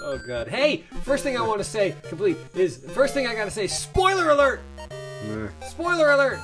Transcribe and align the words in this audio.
Oh 0.00 0.18
god. 0.26 0.48
Hey, 0.48 0.84
first 1.02 1.22
thing 1.24 1.36
I 1.36 1.42
want 1.42 1.58
to 1.58 1.64
say, 1.64 1.94
complete, 2.08 2.36
is 2.54 2.78
first 2.92 3.14
thing 3.14 3.26
I 3.26 3.34
gotta 3.34 3.50
say, 3.50 3.66
spoiler 3.66 4.30
alert! 4.30 4.60
Spoiler 5.68 6.10
alert! 6.12 6.38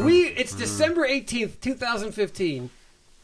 We 0.00 0.26
it's 0.28 0.54
December 0.54 1.04
eighteenth, 1.04 1.60
two 1.60 1.74
thousand 1.74 2.12
fifteen, 2.12 2.70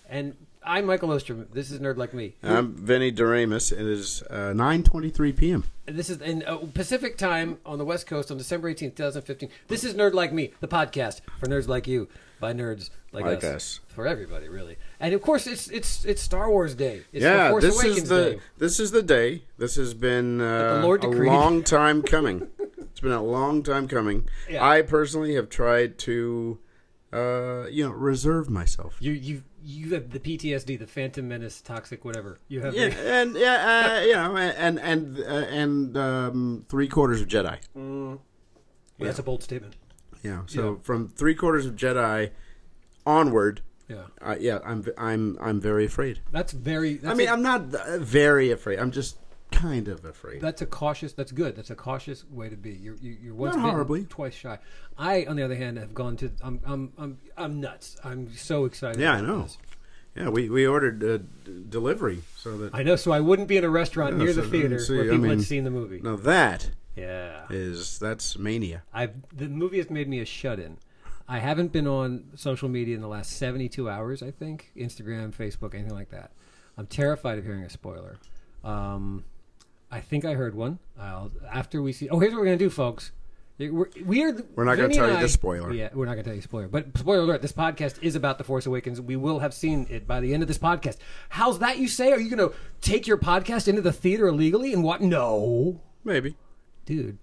and 0.09 0.36
I'm 0.67 0.87
Michael 0.87 1.11
Ostrom. 1.12 1.46
This 1.53 1.71
is 1.71 1.79
Nerd 1.81 1.96
Like 1.99 2.15
Me. 2.15 2.35
I'm 2.43 2.73
Vinny 2.75 3.13
Doremus. 3.13 3.71
It 3.71 3.81
is 3.81 4.23
uh, 4.31 4.53
9:23 4.55 5.37
p.m. 5.37 5.64
This 5.87 6.09
is 6.09 6.21
in 6.23 6.43
uh, 6.46 6.57
Pacific 6.73 7.19
time 7.19 7.59
on 7.67 7.77
the 7.79 7.85
West 7.85 8.07
Coast 8.07 8.31
on 8.31 8.39
December 8.39 8.69
eighteenth, 8.71 8.95
two 8.95 9.03
thousand 9.03 9.23
fifteen. 9.23 9.50
This 9.69 9.85
is 9.85 9.95
Nerd 9.95 10.14
Like 10.14 10.32
Me, 10.32 10.53
the 10.61 10.69
podcast 10.69 11.21
for 11.39 11.46
nerds 11.46 11.69
like 11.69 11.87
you 11.87 12.09
by 12.41 12.55
nerds 12.55 12.89
like, 13.13 13.25
Like 13.27 13.39
us. 13.39 13.45
us. 13.45 13.81
for 13.89 14.07
everybody, 14.07 14.49
really. 14.49 14.77
And 15.00 15.13
of 15.13 15.21
course, 15.21 15.46
it's 15.46 15.68
it's 15.68 16.04
it's 16.07 16.23
Star 16.23 16.49
Wars 16.50 16.75
Day. 16.75 17.03
It's 17.12 17.23
the 17.23 17.29
yeah, 17.31 17.51
Force 17.51 17.62
this 17.65 17.75
Awakens 17.79 17.99
is 18.04 18.09
the 18.09 18.25
Day. 18.31 18.40
this 18.59 18.81
is 18.81 18.90
the 18.90 19.03
day. 19.03 19.43
This 19.59 19.76
has 19.76 19.93
been 19.93 20.40
uh, 20.40 20.81
Lord 20.82 21.04
a 21.04 21.11
decreed. 21.11 21.29
long 21.29 21.62
time 21.79 22.03
coming. 22.03 22.49
it's 22.79 23.01
been 23.01 23.12
a 23.12 23.23
long 23.23 23.62
time 23.62 23.87
coming. 23.87 24.29
Yeah. 24.49 24.67
I 24.67 24.81
personally 24.81 25.35
have 25.35 25.51
tried 25.51 25.99
to, 25.99 26.59
uh, 27.12 27.67
you 27.71 27.85
know, 27.87 27.93
reserve 27.93 28.49
myself. 28.49 28.96
You 29.01 29.12
you 29.12 29.43
you 29.64 29.95
have 29.95 30.11
the 30.11 30.21
PTSD, 30.21 30.79
the 30.79 30.86
Phantom 30.86 31.27
Menace, 31.27 31.61
toxic, 31.63 32.05
whatever. 32.05 32.39
You 32.48 32.61
have 32.61 32.75
Yeah, 32.75 32.89
the- 32.91 33.12
and 33.20 33.36
yeah, 33.36 33.97
uh, 33.97 34.05
you 34.05 34.12
know, 34.12 34.37
and 34.37 34.78
and 34.78 35.19
uh, 35.19 35.23
and 35.23 35.97
um, 35.97 36.67
three 36.69 36.89
quarters 36.89 37.20
of 37.23 37.28
Jedi. 37.28 37.59
Mm. 37.77 38.19
Yeah, 38.98 39.06
that's 39.06 39.19
a 39.19 39.23
bold 39.23 39.42
statement. 39.42 39.75
Yeah, 40.23 40.42
so 40.47 40.73
Yeah. 40.75 40.77
from 40.83 41.09
three 41.09 41.34
quarters 41.34 41.67
of 41.67 41.75
Jedi 41.77 42.31
onward, 43.06 43.61
Yeah, 43.89 44.05
uh, 44.23 44.37
yeah, 44.39 44.59
I'm 44.64 44.84
I'm 44.98 45.37
I'm 45.41 45.61
very 45.61 45.84
afraid. 45.84 46.20
that's 46.33 46.53
very. 46.53 46.95
That's 46.95 47.12
I 47.12 47.15
mean, 47.15 47.29
a, 47.29 47.33
I'm 47.33 47.42
not 47.42 47.75
uh, 47.75 47.98
very 47.98 48.51
afraid. 48.51 48.79
I'm 48.79 48.91
just 48.91 49.19
kind 49.55 49.89
of 49.89 50.05
afraid. 50.05 50.41
that's 50.41 50.63
a 50.63 50.67
cautious. 50.67 51.13
That's 51.13 51.33
good. 51.33 51.57
That's 51.57 51.71
a 51.71 51.75
cautious 51.75 52.25
way 52.31 52.49
to 52.49 52.57
be. 52.57 52.71
You're 52.73 52.97
you, 52.97 53.17
you're 53.23 53.35
once 53.35 53.55
Not 53.57 53.63
bitten, 53.63 53.71
horribly. 53.71 54.05
twice 54.05 54.35
shy. 54.35 54.59
I, 54.99 55.25
on 55.25 55.37
the 55.37 55.43
other 55.43 55.57
hand, 55.57 55.79
have 55.79 55.95
gone 55.95 56.17
to. 56.19 56.31
I'm 56.43 56.61
I'm 56.65 56.93
I'm 56.99 57.19
I'm 57.37 57.61
nuts. 57.61 57.97
I'm 58.05 58.35
so 58.35 58.65
excited. 58.65 59.01
Yeah, 59.01 59.13
I 59.15 59.21
know. 59.21 59.43
this. 59.43 59.59
Yeah, 60.17 60.29
we, 60.29 60.49
we 60.49 60.65
ordered 60.65 61.03
uh, 61.03 61.17
d- 61.45 61.65
delivery 61.69 62.23
so 62.37 62.57
that 62.59 62.73
I 62.75 62.85
know. 62.85 62.95
So 62.95 63.11
I 63.11 63.19
wouldn't 63.19 63.49
be 63.49 63.57
in 63.57 63.65
a 63.65 63.69
restaurant 63.69 64.13
Yeah, 64.17 64.25
near 64.25 64.33
the 64.33 64.43
theater 64.43 64.79
see, 64.79 64.95
where 64.95 65.05
I 65.11 65.17
people 65.17 65.29
had 65.31 65.43
seen 65.43 65.65
the 65.65 65.73
movie. 65.73 66.01
now 66.03 66.15
that 66.17 66.71
Yeah, 66.95 67.47
is 67.51 67.99
that's 67.99 68.39
mania. 68.39 68.85
I've 68.93 69.15
the 69.37 69.49
movie 69.49 69.79
has 69.79 69.91
made 69.91 70.09
me 70.09 70.21
a 70.21 70.25
shut-in. 70.25 70.79
I 71.27 71.39
haven't 71.41 71.73
been 71.73 71.89
on 71.89 72.27
social 72.37 72.69
media 72.69 72.95
in 72.95 73.01
the 73.01 73.09
last 73.09 73.33
72 73.39 73.89
hours. 73.91 74.23
I 74.23 74.31
think 74.31 74.71
Instagram, 74.77 75.35
Facebook, 75.35 75.75
anything 75.75 75.95
like 75.95 76.11
that. 76.11 76.31
I'm 76.79 76.87
terrified 76.87 77.39
of 77.39 77.45
hearing 77.45 77.63
a 77.65 77.71
spoiler. 77.71 78.19
Um, 78.63 79.25
I 79.95 80.00
think 80.00 80.25
I 80.25 80.34
heard 80.34 80.56
one. 80.56 80.81
I'll, 80.98 81.31
after 81.53 81.81
we 81.81 81.92
see. 81.92 82.09
Oh, 82.09 82.19
here's 82.19 82.33
what 82.33 82.41
we're 82.41 82.47
gonna 82.47 82.56
do, 82.56 82.69
folks. 82.69 83.12
We're, 83.59 83.89
we 84.05 84.25
are. 84.25 84.36
We're 84.56 84.64
not 84.64 84.75
gonna 84.77 84.92
tell 84.92 85.05
and 85.05 85.14
you 85.14 85.20
the 85.23 85.28
spoiler. 85.28 85.73
Yeah, 85.73 85.91
we're 85.95 86.06
not 86.06 86.14
gonna 86.14 86.25
tell 86.25 86.34
you 86.34 86.42
spoiler. 86.42 86.67
But 86.67 86.98
spoiler 86.98 87.20
alert: 87.23 87.42
this 87.42 87.53
podcast 87.53 88.03
is 88.03 88.17
about 88.17 88.39
the 88.39 88.42
Force 88.42 88.67
Awakens. 88.67 89.01
We 89.01 89.14
will 89.14 89.39
have 89.39 89.55
seen 89.55 89.86
it 89.89 90.09
by 90.09 90.19
the 90.19 90.34
end 90.34 90.42
of 90.42 90.48
this 90.48 90.59
podcast. 90.59 90.97
How's 91.28 91.61
that? 91.61 91.78
You 91.78 91.86
say? 91.86 92.11
Are 92.11 92.19
you 92.19 92.28
gonna 92.28 92.51
take 92.81 93.06
your 93.06 93.19
podcast 93.19 93.69
into 93.69 93.83
the 93.83 93.92
theater 93.92 94.27
illegally 94.27 94.73
and 94.73 94.83
what? 94.83 95.01
No 95.01 95.81
Maybe. 96.03 96.36
dude, 96.84 97.19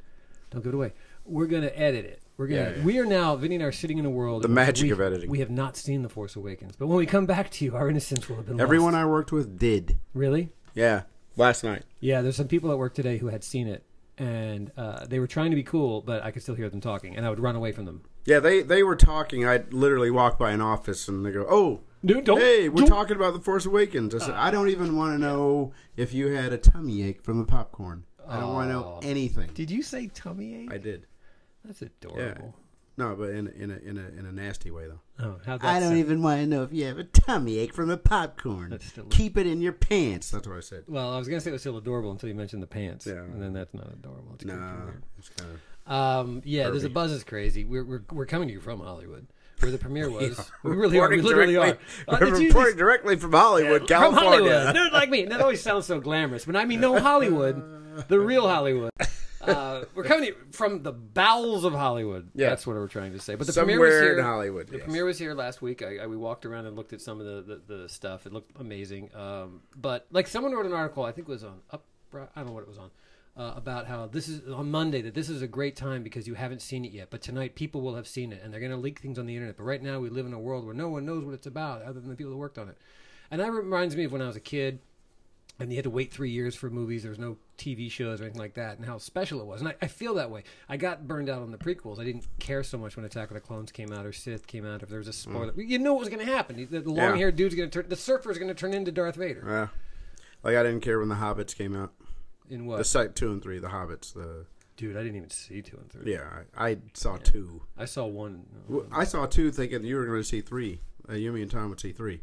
don't 0.50 0.62
give 0.64 0.72
it 0.74 0.76
away. 0.76 0.94
We're 1.26 1.48
gonna 1.48 1.72
edit 1.76 2.06
it. 2.06 2.22
We're 2.38 2.48
gonna. 2.48 2.62
Yeah, 2.62 2.78
yeah. 2.78 2.84
We 2.86 3.00
are 3.00 3.06
now. 3.06 3.36
Vinny 3.36 3.56
and 3.56 3.64
I 3.66 3.68
are 3.68 3.72
sitting 3.74 3.98
in 3.98 4.06
a 4.06 4.10
world. 4.10 4.44
The 4.44 4.48
magic 4.48 4.86
we- 4.86 4.92
of 4.92 5.02
editing. 5.02 5.30
We 5.30 5.40
have 5.40 5.52
not 5.52 5.76
seen 5.76 6.04
the 6.04 6.10
Force 6.10 6.38
Awakens, 6.38 6.78
but 6.78 6.88
when 6.88 6.98
we 6.98 7.06
come 7.06 7.26
back 7.26 7.50
to 7.52 7.66
you, 7.66 7.76
our 7.76 7.90
innocence 7.90 8.30
will 8.30 8.38
have 8.38 8.46
been 8.48 8.62
Everyone 8.62 8.94
lost. 8.94 9.02
I 9.02 9.06
worked 9.06 9.34
with 9.34 9.60
did. 9.60 9.98
really. 10.14 10.54
Yeah, 10.74 11.02
last 11.36 11.64
night. 11.64 11.84
Yeah, 12.00 12.22
there's 12.22 12.36
some 12.36 12.48
people 12.48 12.72
at 12.72 12.78
work 12.78 12.94
today 12.94 13.18
who 13.18 13.28
had 13.28 13.44
seen 13.44 13.68
it, 13.68 13.84
and 14.18 14.72
uh, 14.78 15.06
they 15.06 15.20
were 15.20 15.28
trying 15.28 15.52
to 15.52 15.56
be 15.56 15.64
cool, 15.64 16.02
but 16.02 16.24
I 16.24 16.32
could 16.32 16.42
still 16.42 16.56
hear 16.56 16.70
them 16.70 16.82
talking, 16.82 17.16
and 17.16 17.26
I 17.26 17.30
would 17.30 17.40
run 17.40 17.56
away 17.56 17.72
from 17.72 17.86
them. 17.86 18.04
Yeah, 18.26 18.40
they 18.40 18.62
they 18.62 18.84
were 18.84 18.96
talking. 18.96 19.46
I'd 19.48 19.74
literally 19.74 20.12
walk 20.12 20.38
by 20.38 20.52
an 20.52 20.62
office 20.62 21.08
and 21.08 21.26
they 21.26 21.32
go, 21.32 21.46
"Oh, 21.50 21.82
Dude, 22.06 22.24
don't. 22.26 22.40
hey, 22.40 22.70
we're 22.70 22.82
don't- 22.82 22.88
talking 22.90 23.16
about 23.16 23.34
the 23.34 23.40
Force 23.40 23.66
Awakens." 23.66 24.14
I 24.14 24.20
said, 24.20 24.36
"I 24.36 24.52
don't 24.52 24.70
even 24.70 24.96
want 24.96 25.14
to 25.16 25.18
know 25.18 25.74
if 25.98 26.14
you 26.14 26.28
had 26.28 26.54
a 26.54 26.58
tummy 26.58 27.02
ache 27.04 27.24
from 27.24 27.40
the 27.40 27.46
popcorn. 27.46 28.04
I 28.28 28.40
don't 28.40 28.54
want 28.54 28.70
to 28.70 28.74
know 28.74 29.00
anything." 29.02 29.50
Did 29.56 29.72
you 29.72 29.82
say 29.82 30.08
tummy 30.14 30.54
ache? 30.64 30.72
I 30.72 30.78
did. 30.78 31.08
That's 31.66 31.82
adorable. 31.82 32.56
No, 32.98 33.16
but 33.16 33.30
in 33.30 33.48
in 33.48 33.72
a 33.72 33.78
in 33.78 33.98
a 33.98 34.20
in 34.20 34.26
a 34.26 34.32
nasty 34.32 34.70
way 34.70 34.86
though. 34.88 35.00
Oh, 35.26 35.40
how'd 35.46 35.62
that 35.62 35.68
I 35.76 35.80
don't 35.80 35.90
sound? 35.90 36.00
even 36.00 36.22
want 36.22 36.42
to 36.42 36.48
know 36.48 36.64
if 36.64 36.74
you 36.74 36.86
have 36.86 36.98
a 37.00 37.04
tummy 37.06 37.58
ache 37.60 37.74
from 37.74 37.88
the 37.88 37.98
popcorn. 37.98 38.70
That's 38.72 38.86
still- 38.86 39.06
Keep 39.06 39.38
it 39.38 39.48
in 39.48 39.62
your 39.62 39.72
pants. 39.74 40.30
That's 40.32 40.48
what 40.48 40.58
I 40.58 40.60
said. 40.62 40.84
Well, 40.88 41.14
I 41.14 41.18
was 41.18 41.28
gonna 41.28 41.40
say 41.42 41.50
it 41.52 41.54
was 41.54 41.62
still 41.62 41.78
adorable 41.78 42.12
until 42.12 42.28
you 42.30 42.36
mentioned 42.36 42.62
the 42.62 42.68
pants, 42.68 43.08
Yeah. 43.08 43.14
and 43.14 43.42
then 43.42 43.54
that's 43.54 43.74
not 43.74 43.88
adorable. 43.92 44.34
It's 44.36 44.44
creepy 44.44 44.60
No, 44.60 44.76
weird. 44.86 45.04
it's 45.18 45.30
kind 45.30 45.52
of. 45.52 45.92
Um, 45.92 46.42
yeah, 46.46 46.70
there's 46.70 46.84
a 46.84 46.90
buzz 46.90 47.12
is 47.12 47.24
crazy. 47.24 47.66
We're, 47.66 47.84
we're 47.84 48.02
we're 48.12 48.26
coming 48.26 48.48
to 48.50 48.54
you 48.54 48.60
from 48.62 48.82
Hollywood, 48.82 49.26
where 49.62 49.72
the 49.72 49.78
premiere 49.78 50.10
was. 50.12 50.52
We 50.64 50.72
really 50.72 51.00
are. 51.00 51.10
We 51.10 51.16
Reporting 51.18 51.24
literally 51.24 51.56
are. 51.58 51.66
directly- 51.66 51.86
Uh, 52.08 52.18
We're 52.20 52.28
it's 52.28 52.30
usually- 52.40 52.48
reporting 52.48 52.78
directly 52.78 53.16
from 53.18 53.32
Hollywood, 53.32 53.78
from 53.82 53.88
California. 53.88 54.30
Hollywood. 54.66 54.76
Nerd 54.76 54.92
like 54.92 55.10
me. 55.10 55.26
That 55.26 55.40
always 55.42 55.62
sounds 55.62 55.86
so 55.86 56.00
glamorous, 56.00 56.46
but 56.46 56.56
I 56.58 56.66
mean 56.66 56.82
no 56.82 57.00
Hollywood, 57.10 58.06
the 58.10 58.20
real 58.20 58.48
Hollywood. 58.48 58.92
Uh, 59.44 59.86
we're 59.96 60.04
coming 60.04 60.34
from 60.52 60.84
the 60.84 60.92
bowels 60.92 61.64
of 61.64 61.74
Hollywood. 61.74 62.30
Yeah. 62.36 62.50
That's 62.50 62.66
what 62.68 62.76
we're 62.76 62.88
trying 62.88 63.14
to 63.14 63.20
say. 63.20 63.36
But 63.36 63.48
the 63.48 63.54
premiere 63.54 63.80
was 63.80 63.90
Somewhere 63.90 64.04
here. 64.04 64.20
in 64.20 64.24
Hollywood. 64.24 64.68
The 64.68 64.78
yes. 64.78 64.84
premiere 64.84 65.06
was 65.06 65.18
here 65.18 65.34
last 65.34 65.62
week. 65.62 65.82
I, 65.82 65.98
I, 65.98 66.08
we 66.08 66.18
walked 66.18 66.46
around 66.46 66.66
and 66.68 66.76
looked 66.76 66.94
at 66.94 67.02
some 67.02 67.20
of 67.20 67.26
the, 67.26 67.62
the, 67.68 67.76
the 67.76 67.90
stuff. 67.90 68.26
It 68.26 68.34
looked 68.34 68.60
amazing. 68.60 69.10
Um, 69.16 69.62
but 69.76 70.08
like 70.12 70.28
someone 70.28 70.54
wrote 70.54 70.66
an 70.66 70.74
article, 70.74 71.04
I 71.04 71.12
think 71.12 71.28
it 71.28 71.32
was 71.32 71.44
on 71.44 71.60
Up. 71.72 71.84
I 72.14 72.28
don't 72.36 72.48
know 72.48 72.52
what 72.52 72.64
it 72.64 72.70
was 72.70 72.78
on. 72.78 72.92
Uh, 73.38 73.54
about 73.56 73.88
how 73.88 74.08
this 74.08 74.28
is 74.28 74.52
on 74.52 74.70
Monday 74.70 75.02
that 75.02 75.14
this 75.14 75.30
is 75.30 75.42
a 75.42 75.48
great 75.48 75.78
time 75.78 76.04
because 76.04 76.28
you 76.28 76.34
haven't 76.34 76.62
seen 76.62 76.84
it 76.84 76.92
yet, 76.92 77.10
but 77.10 77.22
tonight 77.22 77.56
people 77.56 77.80
will 77.80 77.96
have 77.96 78.06
seen 78.06 78.34
it 78.34 78.42
and 78.44 78.52
they're 78.52 78.60
going 78.60 78.74
to 78.74 78.78
leak 78.78 79.00
things 79.00 79.18
on 79.18 79.26
the 79.26 79.34
internet. 79.34 79.56
But 79.56 79.64
right 79.64 79.82
now 79.82 80.02
we 80.02 80.10
live 80.10 80.26
in 80.26 80.34
a 80.34 80.40
world 80.40 80.66
where 80.66 80.76
no 80.76 80.90
one 80.90 81.06
knows 81.06 81.24
what 81.24 81.34
it's 81.34 81.48
about 81.48 81.82
other 81.82 82.02
than 82.02 82.10
the 82.10 82.16
people 82.18 82.34
who 82.34 82.38
worked 82.38 82.58
on 82.58 82.68
it, 82.68 82.78
and 83.32 83.40
that 83.40 83.50
reminds 83.54 83.96
me 83.96 84.04
of 84.04 84.12
when 84.12 84.22
I 84.22 84.28
was 84.28 84.36
a 84.36 84.42
kid 84.42 84.80
and 85.62 85.72
you 85.72 85.78
had 85.78 85.84
to 85.84 85.90
wait 85.90 86.14
three 86.14 86.30
years 86.30 86.56
for 86.56 86.70
movies. 86.70 87.04
There 87.04 87.12
was 87.12 87.20
no 87.20 87.38
TV 87.58 87.90
shows 87.90 88.20
or 88.20 88.26
anything 88.26 88.42
like 88.42 88.56
that, 88.56 88.78
and 88.78 88.86
how 88.86 88.98
special 88.98 89.40
it 89.40 89.46
was. 89.46 89.62
And 89.62 89.70
I, 89.70 89.76
I 89.82 89.88
feel 89.88 90.16
that 90.16 90.30
way. 90.30 90.44
I 90.68 90.78
got 90.78 91.08
burned 91.08 91.30
out 91.30 91.42
on 91.42 91.52
the 91.52 91.58
prequels. 91.58 92.00
I 92.00 92.04
didn't 92.04 92.26
care 92.40 92.64
so 92.64 92.78
much 92.78 92.96
when 92.96 93.06
Attack 93.06 93.30
of 93.30 93.36
the 93.36 93.42
Clones 93.42 93.72
came 93.72 93.92
out 93.92 94.06
or 94.06 94.14
Sith 94.14 94.48
came 94.48 94.66
out. 94.66 94.84
If 94.84 94.90
there 94.90 95.00
was 95.00 95.08
a 95.08 95.14
spoiler, 95.14 95.54
you 95.56 95.80
knew 95.80 95.94
what 95.94 96.00
was 96.00 96.10
going 96.10 96.26
to 96.26 96.32
happen. 96.32 96.68
The, 96.70 96.80
the 96.80 96.92
long-haired 96.92 97.36
dude's 97.36 97.56
going 97.56 97.70
to 97.70 97.82
turn. 97.82 97.90
The 97.90 97.96
surfer's 97.96 98.38
going 98.38 98.50
to 98.50 98.56
turn 98.56 98.74
into 98.74 98.92
Darth 98.92 99.16
Vader. 99.16 99.44
Yeah. 99.46 99.68
Like 100.44 100.56
I 100.56 100.64
didn't 100.64 100.82
care 100.82 101.00
when 101.00 101.10
the 101.10 101.16
Hobbits 101.16 101.56
came 101.56 101.76
out. 101.76 101.94
In 102.50 102.66
what? 102.66 102.78
The 102.78 102.84
site 102.84 103.16
two 103.16 103.32
and 103.32 103.42
three, 103.42 103.60
the 103.60 103.70
Hobbits. 103.70 104.14
The 104.14 104.46
Dude, 104.78 104.98
I 104.98 105.04
didn't 105.04 105.18
even 105.18 105.30
see 105.30 105.62
two 105.62 105.78
and 105.78 105.92
three. 105.92 106.14
yeah, 106.14 106.28
I, 106.58 106.70
I 106.70 106.78
saw 106.94 107.18
two. 107.18 107.62
I 107.78 107.86
saw 107.86 108.06
one. 108.06 108.46
I 108.92 109.04
saw 109.04 109.28
two, 109.28 109.52
thinking 109.52 109.84
you 109.84 109.96
were 109.96 110.06
going 110.06 110.18
to 110.18 110.24
see 110.24 110.42
three. 110.42 110.80
Uh, 111.08 111.14
Yumi 111.14 111.44
and 111.44 111.52
Tom 111.52 111.70
would 111.70 111.80
see 111.80 111.92
three. 111.92 112.22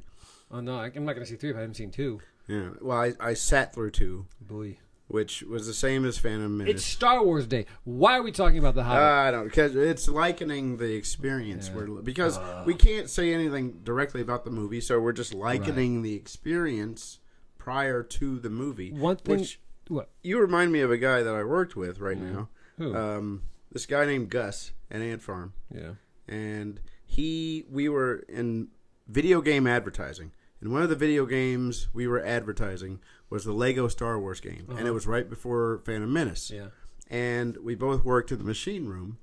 Oh 0.51 0.61
no, 0.61 0.79
I'm 0.79 1.05
not 1.05 1.13
going 1.15 1.25
to 1.25 1.27
see 1.27 1.37
three 1.37 1.51
if 1.51 1.57
I 1.57 1.61
haven't 1.61 1.75
seen 1.75 1.91
two. 1.91 2.21
Yeah. 2.47 2.71
Well, 2.81 2.99
I, 2.99 3.13
I 3.21 3.35
sat 3.35 3.75
through 3.75 3.91
two, 3.91 4.27
Boy, 4.41 4.79
which 5.09 5.43
was 5.43 5.67
the 5.67 5.75
same 5.75 6.07
as 6.07 6.17
Phantom 6.17 6.57
Menace. 6.57 6.77
it's 6.77 6.85
Star 6.85 7.23
Wars 7.23 7.47
Day. 7.47 7.67
Why 7.85 8.17
are 8.17 8.23
we 8.23 8.33
talking 8.33 8.59
about 8.59 8.75
the 8.75 8.85
Hobbit? 8.85 9.03
I 9.03 9.31
don't 9.31 9.45
because 9.45 9.77
it's 9.77 10.09
likening 10.09 10.79
the 10.79 10.95
experience. 10.95 11.69
Yeah. 11.69 11.77
We're, 11.77 12.03
because 12.03 12.39
we 12.65 12.75
can't 12.75 13.11
say 13.11 13.35
anything 13.35 13.81
directly 13.85 14.23
about 14.23 14.45
the 14.45 14.51
movie, 14.51 14.81
so 14.81 14.99
we're 14.99 15.13
just 15.13 15.35
likening 15.35 16.03
the 16.03 16.15
experience 16.15 17.19
prior 17.59 18.03
to 18.03 18.39
the 18.39 18.51
movie. 18.51 18.93
One 18.93 19.17
thing. 19.17 19.41
Which 19.41 19.61
what? 19.89 20.09
you 20.23 20.41
remind 20.41 20.73
me 20.73 20.81
of 20.81 20.91
a 20.91 20.99
guy 20.99 21.23
that 21.23 21.35
I 21.35 21.45
worked 21.45 21.77
with 21.77 22.01
right 22.01 22.19
now. 22.19 22.49
Who? 22.79 22.97
Um, 22.97 23.43
this 23.73 23.85
guy 23.85 24.07
named 24.07 24.31
Gus 24.31 24.73
at 24.91 25.03
Ant 25.03 25.21
Farm, 25.21 25.53
yeah. 25.75 25.93
and 26.27 26.81
he 27.05 27.65
we 27.71 27.89
were 27.89 28.25
in 28.29 28.69
video 29.07 29.41
game 29.41 29.67
advertising. 29.67 30.33
And 30.61 30.73
one 30.73 30.83
of 30.83 30.89
the 30.89 30.97
video 30.97 31.25
games 31.27 31.89
we 31.93 32.07
were 32.09 32.25
advertising 32.25 33.01
was 33.31 33.45
the 33.45 33.53
Lego 33.53 33.87
Star 33.89 34.19
Wars 34.19 34.41
game, 34.41 34.67
and 34.77 34.87
it 34.89 34.93
was 34.93 35.07
right 35.07 35.29
before 35.29 35.81
Phantom 35.85 36.13
Menace 36.13 36.51
Yeah. 36.51 36.69
and 37.09 37.57
we 37.59 37.75
both 37.75 38.05
worked 38.05 38.33
in 38.33 38.39
the 38.39 38.45
machine 38.45 38.87
room, 38.87 39.19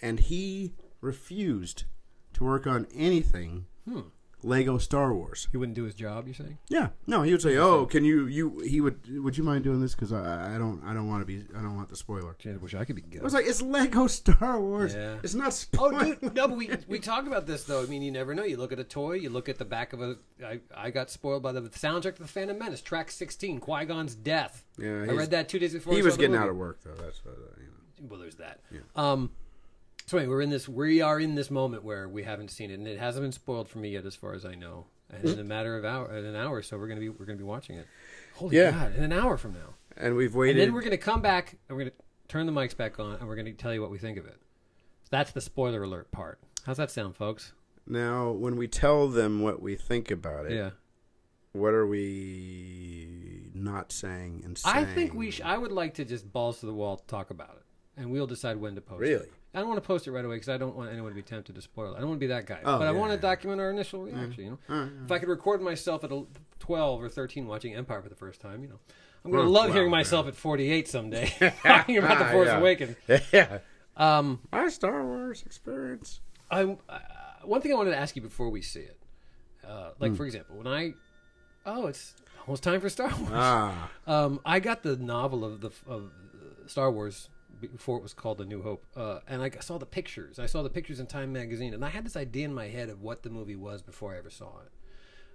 and 0.00 0.18
he 0.20 0.72
refused 1.00 1.84
to 2.34 2.44
work 2.44 2.66
on 2.66 2.86
anything 2.94 3.66
Hmm. 3.88 4.00
Lego 4.42 4.78
Star 4.78 5.14
Wars. 5.14 5.48
He 5.50 5.56
wouldn't 5.56 5.76
do 5.76 5.84
his 5.84 5.94
job. 5.94 6.26
You're 6.26 6.34
saying? 6.34 6.58
Yeah, 6.68 6.88
no, 7.06 7.22
he 7.22 7.32
would 7.32 7.42
say, 7.42 7.56
"Oh, 7.56 7.86
can 7.86 8.04
you 8.04 8.26
you?" 8.26 8.60
He 8.60 8.80
would, 8.80 9.00
"Would 9.22 9.38
you 9.38 9.44
mind 9.44 9.64
doing 9.64 9.80
this? 9.80 9.94
Because 9.94 10.12
I, 10.12 10.54
I 10.54 10.58
don't 10.58 10.82
I 10.84 10.92
don't 10.92 11.08
want 11.08 11.22
to 11.22 11.26
be 11.26 11.44
I 11.56 11.62
don't 11.62 11.76
want 11.76 11.88
the 11.88 11.96
spoiler." 11.96 12.34
Gee, 12.38 12.50
I 12.50 12.56
wish 12.56 12.74
I 12.74 12.84
could 12.84 12.96
be 12.96 13.02
good. 13.02 13.20
I 13.20 13.24
was 13.24 13.34
like, 13.34 13.46
"It's 13.46 13.62
Lego 13.62 14.06
Star 14.06 14.60
Wars. 14.60 14.94
Yeah. 14.94 15.16
It's 15.22 15.34
not 15.34 15.66
Oh, 15.78 15.90
dude, 16.04 16.34
no, 16.34 16.48
but 16.48 16.56
we 16.56 16.70
we 16.88 16.98
talked 16.98 17.26
about 17.26 17.46
this 17.46 17.64
though. 17.64 17.82
I 17.82 17.86
mean, 17.86 18.02
you 18.02 18.10
never 18.10 18.34
know. 18.34 18.44
You 18.44 18.56
look 18.56 18.72
at 18.72 18.78
a 18.78 18.84
toy, 18.84 19.14
you 19.14 19.30
look 19.30 19.48
at 19.48 19.58
the 19.58 19.64
back 19.64 19.92
of 19.92 20.00
a. 20.02 20.16
I, 20.44 20.60
I 20.74 20.90
got 20.90 21.10
spoiled 21.10 21.42
by 21.42 21.52
the 21.52 21.62
soundtrack 21.62 22.16
to 22.16 22.22
the 22.22 22.28
Phantom 22.28 22.58
Menace, 22.58 22.80
track 22.80 23.10
sixteen, 23.10 23.60
Qui 23.60 23.84
Gon's 23.84 24.14
death. 24.14 24.64
Yeah, 24.78 25.06
I 25.08 25.12
read 25.12 25.30
that 25.30 25.48
two 25.48 25.58
days 25.58 25.74
before. 25.74 25.94
he 25.94 26.02
was 26.02 26.16
getting 26.16 26.36
out 26.36 26.48
of 26.48 26.56
work 26.56 26.80
though. 26.82 26.94
That's 27.00 27.24
what, 27.24 27.34
uh, 27.34 27.60
you 27.60 27.66
know. 27.66 28.08
Well, 28.10 28.18
there's 28.18 28.36
that. 28.36 28.60
Um, 28.96 29.30
So 30.06 30.18
anyway, 30.18 30.30
we're 30.30 30.40
in 30.42 30.50
this. 30.50 30.68
We 30.68 31.00
are 31.00 31.18
in 31.20 31.34
this 31.34 31.50
moment 31.50 31.84
where 31.84 32.08
we 32.08 32.22
haven't 32.24 32.50
seen 32.50 32.70
it, 32.70 32.74
and 32.78 32.86
it 32.86 32.98
hasn't 32.98 33.22
been 33.24 33.32
spoiled 33.32 33.68
for 33.68 33.78
me 33.78 33.90
yet, 33.90 34.04
as 34.04 34.14
far 34.14 34.34
as 34.34 34.44
I 34.44 34.54
know. 34.54 34.86
And 35.10 35.24
in 35.28 35.38
a 35.38 35.44
matter 35.44 35.76
of 35.76 35.84
hour, 35.84 36.16
in 36.16 36.24
an 36.24 36.34
hour 36.36 36.56
or 36.56 36.62
so, 36.62 36.76
we're 36.78 36.88
gonna 36.88 37.00
be 37.00 37.08
we're 37.08 37.24
gonna 37.26 37.38
be 37.38 37.44
watching 37.44 37.76
it. 37.76 37.86
Holy 38.34 38.56
Yeah. 38.56 38.70
God! 38.72 38.96
In 38.96 39.04
an 39.04 39.12
hour 39.12 39.36
from 39.36 39.52
now, 39.52 39.74
And 39.96 40.16
we've 40.16 40.34
waited. 40.34 40.60
and 40.60 40.68
then 40.68 40.74
we're 40.74 40.82
gonna 40.82 40.96
come 40.98 41.20
back 41.22 41.56
and 41.68 41.76
we're 41.76 41.84
gonna 41.84 41.96
turn 42.28 42.46
the 42.46 42.52
mics 42.52 42.76
back 42.76 42.98
on, 42.98 43.16
and 43.16 43.28
we're 43.28 43.36
gonna 43.36 43.52
tell 43.52 43.72
you 43.74 43.80
what 43.80 43.90
we 43.90 43.98
think 43.98 44.18
of 44.18 44.26
it. 44.26 44.36
That's 45.10 45.32
the 45.32 45.40
spoiler 45.40 45.82
alert 45.82 46.10
part. 46.10 46.40
How's 46.64 46.78
that 46.78 46.90
sound, 46.90 47.16
folks? 47.16 47.52
now, 47.86 48.30
when 48.30 48.56
we 48.56 48.68
tell 48.68 49.08
them 49.08 49.40
what 49.42 49.60
we 49.60 49.74
think 49.76 50.10
about 50.10 50.46
it, 50.46 50.52
Yeah. 50.52 50.70
what 51.52 51.74
are 51.74 51.86
we 51.86 53.50
not 53.54 53.92
saying 53.92 54.42
and 54.44 54.56
saying? 54.56 54.76
I 54.76 54.84
think 54.84 55.14
we. 55.14 55.30
Sh- 55.30 55.40
I 55.44 55.58
would 55.58 55.72
like 55.72 55.94
to 55.94 56.04
just 56.04 56.32
balls 56.32 56.60
to 56.60 56.66
the 56.66 56.72
wall 56.74 56.96
talk 57.06 57.30
about 57.30 57.56
it, 57.56 58.00
and 58.00 58.10
we'll 58.10 58.26
decide 58.26 58.56
when 58.58 58.74
to 58.76 58.80
post. 58.80 59.02
it. 59.02 59.32
I 59.54 59.58
don't 59.58 59.68
want 59.68 59.82
to 59.82 59.86
post 59.86 60.06
it 60.06 60.12
right 60.12 60.24
away 60.24 60.36
because 60.36 60.48
I 60.48 60.56
don't 60.56 60.74
want 60.74 60.90
anyone 60.90 61.10
to 61.10 61.14
be 61.14 61.22
tempted 61.22 61.54
to 61.54 61.62
spoil 61.62 61.92
it. 61.92 61.96
I 61.96 62.00
don't 62.00 62.08
want 62.08 62.20
to 62.20 62.24
be 62.24 62.28
that 62.28 62.46
guy. 62.46 62.60
Oh, 62.64 62.78
but 62.78 62.88
I 62.88 62.92
want 62.92 63.10
to 63.10 63.16
yeah. 63.16 63.22
document 63.22 63.60
our 63.60 63.70
initial 63.70 64.02
reaction. 64.02 64.44
You 64.44 64.58
know, 64.68 64.88
if 65.04 65.12
I 65.12 65.18
could 65.18 65.28
record 65.28 65.60
myself 65.60 66.04
at 66.04 66.12
a, 66.12 66.24
twelve 66.58 67.02
or 67.02 67.08
thirteen 67.08 67.46
watching 67.46 67.74
Empire 67.74 68.00
for 68.00 68.08
the 68.08 68.14
first 68.14 68.40
time, 68.40 68.62
you 68.62 68.68
know, 68.68 68.78
I'm 69.24 69.30
going 69.30 69.44
to 69.44 69.50
love 69.50 69.68
wow, 69.68 69.74
hearing 69.74 69.90
yeah. 69.90 69.98
myself 69.98 70.26
at 70.26 70.34
48 70.34 70.88
someday 70.88 71.32
talking 71.62 71.98
about 71.98 72.18
the 72.18 72.24
Force 72.26 72.48
Yeah. 72.48 72.58
Awakens. 72.58 72.96
yeah. 73.32 73.58
Um, 73.96 74.40
My 74.50 74.68
Star 74.68 75.04
Wars 75.04 75.42
experience. 75.44 76.20
I 76.50 76.76
uh, 76.88 76.98
one 77.44 77.60
thing 77.60 77.72
I 77.72 77.76
wanted 77.76 77.90
to 77.90 77.98
ask 77.98 78.16
you 78.16 78.22
before 78.22 78.50
we 78.50 78.62
see 78.62 78.80
it, 78.80 78.98
uh, 79.66 79.90
like 79.98 80.14
for 80.16 80.26
example, 80.26 80.56
when 80.56 80.66
I 80.66 80.94
oh, 81.64 81.86
it's 81.86 82.14
almost 82.46 82.62
time 82.62 82.80
for 82.80 82.88
Star 82.88 83.08
Wars. 83.08 83.32
Ah. 83.32 83.90
Um, 84.06 84.40
I 84.44 84.60
got 84.60 84.82
the 84.82 84.96
novel 84.96 85.44
of 85.44 85.60
the 85.60 85.70
of 85.86 86.10
uh, 86.34 86.68
Star 86.68 86.90
Wars 86.90 87.28
before 87.68 87.96
it 87.96 88.02
was 88.02 88.14
called 88.14 88.38
the 88.38 88.44
New 88.44 88.62
Hope, 88.62 88.84
uh, 88.96 89.20
and 89.28 89.42
I 89.42 89.50
saw 89.60 89.78
the 89.78 89.86
pictures. 89.86 90.38
I 90.38 90.46
saw 90.46 90.62
the 90.62 90.70
pictures 90.70 91.00
in 91.00 91.06
Time 91.06 91.32
magazine, 91.32 91.74
and 91.74 91.84
I 91.84 91.88
had 91.88 92.04
this 92.04 92.16
idea 92.16 92.44
in 92.44 92.54
my 92.54 92.68
head 92.68 92.88
of 92.88 93.02
what 93.02 93.22
the 93.22 93.30
movie 93.30 93.56
was 93.56 93.82
before 93.82 94.14
I 94.14 94.18
ever 94.18 94.30
saw 94.30 94.60
it. 94.64 94.72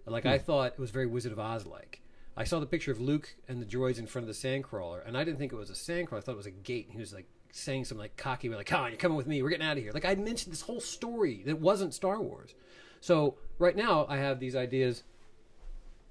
Like 0.09 0.25
I 0.25 0.37
thought 0.37 0.73
it 0.73 0.79
was 0.79 0.91
very 0.91 1.05
Wizard 1.05 1.33
of 1.33 1.39
Oz 1.39 1.65
like. 1.65 2.01
I 2.35 2.43
saw 2.43 2.59
the 2.59 2.65
picture 2.65 2.91
of 2.91 3.01
Luke 3.01 3.35
and 3.47 3.61
the 3.61 3.65
droids 3.65 3.99
in 3.99 4.07
front 4.07 4.27
of 4.29 4.33
the 4.33 4.47
sandcrawler, 4.47 5.05
and 5.05 5.17
I 5.17 5.23
didn't 5.23 5.39
think 5.39 5.51
it 5.51 5.57
was 5.57 5.69
a 5.69 5.73
sandcrawler. 5.73 6.19
I 6.19 6.21
thought 6.21 6.33
it 6.33 6.37
was 6.37 6.45
a 6.45 6.51
gate. 6.51 6.85
And 6.85 6.93
he 6.93 6.99
was 6.99 7.13
like 7.13 7.27
saying 7.51 7.85
something 7.85 8.03
like 8.03 8.15
cocky, 8.15 8.47
like 8.49 8.67
"Come 8.67 8.81
on, 8.81 8.91
you're 8.91 8.99
coming 8.99 9.17
with 9.17 9.27
me. 9.27 9.41
We're 9.41 9.49
getting 9.49 9.65
out 9.65 9.77
of 9.77 9.83
here." 9.83 9.91
Like 9.91 10.05
I 10.05 10.15
mentioned 10.15 10.53
this 10.53 10.61
whole 10.61 10.79
story 10.79 11.43
that 11.45 11.59
wasn't 11.59 11.93
Star 11.93 12.21
Wars. 12.21 12.53
So 13.01 13.35
right 13.59 13.75
now 13.75 14.05
I 14.07 14.17
have 14.17 14.39
these 14.39 14.55
ideas. 14.55 15.03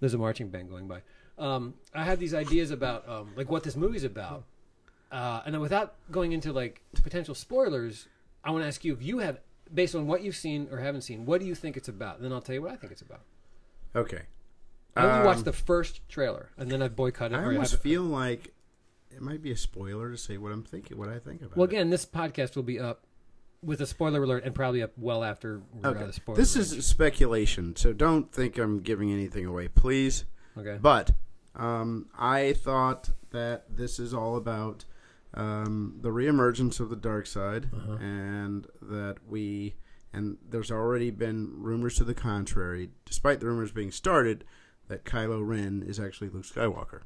There's 0.01 0.15
a 0.15 0.19
marching 0.19 0.49
band 0.51 0.69
going 0.69 0.89
by. 0.89 1.03
Um, 1.39 1.75
I 1.95 2.05
have 2.05 2.19
these 2.19 2.35
ideas 2.35 2.71
about 2.71 3.09
um, 3.09 3.33
like 3.37 3.51
what 3.51 3.63
this 3.63 3.77
movie's 3.77 4.05
about, 4.05 4.45
uh, 5.13 5.43
and 5.45 5.55
then 5.55 5.61
without 5.61 5.95
going 6.11 6.33
into 6.33 6.53
like 6.53 6.83
potential 7.03 7.35
spoilers, 7.35 8.09
I 8.45 8.51
want 8.51 8.63
to 8.63 8.69
ask 8.69 8.85
you 8.85 8.93
if 8.93 9.03
you 9.03 9.19
have, 9.19 9.41
based 9.73 9.95
on 9.95 10.07
what 10.07 10.23
you've 10.23 10.37
seen 10.37 10.69
or 10.71 10.79
haven't 10.79 11.03
seen, 11.03 11.27
what 11.27 11.41
do 11.41 11.47
you 11.47 11.55
think 11.55 11.77
it's 11.77 11.89
about? 11.89 12.17
And 12.17 12.25
then 12.25 12.33
I'll 12.33 12.41
tell 12.41 12.55
you 12.55 12.63
what 12.63 12.73
I 12.73 12.77
think 12.77 12.93
it's 12.93 13.03
about. 13.03 13.21
Okay. 13.95 14.23
I 14.95 15.03
only 15.05 15.19
Um, 15.21 15.25
watched 15.27 15.45
the 15.45 15.53
first 15.53 16.09
trailer, 16.09 16.51
and 16.57 16.71
then 16.71 16.81
I 16.83 16.89
boycotted. 16.89 17.37
I 17.39 17.45
almost 17.45 17.73
have- 17.73 17.81
feel 17.81 18.03
like 18.03 18.55
it 19.11 19.21
might 19.21 19.43
be 19.43 19.51
a 19.51 19.57
spoiler 19.57 20.11
to 20.11 20.17
say 20.17 20.37
what 20.39 20.53
I'm 20.53 20.63
thinking, 20.63 20.97
what 20.99 21.09
I 21.09 21.19
think 21.19 21.43
about 21.43 21.57
well, 21.57 21.65
it. 21.67 21.73
again, 21.73 21.91
this 21.91 22.05
podcast 22.07 22.57
will 22.57 22.63
be 22.63 22.79
up 22.81 23.05
with 23.63 23.81
a 23.81 23.87
spoiler 23.87 24.23
alert, 24.23 24.45
and 24.45 24.55
probably 24.55 24.83
up 24.83 24.93
well 24.97 25.25
after 25.25 25.63
Okay. 25.85 26.05
This 26.35 26.57
range. 26.57 26.73
is 26.79 26.87
speculation, 26.87 27.75
so 27.77 27.93
don't 27.93 28.31
think 28.33 28.59
I'm 28.59 28.81
giving 28.81 29.11
anything 29.13 29.45
away, 29.47 29.69
please. 29.69 30.25
okay. 30.57 30.79
But 30.81 31.13
um, 31.55 32.09
I 32.19 32.53
thought 32.53 33.11
that 33.31 33.77
this 33.77 33.99
is 33.99 34.13
all 34.15 34.37
about 34.37 34.85
um, 35.37 35.99
the 36.01 36.09
reemergence 36.11 36.81
of 36.81 36.89
the 36.91 36.97
dark 36.97 37.27
side, 37.27 37.69
Uh-huh. 37.73 37.93
and 38.01 38.67
that 38.83 39.17
we 39.29 39.77
and 40.13 40.39
there's 40.49 40.71
already 40.71 41.11
been 41.11 41.53
rumors 41.63 41.97
to 41.97 42.05
the 42.05 42.15
contrary, 42.15 42.89
despite 43.05 43.39
the 43.41 43.47
rumors 43.47 43.71
being 43.73 43.91
started, 43.91 44.45
that 44.89 45.05
Kylo 45.05 45.47
Ren 45.47 45.83
is 45.87 46.01
actually 46.01 46.31
Luke 46.31 46.45
Skywalker. 46.47 47.03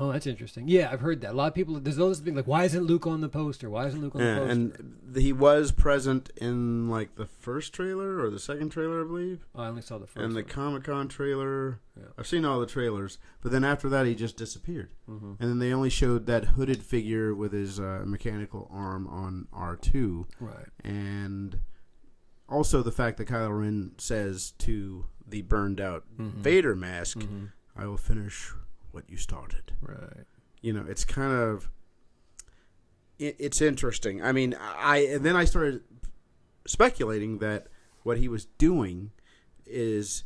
Oh, 0.00 0.12
that's 0.12 0.26
interesting. 0.26 0.66
Yeah, 0.68 0.90
I've 0.90 1.00
heard 1.00 1.20
that. 1.20 1.32
A 1.32 1.36
lot 1.36 1.48
of 1.48 1.54
people. 1.54 1.78
There's 1.80 1.96
those 1.96 2.20
being 2.20 2.36
like, 2.36 2.46
"Why 2.46 2.64
isn't 2.64 2.82
Luke 2.84 3.06
on 3.06 3.20
the 3.20 3.28
poster? 3.28 3.70
Why 3.70 3.86
isn't 3.86 4.00
Luke 4.00 4.14
on 4.14 4.20
the 4.20 4.34
poster?" 4.40 4.50
and 4.50 5.16
he 5.16 5.32
was 5.32 5.70
present 5.72 6.30
in 6.36 6.88
like 6.88 7.14
the 7.16 7.26
first 7.26 7.72
trailer 7.72 8.18
or 8.20 8.30
the 8.30 8.38
second 8.38 8.70
trailer, 8.70 9.02
I 9.02 9.06
believe, 9.06 9.46
oh, 9.54 9.62
I 9.62 9.68
only 9.68 9.82
saw 9.82 9.98
the 9.98 10.06
first. 10.06 10.24
and 10.24 10.34
the. 10.34 10.42
Comic 10.42 10.84
Con 10.84 11.08
trailer. 11.08 11.80
Yeah. 11.96 12.06
I've 12.18 12.26
seen 12.26 12.44
all 12.44 12.58
the 12.60 12.66
trailers, 12.66 13.18
but 13.40 13.52
then 13.52 13.62
after 13.64 13.88
that, 13.88 14.06
he 14.06 14.14
just 14.14 14.36
disappeared. 14.36 14.90
Mhm. 15.08 15.36
And 15.40 15.48
then 15.50 15.58
they 15.60 15.72
only 15.72 15.90
showed 15.90 16.26
that 16.26 16.44
hooded 16.44 16.82
figure 16.82 17.34
with 17.34 17.52
his 17.52 17.78
uh, 17.78 18.02
mechanical 18.04 18.68
arm 18.72 19.06
on 19.06 19.46
R 19.52 19.76
two, 19.76 20.26
Right. 20.40 20.66
and 20.82 21.60
also 22.48 22.82
the 22.82 22.92
fact 22.92 23.16
that 23.18 23.28
Kylo 23.28 23.60
Ren 23.60 23.92
says 23.98 24.50
to 24.58 25.06
the 25.26 25.42
burned 25.42 25.80
out 25.80 26.04
Mhm. 26.18 26.32
Vader 26.34 26.74
mask, 26.76 27.18
Mhm. 27.18 27.52
"I 27.76 27.86
will 27.86 27.96
finish 27.96 28.52
what 28.94 29.10
you 29.10 29.16
started." 29.16 29.72
Right. 29.82 30.24
you 30.62 30.72
know 30.72 30.84
it's 30.88 31.04
kind 31.04 31.32
of 31.32 31.68
it, 33.18 33.36
it's 33.38 33.60
interesting 33.60 34.22
i 34.22 34.32
mean 34.32 34.56
i 34.60 34.98
and 34.98 35.24
then 35.24 35.36
i 35.36 35.44
started 35.44 35.82
speculating 36.66 37.38
that 37.38 37.66
what 38.02 38.16
he 38.18 38.28
was 38.28 38.46
doing 38.58 39.10
is 39.66 40.24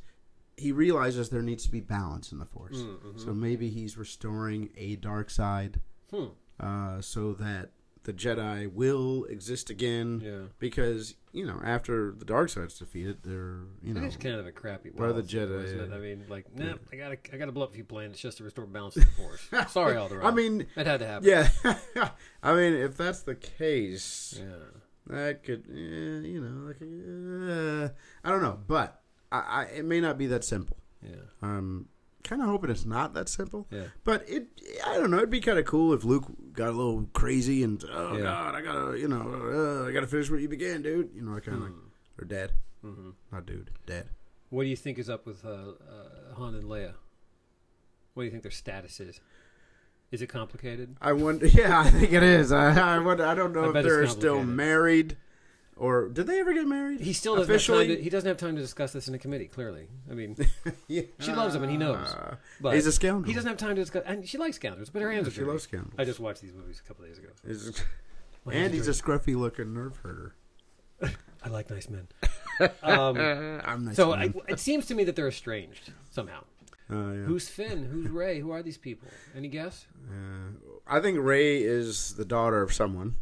he 0.57 0.73
realizes 0.73 1.29
there 1.31 1.43
needs 1.43 1.65
to 1.65 1.71
be 1.71 1.81
balance 1.81 2.33
in 2.33 2.39
the 2.39 2.45
force 2.47 2.77
Mm-hmm. 2.79 3.19
so 3.19 3.33
maybe 3.35 3.69
he's 3.69 3.97
restoring 3.99 4.71
a 4.77 4.97
dark 4.97 5.31
side 5.31 5.81
Hmm. 6.11 6.27
uh, 6.61 7.01
so 7.03 7.33
that 7.35 7.71
the 8.09 8.15
jedi 8.15 8.67
will 8.73 9.25
exist 9.37 9.69
again 9.69 10.23
Yeah. 10.25 10.39
because 10.59 11.15
you 11.33 11.45
know 11.47 11.61
after 11.63 12.15
the 12.17 12.25
dark 12.25 12.49
side's 12.49 12.79
defeated 12.79 13.19
they're 13.23 13.59
you 13.83 13.93
know 13.93 14.01
It 14.03 14.07
is 14.07 14.17
kind 14.17 14.37
of 14.37 14.47
a 14.47 14.53
crappy. 14.53 14.89
Where 14.95 15.13
the 15.13 15.23
Jedi, 15.23 15.63
isn't 15.65 15.81
it? 15.81 15.93
I 15.95 15.99
mean, 15.99 16.25
like, 16.29 16.47
nah, 16.57 16.65
Yeah. 16.65 16.75
I 16.93 16.97
gotta, 16.97 17.19
I 17.33 17.37
gotta 17.37 17.53
blow 17.53 17.65
up 17.65 17.73
a 17.73 17.75
few 17.75 17.85
planets 17.85 18.19
just 18.19 18.39
to 18.39 18.45
restore 18.45 18.65
balance 18.67 18.95
to 18.95 19.01
the 19.01 19.07
force. 19.21 19.43
Sorry, 19.73 19.95
Alderaan. 19.95 20.25
i 20.25 20.31
mean 20.31 20.67
it 20.75 20.87
had 20.87 21.01
to 21.01 21.07
happen. 21.07 21.29
yeah 21.29 21.49
i 22.43 22.55
mean 22.55 22.73
if 22.73 22.97
that's 22.97 23.21
the 23.23 23.35
case 23.35 24.41
Yeah. 24.41 24.65
That 25.11 25.43
could, 25.43 25.65
eh, 25.71 26.27
you 26.35 26.41
know, 26.45 26.57
like, 26.69 26.83
uh, 26.83 27.89
I 28.23 28.31
don't 28.31 28.43
know, 28.43 28.59
but 28.67 29.01
I, 29.33 29.39
I, 29.39 29.63
it 29.79 29.85
may 29.87 30.01
not 30.03 30.19
be 30.19 30.27
that 30.29 30.45
simple. 30.45 30.77
Yeah. 31.03 31.25
Um, 31.41 31.89
kind 32.29 32.43
of 32.43 32.49
hoping 32.49 32.71
it's 32.71 32.85
not 32.85 33.15
that 33.15 33.29
simple, 33.29 33.67
Yeah. 33.71 33.85
but 34.05 34.29
it, 34.29 34.47
I 34.87 34.95
don't 34.99 35.11
know, 35.11 35.17
it'd 35.19 35.31
be 35.31 35.41
kind 35.41 35.59
of 35.59 35.65
cool 35.65 35.93
if 35.95 36.05
Luke 36.05 36.27
got 36.53 36.69
a 36.69 36.73
little 36.73 37.09
crazy 37.13 37.63
and 37.63 37.83
oh 37.91 38.17
Yeah. 38.17 38.23
god, 38.23 38.55
I 38.55 38.61
gotta, 38.63 38.99
you 38.99 39.09
know, 39.09 39.23
uh, 39.85 39.89
I 39.89 39.93
gotta 39.93 40.07
finish 40.07 40.31
what 40.31 40.41
you 40.41 40.49
began, 40.49 40.83
dude. 40.83 41.11
You 41.15 41.23
know, 41.23 41.37
I 41.37 41.41
kind 41.41 41.57
of 41.57 41.63
like, 41.65 41.73
or 42.21 42.25
dad, 42.25 42.53
hmm 42.83 43.11
not 43.33 43.47
dude, 43.47 43.71
dad. 43.87 44.09
What 44.51 44.63
do 44.65 44.69
you 44.69 44.77
think 44.77 44.99
is 44.99 45.11
up 45.11 45.27
with 45.27 45.45
uh, 45.45 45.49
uh, 45.49 46.35
Han 46.37 46.55
and 46.55 46.65
Leia? 46.65 46.95
What 48.15 48.23
do 48.23 48.25
you 48.25 48.31
think 48.31 48.43
their 48.43 48.51
status 48.53 48.99
is? 49.01 49.21
Is 50.11 50.23
it 50.23 50.29
complicated? 50.29 50.97
I 51.03 51.13
wonder. 51.13 51.47
Yeah, 51.61 51.81
I 51.81 51.91
think 51.91 52.13
it 52.13 52.23
is. 52.23 52.51
I, 52.51 52.97
I 52.97 52.99
wonder. 52.99 53.25
I 53.27 53.35
don't 53.35 53.53
know 53.53 53.73
I 53.73 53.79
if 53.79 53.85
they're 53.85 54.07
still 54.07 54.43
married, 54.43 55.17
or 55.79 56.09
did 56.09 56.27
they 56.27 56.41
ever 56.41 56.53
get 56.53 56.67
married? 56.67 57.01
He 57.01 57.13
still 57.13 57.37
doesn't 57.37 57.51
officially. 57.51 57.79
Have 57.79 57.89
time 57.89 57.97
to, 57.97 58.03
he 58.03 58.11
doesn't 58.11 58.29
have 58.29 58.37
time 58.37 58.57
to 58.57 58.61
discuss 58.61 58.93
this 58.93 59.09
in 59.09 59.15
a 59.15 59.19
committee. 59.19 59.47
Clearly, 59.47 59.89
I 60.11 60.15
mean, 60.15 60.37
yeah. 60.89 61.03
she 61.21 61.33
loves 61.33 61.55
him 61.55 61.63
and 61.63 61.71
he 61.71 61.79
knows. 61.79 62.09
Uh, 62.09 62.37
but 62.61 62.75
he's 62.75 62.87
a 62.87 62.93
scoundrel. 62.93 63.25
he 63.29 63.35
doesn't 63.35 63.49
have 63.49 63.59
time 63.59 63.77
to 63.77 63.83
discuss. 63.83 64.03
And 64.07 64.29
she 64.29 64.39
likes 64.39 64.57
scoundrels, 64.57 64.91
but 64.91 65.03
her 65.03 65.11
hands 65.13 65.29
are 65.29 65.31
She 65.31 65.39
dirty. 65.39 65.51
loves 65.51 65.63
scoundrels. 65.65 65.95
I 65.99 66.05
just 66.05 66.21
watched 66.21 66.43
these 66.43 66.53
movies 66.53 66.83
a 66.85 66.89
couple 66.89 67.05
days 67.05 67.19
ago. 67.19 67.29
And 68.51 68.73
he's 68.73 68.89
a 68.89 68.93
scruffy 68.93 69.37
looking 69.37 69.67
nerf 69.75 69.97
herder. 69.99 70.35
I 71.03 71.49
like 71.51 71.69
nice 71.69 71.89
men. 71.91 72.09
Um, 72.83 73.19
I'm 73.19 73.85
nice. 73.85 73.97
so. 73.97 74.13
I, 74.15 74.33
it 74.49 74.59
seems 74.59 74.87
to 74.87 74.95
me 74.95 75.05
that 75.05 75.17
they're 75.17 75.29
estranged 75.29 75.93
somehow. 76.11 76.45
Uh, 76.91 76.95
yeah. 77.13 77.25
Who's 77.25 77.49
Finn? 77.49 77.85
Who's 77.85 78.09
Rey? 78.09 78.41
Who 78.41 78.51
are 78.51 78.63
these 78.63 78.79
people? 78.79 79.09
Any 79.37 79.49
guess? 79.49 79.85
Uh, 80.11 80.53
I 80.87 81.01
think 81.01 81.19
Rey 81.21 81.63
is 81.63 82.15
the 82.15 82.25
daughter 82.25 82.63
of 82.63 82.73
someone. 82.73 83.17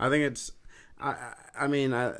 I 0.00 0.08
think 0.08 0.24
it's. 0.24 0.50
I. 1.02 1.64
I- 1.64 1.66
mean, 1.66 1.92
I. 1.92 2.12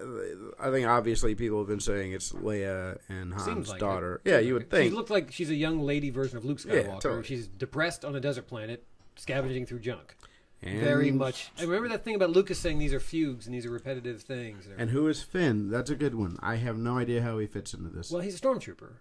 I 0.61 0.71
think 0.71 0.87
obviously 0.87 1.35
people 1.35 1.59
have 1.59 1.69
been 1.69 1.81
saying 1.81 2.13
it's 2.13 2.33
Leia 2.33 2.99
and 3.09 3.33
Han's 3.33 3.45
Seems 3.45 3.69
like 3.71 3.81
daughter. 3.81 4.21
it. 4.25 4.31
Yeah, 4.31 4.39
you 4.41 4.55
would 4.55 4.63
it. 4.65 4.71
She 4.71 4.77
think. 4.77 4.95
looked 4.95 5.11
like 5.11 5.33
she's 5.33 5.51
a 5.51 5.55
young 5.55 5.81
lady 5.81 6.11
version 6.11 6.37
of 6.37 6.45
Luke 6.45 6.61
Yeah, 6.67 6.75
Skywalker. 6.75 7.01
totally. 7.01 7.25
She's 7.25 7.47
depressed 7.49 8.05
on 8.05 8.15
a 8.15 8.21
desert 8.21 8.47
planet, 8.47 8.85
scavenging 9.17 9.67
through 9.67 9.81
junk. 9.81 10.17
And, 10.65 10.81
Very 10.81 11.11
much. 11.11 11.51
I 11.59 11.63
remember 11.63 11.89
that 11.89 12.05
thing 12.05 12.15
about 12.15 12.31
Lucas 12.31 12.57
saying 12.59 12.79
these 12.79 12.93
are 12.95 13.01
fugues 13.01 13.47
and 13.47 13.55
these 13.55 13.67
are 13.67 13.71
repetitive 13.71 14.23
things. 14.23 14.69
And 14.79 14.91
who 14.91 15.09
is 15.09 15.21
Finn? 15.21 15.71
That's 15.71 15.91
a 15.91 15.97
good 15.97 16.15
one. 16.15 16.37
I 16.41 16.55
have 16.57 16.77
no 16.79 16.99
idea 16.99 17.21
how 17.23 17.39
he 17.39 17.47
fits 17.49 17.75
into 17.75 17.89
this. 17.89 18.13
well, 18.13 18.23
he's 18.23 18.37
a 18.37 18.41
stormtrooper. 18.41 18.93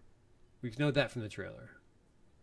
We've 0.64 0.80
know 0.80 0.90
that 0.92 1.12
from 1.12 1.22
the 1.22 1.30
trailer. 1.30 1.70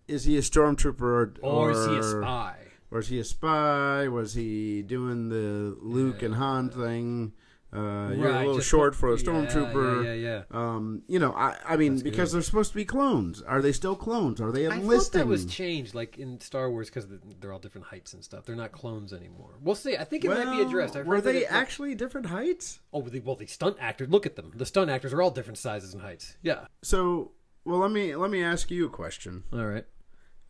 Is 0.07 0.25
he 0.25 0.37
a 0.39 0.41
stormtrooper 0.41 1.03
or, 1.03 1.33
Or, 1.43 1.71
is 1.73 1.87
he 1.87 1.97
a 1.97 2.03
spy? 2.03 2.59
Was 2.91 3.09
he 3.09 3.19
a 3.19 3.25
spy? 3.25 4.09
Was 4.09 4.35
he 4.35 4.83
doing 4.83 5.29
the 5.29 5.77
Luke 5.81 6.21
Yeah. 6.23 6.27
and 6.27 6.35
Han 6.37 6.71
thing? 6.71 7.33
Uh, 7.71 8.13
you're 8.17 8.31
a 8.31 8.39
little 8.47 8.61
short 8.61 8.95
put- 8.95 8.99
for 8.99 9.13
a 9.13 9.17
stormtrooper. 9.19 10.03
Yeah, 10.03 10.15
yeah, 10.15 10.43
yeah. 10.51 10.59
Um, 10.59 11.03
you 11.07 11.19
know, 11.19 11.33
I, 11.35 11.55
I 11.67 11.77
mean, 11.77 11.97
That's 11.97 12.03
because 12.03 12.31
good. 12.31 12.37
they're 12.37 12.43
supposed 12.45 12.71
to 12.71 12.77
be 12.77 12.87
clones. 12.87 13.43
Are 13.43 13.61
they 13.61 13.73
still 13.73 13.95
clones? 13.95 14.41
Are 14.41 14.51
they 14.51 14.67
I 14.67 14.77
enlisting? 14.77 15.13
thought 15.13 15.19
that 15.19 15.27
was 15.27 15.45
changed, 15.45 15.95
like 15.95 16.17
in 16.17 16.41
Star 16.41 16.71
Wars, 16.71 16.89
because 16.89 17.07
they're 17.41 17.53
all 17.53 17.59
different 17.59 17.89
heights 17.89 18.15
and 18.15 18.25
stuff. 18.25 18.47
They're 18.47 18.57
not 18.57 18.73
clones 18.73 19.13
anymore. 19.13 19.51
We'll 19.61 19.75
see. 19.75 19.99
I 19.99 20.05
think 20.05 20.25
it 20.25 20.31
might 20.31 20.51
be 20.51 20.63
addressed. 20.63 20.97
I've 20.97 21.07
were 21.07 21.21
they 21.21 21.45
actually 21.45 21.95
different 21.95 22.29
heights? 22.29 22.81
Oh, 22.91 23.03
the, 23.03 23.21
well, 23.21 23.37
the 23.37 23.45
stunt 23.47 23.77
actors. 23.79 24.09
Look 24.09 24.25
at 24.25 24.35
them. 24.37 24.51
The 24.57 24.65
stunt 24.65 24.89
actors 24.89 25.13
are 25.13 25.21
all 25.21 25.31
different 25.31 25.59
sizes 25.59 25.93
and 25.93 26.03
heights. 26.03 26.39
Yeah. 26.41 26.69
So, 26.81 27.33
well, 27.67 27.81
let 27.81 27.91
me 27.91 28.17
let 28.17 28.31
me 28.31 28.43
ask 28.43 28.71
you 28.71 28.87
a 28.87 28.91
question. 28.91 29.45
All 29.53 29.67
right. 29.67 29.85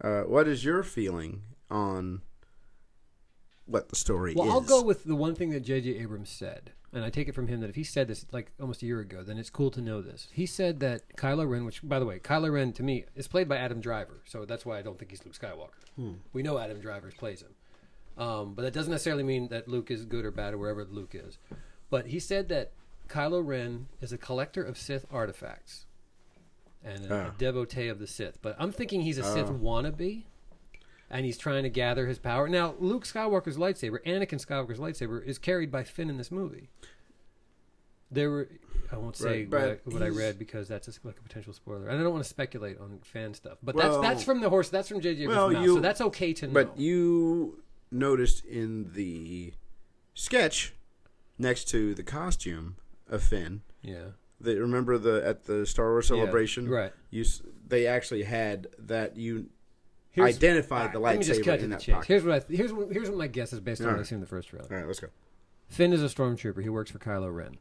Uh, 0.01 0.21
what 0.23 0.47
is 0.47 0.65
your 0.65 0.85
feeling 0.85 1.43
on 1.69 2.23
what 3.69 3.89
the 3.89 3.97
story 3.97 4.35
Well, 4.35 4.47
is? 4.47 4.53
I'll 4.53 4.61
go 4.61 4.83
with 4.83 5.05
the 5.05 5.15
one 5.15 5.35
thing 5.35 5.51
that 5.51 5.61
J.J. 5.61 5.91
Abrams 5.99 6.31
said, 6.31 6.73
and 6.93 7.05
I 7.05 7.11
take 7.11 7.29
it 7.29 7.35
from 7.35 7.49
him 7.49 7.61
that 7.61 7.69
if 7.71 7.77
he 7.77 7.85
said 7.85 8.09
this 8.09 8.25
like 8.33 8.51
almost 8.61 8.83
a 8.83 8.87
year 8.87 9.01
ago, 9.01 9.23
then 9.23 9.37
it's 9.39 9.51
cool 9.51 9.71
to 9.73 9.81
know 9.81 10.01
this. 10.01 10.29
He 10.33 10.47
said 10.47 10.81
that 10.81 11.03
Kylo 11.17 11.49
Ren, 11.49 11.65
which 11.65 11.87
by 11.87 11.99
the 11.99 12.07
way, 12.07 12.19
Kylo 12.19 12.51
Ren 12.53 12.73
to 12.73 12.83
me 12.83 13.05
is 13.15 13.29
played 13.29 13.49
by 13.49 13.59
Adam 13.59 13.81
Driver, 13.81 14.23
so 14.25 14.45
that's 14.45 14.65
why 14.65 14.79
I 14.79 14.83
don't 14.83 14.99
think 14.99 15.11
he's 15.11 15.25
Luke 15.25 15.35
Skywalker. 15.39 16.15
We 16.33 16.43
know 16.43 16.59
Adam 16.59 16.81
Driver 16.81 17.11
plays 17.19 17.43
him, 17.43 17.55
um, 18.23 18.55
but 18.55 18.63
that 18.63 18.73
doesn't 18.73 18.91
necessarily 18.91 19.25
mean 19.25 19.49
that 19.49 19.69
Luke 19.69 19.91
is 19.91 20.05
good 20.05 20.25
or 20.25 20.31
bad 20.31 20.55
or 20.55 20.59
wherever 20.59 20.85
Luke 20.85 21.15
is. 21.15 21.39
But 21.91 22.07
he 22.07 22.19
said 22.21 22.49
that 22.51 22.73
Kylo 23.09 23.45
Ren 23.47 23.89
is 24.01 24.13
a 24.13 24.19
collector 24.19 24.63
of 24.63 24.79
Sith 24.79 25.05
artifacts 25.11 25.87
and 26.85 27.07
a, 27.07 27.15
a 27.15 27.27
Ah. 27.29 27.35
devotee 27.37 27.89
of 27.89 27.99
the 27.99 28.07
Sith. 28.07 28.39
But 28.41 28.55
I'm 28.59 28.71
thinking 28.73 29.01
he's 29.03 29.19
a 29.19 29.25
Sith 29.25 29.49
Oh. 29.49 29.55
wannabe 29.55 30.25
and 31.11 31.25
he's 31.25 31.39
trying 31.39 31.63
to 31.63 31.71
gather 31.71 32.07
his 32.07 32.19
power. 32.19 32.49
Now, 32.49 32.75
Luke 32.79 33.05
Skywalker's 33.05 33.57
lightsaber, 33.57 33.99
Anakin 34.05 34.45
Skywalker's 34.45 34.79
lightsaber, 34.79 35.25
is 35.25 35.39
carried 35.39 35.71
by 35.71 35.85
Finn 35.85 36.11
in 36.11 36.17
this 36.19 36.31
movie. 36.31 36.69
There 38.11 38.31
were, 38.31 38.49
I 38.91 38.97
won't 38.97 39.17
say 39.17 39.45
Right, 39.45 39.81
what, 39.85 39.95
I, 39.95 39.99
what 39.99 40.03
I 40.03 40.09
read 40.09 40.39
because 40.39 40.67
that's 40.67 40.89
a, 40.89 40.93
like 41.05 41.19
a 41.19 41.23
potential 41.23 41.53
spoiler, 41.53 41.89
and 41.89 41.99
I 41.99 42.03
don't 42.03 42.13
want 42.13 42.25
to 42.25 42.29
speculate 42.31 42.79
on 42.79 43.01
fan 43.03 43.35
stuff. 43.35 43.59
But 43.63 43.75
Well- 43.75 44.01
that's 44.01 44.09
that's 44.09 44.25
from 44.25 44.41
the 44.41 44.49
horse. 44.49 44.71
That's 44.71 44.89
from 44.89 45.01
JJ 45.01 45.29
Well, 45.29 45.51
mouth, 45.51 45.65
you- 45.65 45.75
so 45.75 45.81
that's 45.81 46.01
okay 46.01 46.33
to 46.35 46.47
know. 46.47 46.53
But 46.55 46.79
you 46.79 47.63
noticed 47.91 48.45
in 48.47 48.93
the 48.95 49.53
sketch 50.15 50.75
next 51.39 51.69
to 51.69 51.95
the 51.95 52.03
costume 52.03 52.77
of 53.09 53.23
Finn. 53.23 53.63
yeah, 53.83 54.09
That 54.41 54.59
remember 54.59 54.97
the 54.99 55.23
at 55.27 55.45
the 55.45 55.67
Star 55.67 55.91
Wars 55.91 56.09
celebration, 56.09 56.65
Yeah, 56.67 56.77
right. 56.77 56.93
You 57.11 57.25
they 57.67 57.87
actually 57.87 58.23
had 58.23 58.69
that 58.79 59.17
you 59.19 59.51
Here's- 60.19 60.37
identified 60.37 60.93
the 60.93 60.99
right, 61.01 61.11
Let 61.13 61.19
me 61.21 61.25
just 61.25 61.41
lightsaber 61.41 61.45
cut 61.45 61.61
in 61.61 61.71
the 61.71 61.77
that 61.77 61.83
chase. 61.83 61.95
pocket. 61.95 62.09
Here's 62.09 62.25
what 62.25 62.35
I 62.35 62.39
th- 62.41 62.57
here's 62.59 62.73
what, 62.73 62.93
here's 62.93 63.09
what 63.09 63.19
my 63.19 63.27
guess 63.27 63.53
is 63.53 63.61
based 63.61 63.81
on 63.81 63.87
All 63.89 63.93
what. 63.95 64.01
I've 64.01 64.07
seen 64.07 64.17
in 64.17 64.21
the 64.21 64.27
first 64.27 64.49
trailer. 64.49 64.67
All 64.71 64.77
right, 64.77 64.87
let's 64.87 65.01
go. 65.01 65.09
Finn 65.69 65.93
is 65.93 66.03
a 66.03 66.07
stormtrooper. 66.07 66.63
He 66.63 66.69
works 66.69 66.91
for 66.91 66.99
Kylo 66.99 67.35
Ren. 67.35 67.59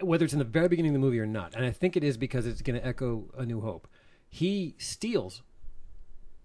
Whether 0.00 0.24
it's 0.24 0.32
in 0.32 0.38
the 0.38 0.44
very 0.44 0.68
beginning 0.68 0.90
of 0.90 0.94
the 0.94 0.98
movie 1.06 1.18
or 1.20 1.26
not, 1.26 1.54
and 1.54 1.64
I 1.64 1.72
think 1.72 1.96
it 1.96 2.02
is 2.04 2.16
because 2.16 2.46
it's 2.46 2.62
going 2.62 2.78
to 2.80 2.86
echo 2.86 3.30
A 3.36 3.44
New 3.44 3.60
Hope. 3.60 3.86
He 4.28 4.74
steals 4.78 5.42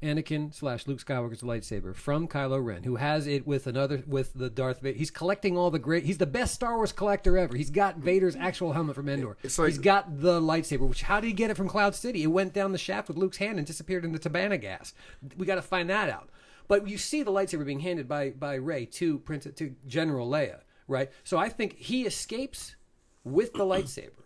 Anakin 0.03 0.53
slash 0.53 0.85
Luke 0.87 0.99
Skywalker's 1.03 1.41
lightsaber 1.41 1.95
from 1.95 2.27
Kylo 2.27 2.63
Ren, 2.63 2.83
who 2.83 2.97
has 2.97 3.27
it 3.27 3.47
with 3.47 3.65
another 3.65 4.03
with 4.05 4.33
the 4.33 4.49
Darth 4.49 4.81
Vader. 4.81 4.97
He's 4.97 5.09
collecting 5.09 5.57
all 5.57 5.71
the 5.71 5.79
great. 5.79 6.03
He's 6.03 6.17
the 6.17 6.25
best 6.25 6.53
Star 6.53 6.75
Wars 6.75 6.91
collector 6.91 7.37
ever. 7.37 7.55
He's 7.55 7.69
got 7.69 7.97
Vader's 7.97 8.35
actual 8.35 8.73
helmet 8.73 8.95
from 8.95 9.09
Endor. 9.09 9.37
Like- 9.63 9.71
he's 9.71 9.79
got 9.79 10.19
the 10.21 10.39
lightsaber. 10.41 10.87
Which 10.87 11.03
how 11.03 11.19
did 11.19 11.27
he 11.27 11.33
get 11.33 11.49
it 11.49 11.57
from 11.57 11.67
Cloud 11.69 11.95
City? 11.95 12.23
It 12.23 12.27
went 12.27 12.53
down 12.53 12.71
the 12.71 12.77
shaft 12.77 13.07
with 13.07 13.17
Luke's 13.17 13.37
hand 13.37 13.57
and 13.57 13.65
disappeared 13.65 14.05
in 14.05 14.11
the 14.11 14.19
Tibanna 14.19 14.59
gas. 14.59 14.93
We 15.37 15.45
got 15.45 15.55
to 15.55 15.61
find 15.61 15.89
that 15.89 16.09
out. 16.09 16.29
But 16.67 16.87
you 16.87 16.97
see 16.97 17.23
the 17.23 17.31
lightsaber 17.31 17.65
being 17.65 17.79
handed 17.79 18.07
by 18.07 18.31
by 18.31 18.55
Rey 18.55 18.85
to 18.87 19.19
Prince 19.19 19.47
to 19.55 19.75
General 19.87 20.29
Leia, 20.29 20.61
right? 20.87 21.09
So 21.23 21.37
I 21.37 21.49
think 21.49 21.77
he 21.77 22.05
escapes 22.05 22.75
with 23.23 23.53
the 23.53 23.63
lightsaber, 23.65 24.23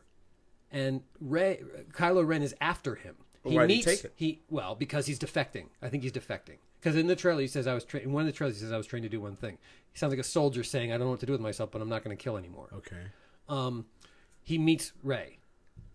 and 0.72 1.02
Rey 1.22 1.62
Kylo 1.92 2.26
Ren 2.26 2.42
is 2.42 2.56
after 2.60 2.96
him. 2.96 3.16
He 3.46 3.58
meets 3.58 3.86
take 3.86 4.04
it? 4.04 4.14
he 4.16 4.42
well 4.50 4.76
because 4.76 5.06
he's 5.06 5.20
defecting. 5.20 5.68
I 5.82 5.90
think 5.90 6.04
he's 6.04 6.12
defecting 6.12 6.58
because 6.80 6.96
in 6.96 7.08
the 7.08 7.16
trailer 7.16 7.42
he 7.42 7.48
says 7.48 7.68
I 7.68 7.74
was 7.74 7.86
tra- 7.86 8.02
in 8.02 8.12
one 8.12 8.22
of 8.22 8.28
the 8.28 8.34
trailers 8.34 8.56
he 8.58 8.62
says 8.62 8.72
I 8.72 8.78
was 8.78 8.88
trained 8.88 9.04
to 9.04 9.10
do 9.10 9.22
one 9.22 9.36
thing. 9.36 9.58
He 9.92 9.98
sounds 9.98 10.12
like 10.12 10.20
a 10.20 10.24
soldier 10.24 10.64
saying 10.64 10.92
I 10.92 10.98
don't 10.98 11.08
know 11.08 11.12
what 11.12 11.20
to 11.22 11.26
do 11.26 11.32
with 11.32 11.42
myself, 11.42 11.72
but 11.72 11.82
I'm 11.82 11.90
not 11.90 12.04
going 12.04 12.16
to 12.16 12.22
kill 12.22 12.38
anymore. 12.38 12.68
Okay. 12.74 12.98
Um, 13.48 13.86
he 14.44 14.58
meets 14.58 14.92
Rey. 15.04 15.40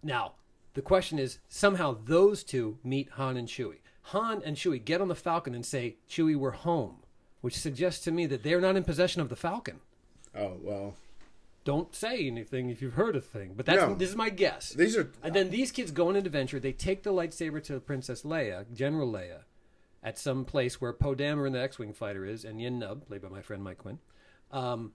Now 0.02 0.32
the 0.74 0.82
question 0.82 1.18
is 1.18 1.38
somehow 1.48 1.96
those 2.04 2.42
two 2.42 2.78
meet 2.82 3.10
Han 3.10 3.36
and 3.36 3.48
Chewie. 3.48 3.78
Han 4.08 4.42
and 4.44 4.56
Chewie 4.56 4.84
get 4.84 5.00
on 5.00 5.08
the 5.08 5.14
Falcon 5.14 5.54
and 5.54 5.64
say 5.64 5.96
Chewie 6.08 6.36
we're 6.36 6.50
home, 6.50 6.96
which 7.40 7.58
suggests 7.58 8.04
to 8.04 8.10
me 8.10 8.26
that 8.26 8.42
they're 8.42 8.60
not 8.60 8.76
in 8.76 8.84
possession 8.84 9.20
of 9.22 9.28
the 9.28 9.36
Falcon. 9.36 9.80
Oh 10.34 10.56
well, 10.62 10.94
Don't 11.64 11.94
say 11.94 12.26
anything 12.26 12.68
if 12.68 12.83
you've 12.83 12.94
heard 12.94 13.16
a 13.16 13.21
thing, 13.21 13.54
but 13.56 13.64
that's 13.64 13.80
No. 13.80 13.94
this 13.94 14.11
is 14.11 14.16
my 14.16 14.28
guess. 14.28 14.71
these 14.71 14.97
are 14.97 15.11
And 15.23 15.35
then 15.35 15.49
these 15.50 15.73
kids 15.73 15.90
go 15.90 16.09
on 16.09 16.16
an 16.16 16.26
adventure. 16.26 16.61
They 16.61 16.73
take 16.73 17.02
the 17.02 17.12
lightsaber 17.12 17.62
to 17.64 17.80
Princess 17.80 18.23
Leia, 18.23 18.71
General 18.73 19.11
Leia, 19.11 19.44
at 20.02 20.18
some 20.18 20.44
place 20.44 20.80
where 20.80 20.92
Poe 20.92 21.14
Dameron, 21.14 21.52
the 21.52 21.62
X-wing 21.62 21.94
fighter, 21.94 22.26
is, 22.26 22.44
and 22.44 22.59
Nien 22.59 22.78
Nunb, 22.80 23.06
played 23.06 23.23
by 23.23 23.28
my 23.30 23.40
friend 23.40 23.62
Mike 23.64 23.78
Quinn. 23.78 23.99
Um, 24.50 24.92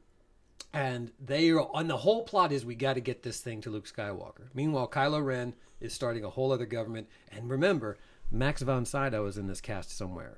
and 0.71 1.11
they 1.19 1.49
are, 1.49 1.67
and 1.73 1.89
the 1.89 1.97
whole 1.97 2.23
plot 2.23 2.51
is 2.51 2.63
we 2.63 2.75
got 2.75 2.93
to 2.93 3.01
get 3.01 3.23
this 3.23 3.41
thing 3.41 3.61
to 3.61 3.71
Luke 3.71 3.87
Skywalker. 3.87 4.49
Meanwhile, 4.53 4.89
Kylo 4.89 5.25
Ren 5.25 5.55
is 5.81 5.93
starting 5.93 6.23
a 6.23 6.29
whole 6.29 6.51
other 6.51 6.67
government. 6.67 7.07
And 7.31 7.49
remember, 7.49 7.97
Max 8.29 8.61
von 8.61 8.85
Sydow 8.85 9.25
is 9.25 9.37
in 9.39 9.47
this 9.47 9.61
cast 9.61 9.97
somewhere, 9.97 10.37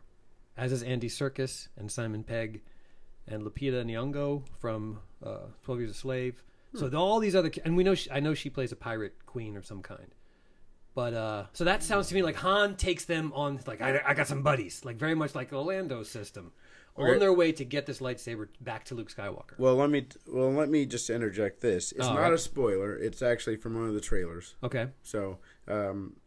as 0.56 0.72
is 0.72 0.82
Andy 0.84 1.10
Serkis 1.10 1.68
and 1.76 1.92
Simon 1.92 2.24
Pegg 2.24 2.62
and 3.28 3.44
Lupita 3.44 3.84
Nyong'o 3.86 4.44
from 4.60 5.00
uh, 5.26 5.48
Twelve 5.64 5.80
Years 5.80 5.92
a 5.92 5.96
Slave. 5.96 6.44
So 6.74 6.88
the- 6.88 6.98
all 6.98 7.20
these 7.20 7.36
other, 7.36 7.52
and 7.66 7.76
we 7.76 7.84
know 7.84 7.96
she, 7.96 8.10
I 8.12 8.20
know 8.22 8.34
she 8.34 8.50
plays 8.50 8.72
a 8.72 8.76
pirate 8.78 9.26
queen 9.26 9.58
of 9.58 9.66
some 9.66 9.82
kind. 9.82 10.16
But 10.96 11.14
uh, 11.14 11.46
so 11.54 11.64
that 11.66 11.84
sounds 11.84 12.08
to 12.10 12.16
me 12.16 12.22
like 12.22 12.36
Han 12.38 12.76
takes 12.76 13.06
them 13.06 13.32
on 13.34 13.60
like 13.66 13.82
I, 13.82 14.02
I 14.06 14.14
got 14.14 14.28
some 14.28 14.42
buddies, 14.44 14.84
like 14.86 14.98
very 14.98 15.16
much 15.16 15.36
like 15.36 15.50
the 15.50 15.56
Orlando 15.58 16.04
system, 16.04 16.52
Okay. 17.00 17.14
on 17.14 17.20
their 17.20 17.32
way 17.32 17.54
to 17.54 17.64
get 17.64 17.86
this 17.86 18.00
lightsaber 18.00 18.50
back 18.60 18.84
to 18.86 18.96
Luke 18.96 19.10
Skywalker. 19.10 19.58
well. 19.58 19.76
Let 19.76 19.90
me 19.90 20.06
well 20.28 20.52
let 20.52 20.68
me 20.70 20.86
just 20.86 21.10
interject 21.10 21.62
this. 21.62 21.94
It's 21.94 22.06
All 22.08 22.16
not 22.16 22.22
right. 22.24 22.34
a 22.34 22.38
spoiler. 22.38 22.98
It's 22.98 23.22
actually 23.22 23.56
from 23.56 23.76
one 23.76 23.88
of 23.88 23.94
the 23.94 24.02
trailers. 24.02 24.56
Okay, 24.64 24.88
So, 25.02 25.38
um, 25.70 26.18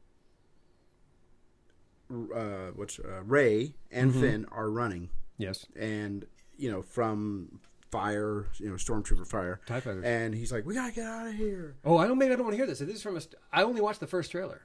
uh, 2.11 2.71
what's 2.75 2.99
uh, 2.99 3.23
Rey 3.25 3.75
and 3.91 4.11
Mm-hmm. 4.13 4.21
Finn 4.21 4.47
are 4.53 4.71
running, 4.71 5.11
yes, 5.39 5.67
and 5.77 6.27
you 6.59 6.71
know 6.71 6.83
from 6.83 7.61
fire, 7.91 8.47
you 8.59 8.69
know 8.69 8.75
stormtrooper 8.75 9.27
fire, 9.27 9.61
Tie 9.67 9.81
fighters. 9.81 10.05
and 10.05 10.35
he's 10.35 10.51
like, 10.53 10.67
"We 10.67 10.75
gotta 10.75 10.93
get 10.93 11.05
out 11.07 11.29
of 11.29 11.35
here." 11.35 11.77
oh, 11.85 11.97
I 11.97 12.07
don't 12.07 12.19
maybe 12.19 12.33
I 12.33 12.37
don't 12.37 12.45
want 12.45 12.55
to 12.55 12.57
hear 12.59 12.67
this. 12.67 12.79
This 12.81 12.97
is 12.97 13.03
from 13.03 13.17
a. 13.17 13.21
St- 13.21 13.37
I 13.53 13.63
only 13.63 13.81
watched 13.81 14.01
the 14.01 14.07
first 14.07 14.31
trailer. 14.31 14.63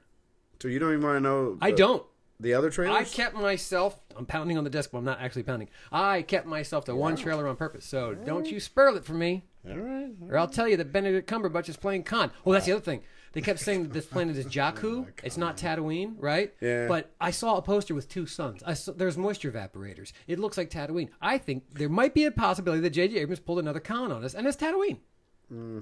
So 0.61 0.67
you 0.67 0.79
don't 0.79 0.91
even 0.93 1.03
want 1.03 1.15
to 1.17 1.21
know. 1.21 1.57
I 1.61 1.71
don't. 1.71 2.03
The 2.41 2.53
other 2.53 2.69
trailers. 2.69 2.95
I 2.95 3.03
kept 3.03 3.35
myself. 3.35 3.99
I'm 4.15 4.25
pounding 4.25 4.57
on 4.57 4.63
the 4.63 4.69
desk, 4.69 4.91
but 4.91 4.99
I'm 4.99 5.03
not 5.03 5.19
actually 5.19 5.43
pounding. 5.43 5.69
I 5.91 6.21
kept 6.21 6.45
myself 6.47 6.85
to 6.85 6.95
one 6.95 7.17
trailer 7.17 7.47
on 7.47 7.55
purpose. 7.57 7.85
So 7.85 8.13
don't 8.15 8.49
you 8.49 8.59
spoil 8.61 8.95
it 8.95 9.03
for 9.03 9.13
me. 9.13 9.43
All 9.69 9.75
right. 9.75 10.11
Or 10.29 10.37
I'll 10.37 10.47
tell 10.47 10.67
you 10.67 10.77
that 10.77 10.93
Benedict 10.93 11.29
Cumberbatch 11.29 11.67
is 11.67 11.75
playing 11.75 12.03
Khan. 12.03 12.31
Oh, 12.45 12.53
that's 12.53 12.65
the 12.65 12.71
other 12.71 12.81
thing. 12.81 13.01
They 13.33 13.41
kept 13.41 13.59
saying 13.59 13.83
that 13.83 13.93
this 13.93 14.05
planet 14.13 14.37
is 14.37 14.45
Jakku. 14.45 15.07
It's 15.23 15.37
not 15.37 15.57
Tatooine, 15.57 16.15
right? 16.17 16.53
Yeah. 16.61 16.87
But 16.87 17.11
I 17.21 17.31
saw 17.31 17.57
a 17.57 17.61
poster 17.61 17.93
with 17.93 18.09
two 18.09 18.25
suns. 18.25 18.63
I 18.65 18.73
saw, 18.73 18.91
there's 18.93 19.17
moisture 19.17 19.51
evaporators. 19.51 20.11
It 20.27 20.39
looks 20.39 20.57
like 20.57 20.69
Tatooine. 20.69 21.09
I 21.21 21.37
think 21.37 21.63
there 21.73 21.89
might 21.89 22.13
be 22.13 22.25
a 22.25 22.31
possibility 22.31 22.81
that 22.81 22.89
J.J. 22.91 23.17
Abrams 23.19 23.39
pulled 23.39 23.59
another 23.59 23.79
con 23.79 24.11
on 24.11 24.23
us, 24.23 24.33
and 24.33 24.47
it's 24.47 24.57
Tatooine. 24.57 24.97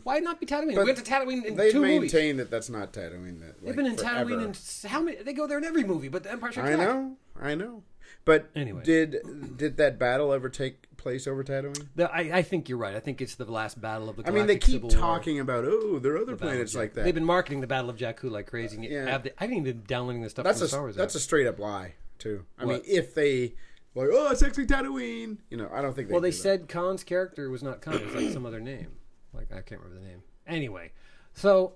Why 0.03 0.19
not 0.19 0.39
be 0.39 0.45
Tatooine? 0.45 0.71
Mm. 0.71 0.75
But 0.75 0.85
we 0.85 0.93
went 0.93 1.05
to 1.05 1.11
Tatooine 1.11 1.43
in 1.43 1.55
They've 1.57 1.71
two 1.73 1.81
movies. 1.81 2.13
maintained 2.13 2.39
that 2.39 2.49
that's 2.49 2.69
not 2.69 2.93
Tatooine. 2.93 3.41
That, 3.41 3.61
They've 3.61 3.75
been 3.75 3.85
in 3.85 3.97
forever. 3.97 4.29
Tatooine 4.31 4.83
in 4.83 4.89
how 4.89 5.01
many? 5.01 5.17
They 5.23 5.33
go 5.33 5.45
there 5.45 5.57
in 5.57 5.65
every 5.65 5.83
movie, 5.83 6.07
but 6.07 6.23
the 6.23 6.31
Empire 6.31 6.51
Strikes 6.53 6.69
I 6.69 6.75
Back. 6.77 6.87
know, 6.87 7.17
I 7.41 7.55
know. 7.55 7.83
But 8.23 8.49
Anyway. 8.55 8.81
did 8.83 9.57
did 9.57 9.75
that 9.77 9.99
battle 9.99 10.31
ever 10.31 10.47
take 10.47 10.86
place 11.07 11.25
over 11.27 11.43
Tatooine? 11.43 11.87
The- 11.95 12.11
I, 12.11 12.37
I 12.39 12.41
think 12.41 12.67
you're 12.69 12.77
right. 12.77 12.95
I 12.95 12.99
think 12.99 13.21
it's 13.21 13.35
the 13.35 13.45
last 13.49 13.79
battle 13.79 14.09
of 14.09 14.17
the. 14.17 14.27
I 14.27 14.31
mean, 14.31 14.45
they 14.45 14.57
keep 14.57 14.81
Civil 14.81 14.89
War. 14.89 14.97
talking 14.99 15.39
about 15.39 15.63
oh, 15.65 15.99
there 15.99 16.13
are 16.13 16.17
other 16.17 16.33
The 16.35 16.37
planets 16.45 16.75
like 16.75 16.93
that. 16.95 17.05
They've 17.05 17.13
been 17.15 17.23
marketing 17.25 17.61
the 17.61 17.67
Battle 17.67 17.89
of 17.89 17.95
Jakku 17.97 18.29
like 18.29 18.47
crazy. 18.47 18.77
Uh, 18.77 18.81
and 18.81 18.91
Yeah. 18.91 19.09
have 19.09 19.23
the- 19.23 19.31
I 19.39 19.43
haven't 19.45 19.57
even 19.57 19.63
been 19.77 19.83
downloading 19.87 20.21
this 20.21 20.31
stuff 20.31 20.43
that's 20.43 20.59
from 20.59 20.65
a 20.65 20.69
Star 20.69 20.81
Wars. 20.81 20.95
that's 20.95 21.15
a 21.15 21.19
straight 21.19 21.47
up 21.47 21.59
lie 21.59 21.93
too. 22.19 22.45
I 22.59 22.65
What? 22.65 22.83
mean, 22.85 22.95
if 22.97 23.13
they 23.15 23.55
like, 23.95 24.09
oh, 24.11 24.29
it's 24.31 24.43
actually 24.43 24.67
Tatooine, 24.67 25.37
you 25.49 25.57
know, 25.57 25.69
I 25.73 25.81
don't 25.81 25.95
think. 25.95 26.07
They 26.09 26.11
well, 26.13 26.21
they 26.21 26.29
do 26.31 26.35
that. 26.37 26.43
said 26.43 26.67
Khan's 26.67 27.03
character 27.03 27.49
was 27.49 27.63
not 27.63 27.81
Khan; 27.81 27.95
it 27.95 28.05
was 28.05 28.15
like 28.15 28.31
some 28.33 28.45
other 28.45 28.59
name. 28.59 28.91
Like 29.33 29.51
I 29.51 29.61
can't 29.61 29.81
remember 29.81 30.01
the 30.01 30.07
name. 30.07 30.21
Anyway, 30.45 30.91
so 31.33 31.75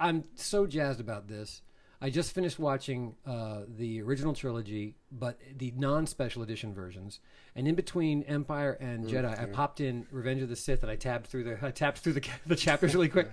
I'm 0.00 0.24
so 0.34 0.66
jazzed 0.66 1.00
about 1.00 1.28
this. 1.28 1.62
I 2.04 2.10
just 2.10 2.34
finished 2.34 2.58
watching 2.58 3.14
uh, 3.26 3.60
the 3.66 4.02
original 4.02 4.34
trilogy, 4.34 4.94
but 5.10 5.40
the 5.56 5.72
non-special 5.74 6.42
edition 6.42 6.74
versions. 6.74 7.18
And 7.56 7.66
in 7.66 7.74
between 7.74 8.24
Empire 8.24 8.76
and 8.78 9.06
Jedi, 9.06 9.40
I 9.40 9.46
popped 9.46 9.80
in 9.80 10.06
Revenge 10.10 10.42
of 10.42 10.50
the 10.50 10.56
Sith, 10.56 10.82
and 10.82 10.92
I 10.92 10.96
tabbed 10.96 11.28
through 11.28 11.44
the 11.44 11.58
I 11.62 11.70
tapped 11.70 12.00
through 12.00 12.12
the 12.12 12.28
the 12.46 12.56
chapters 12.56 12.94
really 12.94 13.08
quick. 13.08 13.30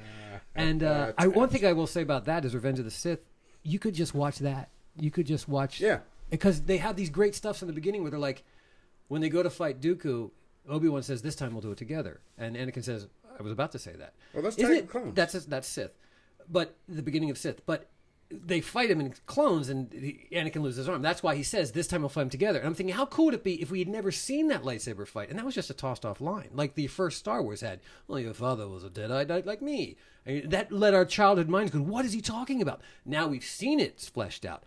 And 0.55 0.83
uh, 0.83 1.11
I, 1.17 1.27
one 1.27 1.49
thing 1.49 1.65
I 1.65 1.73
will 1.73 1.85
say 1.85 2.01
about 2.01 2.23
that 2.25 2.45
is 2.45 2.55
Revenge 2.55 2.79
of 2.79 2.85
the 2.85 2.91
Sith. 2.91 3.19
You 3.61 3.77
could 3.77 3.93
just 3.93 4.13
watch 4.13 4.39
that. 4.39 4.69
You 4.97 5.11
could 5.11 5.27
just 5.27 5.49
watch 5.49 5.81
Yeah, 5.81 5.99
because 6.29 6.61
they 6.61 6.77
have 6.77 6.95
these 6.95 7.09
great 7.09 7.35
stuffs 7.35 7.61
in 7.61 7.67
the 7.67 7.73
beginning 7.73 8.03
where 8.03 8.11
they're 8.11 8.21
like, 8.21 8.45
when 9.09 9.19
they 9.19 9.27
go 9.27 9.43
to 9.43 9.49
fight 9.49 9.81
Dooku, 9.81 10.31
Obi 10.69 10.87
Wan 10.87 11.03
says, 11.03 11.21
"This 11.21 11.35
time 11.35 11.51
we'll 11.51 11.61
do 11.61 11.71
it 11.71 11.77
together," 11.77 12.21
and 12.37 12.55
Anakin 12.55 12.85
says, 12.85 13.09
I 13.37 13.43
was 13.43 13.51
about 13.51 13.73
to 13.73 13.79
say 13.79 13.91
that. 13.97 14.13
Well, 14.33 14.43
that's 14.43 14.57
Isn't 14.57 14.75
it? 14.77 15.15
That's 15.15 15.33
that's 15.33 15.67
Sith, 15.67 15.91
but 16.49 16.77
the 16.87 17.03
beginning 17.03 17.31
of 17.31 17.37
Sith. 17.37 17.65
But 17.65 17.89
they 18.31 18.61
fight 18.61 18.89
him 18.89 19.01
in 19.01 19.13
clones, 19.25 19.69
and 19.69 19.91
he, 19.91 20.27
Anakin 20.31 20.61
loses 20.61 20.77
his 20.77 20.89
arm. 20.89 21.01
That's 21.01 21.23
why 21.23 21.35
he 21.35 21.43
says 21.43 21.71
this 21.71 21.87
time 21.87 22.01
we'll 22.01 22.09
fight 22.09 22.23
him 22.23 22.29
together. 22.29 22.59
And 22.59 22.67
I'm 22.67 22.73
thinking, 22.73 22.95
how 22.95 23.05
cool 23.05 23.25
would 23.25 23.33
it 23.33 23.43
be 23.43 23.61
if 23.61 23.71
we 23.71 23.79
had 23.79 23.87
never 23.87 24.11
seen 24.11 24.47
that 24.47 24.63
lightsaber 24.63 25.07
fight? 25.07 25.29
And 25.29 25.37
that 25.37 25.45
was 25.45 25.55
just 25.55 25.69
a 25.69 25.73
tossed 25.73 26.05
off 26.05 26.21
line, 26.21 26.49
like 26.53 26.75
the 26.75 26.87
first 26.87 27.19
Star 27.19 27.41
Wars 27.41 27.61
had. 27.61 27.79
Well, 28.07 28.19
your 28.19 28.33
father 28.33 28.67
was 28.67 28.83
a 28.83 28.89
Jedi 28.89 29.27
knight 29.27 29.45
like 29.45 29.61
me. 29.61 29.97
And 30.25 30.51
that 30.51 30.71
let 30.71 30.93
our 30.93 31.05
childhood 31.05 31.49
minds 31.49 31.71
go, 31.71 31.81
what 31.81 32.05
is 32.05 32.13
he 32.13 32.21
talking 32.21 32.61
about? 32.61 32.81
Now 33.05 33.27
we've 33.27 33.43
seen 33.43 33.79
it 33.79 33.99
fleshed 34.13 34.45
out. 34.45 34.63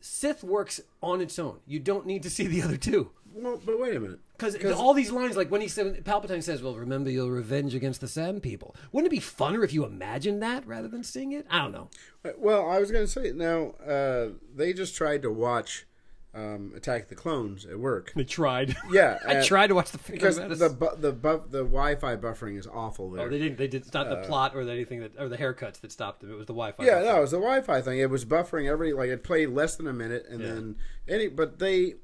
Sith 0.00 0.44
works 0.44 0.80
on 1.02 1.20
its 1.20 1.38
own. 1.38 1.58
You 1.66 1.80
don't 1.80 2.06
need 2.06 2.22
to 2.22 2.30
see 2.30 2.46
the 2.46 2.62
other 2.62 2.76
two. 2.76 3.10
Well, 3.40 3.60
but 3.64 3.78
wait 3.78 3.96
a 3.96 4.00
minute. 4.00 4.20
Because 4.36 4.72
all 4.72 4.94
these 4.94 5.10
lines, 5.10 5.36
like 5.36 5.50
when 5.50 5.60
he 5.60 5.68
said, 5.68 6.04
Palpatine 6.04 6.42
says, 6.42 6.62
"Well, 6.62 6.74
remember 6.76 7.10
your 7.10 7.30
revenge 7.30 7.74
against 7.74 8.00
the 8.00 8.08
Sand 8.08 8.42
People." 8.42 8.76
Wouldn't 8.92 9.12
it 9.12 9.16
be 9.16 9.20
funner 9.20 9.64
if 9.64 9.72
you 9.72 9.84
imagined 9.84 10.42
that 10.42 10.66
rather 10.66 10.88
than 10.88 11.02
seeing 11.02 11.32
it? 11.32 11.46
I 11.50 11.58
don't 11.58 11.72
know. 11.72 11.88
Well, 12.36 12.68
I 12.68 12.78
was 12.78 12.90
going 12.90 13.04
to 13.04 13.10
say 13.10 13.32
now 13.32 13.70
uh, 13.84 14.28
they 14.54 14.72
just 14.72 14.94
tried 14.94 15.22
to 15.22 15.30
watch 15.32 15.86
um, 16.34 16.72
Attack 16.76 17.08
the 17.08 17.16
Clones 17.16 17.66
at 17.66 17.80
work. 17.80 18.12
They 18.14 18.22
tried. 18.22 18.76
Yeah, 18.92 19.18
I 19.26 19.36
uh, 19.38 19.44
tried 19.44 19.66
to 19.68 19.74
watch 19.74 19.90
the 19.90 19.98
because 20.12 20.36
the 20.36 20.68
bu- 20.70 20.96
the 21.00 21.10
bu- 21.12 21.42
the 21.50 21.64
Wi-Fi 21.64 22.16
buffering 22.16 22.56
is 22.58 22.66
awful 22.68 23.10
there. 23.10 23.26
Oh, 23.26 23.28
they 23.28 23.38
didn't. 23.38 23.58
They 23.58 23.66
did. 23.66 23.82
It's 23.82 23.92
not 23.94 24.08
the 24.08 24.16
plot 24.28 24.54
or 24.54 24.64
the 24.64 24.70
anything 24.72 25.00
that, 25.00 25.12
or 25.18 25.28
the 25.28 25.36
haircuts 25.38 25.80
that 25.80 25.90
stopped 25.90 26.20
them. 26.20 26.30
It 26.30 26.36
was 26.36 26.46
the 26.46 26.52
Wi-Fi. 26.54 26.84
yeah, 26.84 27.00
no, 27.00 27.18
it 27.18 27.20
was 27.22 27.32
the 27.32 27.38
Wi-Fi 27.38 27.80
thing. 27.82 27.98
It 27.98 28.08
was 28.10 28.24
buffering 28.24 28.70
every 28.70 28.92
like 28.92 29.10
it 29.10 29.24
played 29.24 29.48
less 29.48 29.74
than 29.74 29.88
a 29.88 29.92
minute, 29.92 30.26
and 30.30 30.40
Yeah. 30.40 30.46
then 30.46 30.76
any. 31.08 31.26
But 31.28 31.58
they 31.58 31.94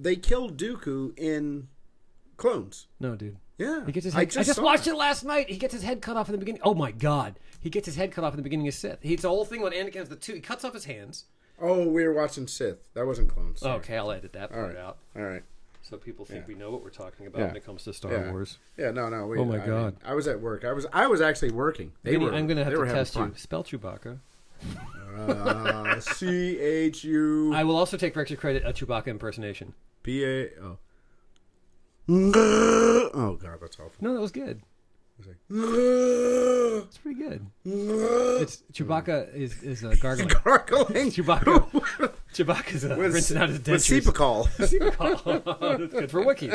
they 0.00 0.16
killed 0.16 0.56
Dooku 0.56 1.16
in 1.18 1.68
Clones. 2.36 2.86
no, 2.98 3.14
dude. 3.16 3.36
Yeah, 3.58 3.84
He 3.84 3.92
gets 3.92 4.04
his 4.04 4.14
I 4.14 4.20
head, 4.20 4.28
I 4.38 4.42
just, 4.42 4.54
saw 4.54 4.62
watched 4.62 4.86
it 4.86 4.94
last 4.94 5.22
night. 5.22 5.50
He 5.50 5.58
gets 5.58 5.74
his 5.74 5.82
head 5.82 6.00
cut 6.00 6.16
off 6.16 6.28
in 6.28 6.32
the 6.32 6.38
beginning. 6.38 6.62
Oh 6.64 6.72
my 6.72 6.92
god, 6.92 7.38
he 7.60 7.68
gets 7.68 7.84
his 7.84 7.94
head 7.96 8.10
cut 8.10 8.24
off 8.24 8.32
in 8.32 8.38
the 8.38 8.42
beginning 8.42 8.66
of 8.68 8.72
Sith. 8.72 8.98
He's 9.02 9.20
the 9.20 9.28
whole 9.28 9.44
thing 9.44 9.60
when 9.60 9.72
Anakin's 9.72 10.08
the 10.08 10.16
two. 10.16 10.32
He 10.32 10.40
cuts 10.40 10.64
off 10.64 10.72
his 10.72 10.86
hands. 10.86 11.26
Oh, 11.60 11.86
we 11.86 12.02
were 12.04 12.14
watching 12.14 12.46
Sith. 12.46 12.78
That 12.94 13.04
wasn't 13.06 13.28
Clones. 13.28 13.60
sorry. 13.60 13.76
okay, 13.80 13.98
I'll 13.98 14.10
edit 14.12 14.32
that 14.32 14.50
All 14.50 14.56
part 14.56 14.68
right. 14.76 14.78
out 14.82 14.96
All 15.14 15.22
right. 15.22 15.42
so 15.82 15.98
people 15.98 16.24
think 16.24 16.40
Yeah. 16.48 16.54
we 16.54 16.54
know 16.54 16.70
what 16.70 16.82
we're 16.82 16.88
talking 16.88 17.26
about 17.26 17.40
Yeah. 17.40 17.46
when 17.48 17.56
it 17.56 17.66
comes 17.66 17.84
to 17.84 17.92
Star 17.92 18.10
Yeah. 18.10 18.30
Wars. 18.30 18.56
Yeah, 18.78 18.92
no, 18.92 19.10
no. 19.10 19.26
We, 19.26 19.36
Oh, 19.38 19.44
my 19.44 19.62
I 19.62 19.66
God. 19.66 19.96
I 20.06 20.14
was 20.14 20.26
at 20.26 20.40
work. 20.40 20.64
I 20.64 20.72
was 20.72 20.86
I 20.90 21.06
was 21.06 21.20
actually 21.20 21.50
working. 21.52 21.92
They 22.02 22.12
Vinny, 22.12 22.24
were, 22.24 22.32
I'm 22.32 22.46
going 22.46 22.56
to 22.56 22.64
have 22.64 22.72
to 22.72 22.84
test 22.86 23.14
you. 23.14 23.30
Spell 23.36 23.62
Chewbacca. 23.62 24.20
Uh, 25.18 26.00
C 26.00 26.58
H 26.58 27.04
U 27.04 27.52
I 27.54 27.64
will 27.64 27.76
also 27.76 27.98
take 27.98 28.14
for 28.14 28.20
extra 28.20 28.38
credit 28.38 28.62
a 28.64 28.72
Chewbacca 28.72 29.08
impersonation. 29.08 29.74
P 30.02 30.24
A 30.24 30.48
O. 30.62 30.78
Oh 32.12 33.38
god, 33.40 33.58
that's 33.60 33.76
awful. 33.76 33.92
No, 34.00 34.14
that 34.14 34.20
was 34.20 34.32
good. 34.32 34.62
It's 35.18 35.28
like, 35.28 35.36
It's 36.88 36.98
pretty 36.98 37.20
good. 37.20 37.46
It's 37.64 38.62
Chewbacca 38.72 39.34
is 39.34 39.62
is 39.62 39.84
a 39.84 39.94
gargling. 39.96 40.28
gargling 40.44 40.86
Chewbacca. 41.10 42.12
Chewbacca's 42.34 42.84
uh, 42.84 42.96
with, 42.98 43.14
rinsing 43.14 43.36
out 43.36 43.48
his 43.50 43.58
with 43.58 43.66
dentures. 43.66 44.00
Cepacol. 44.00 44.48
That's 45.78 45.92
good 45.92 46.10
for 46.10 46.24
Wiki. 46.24 46.50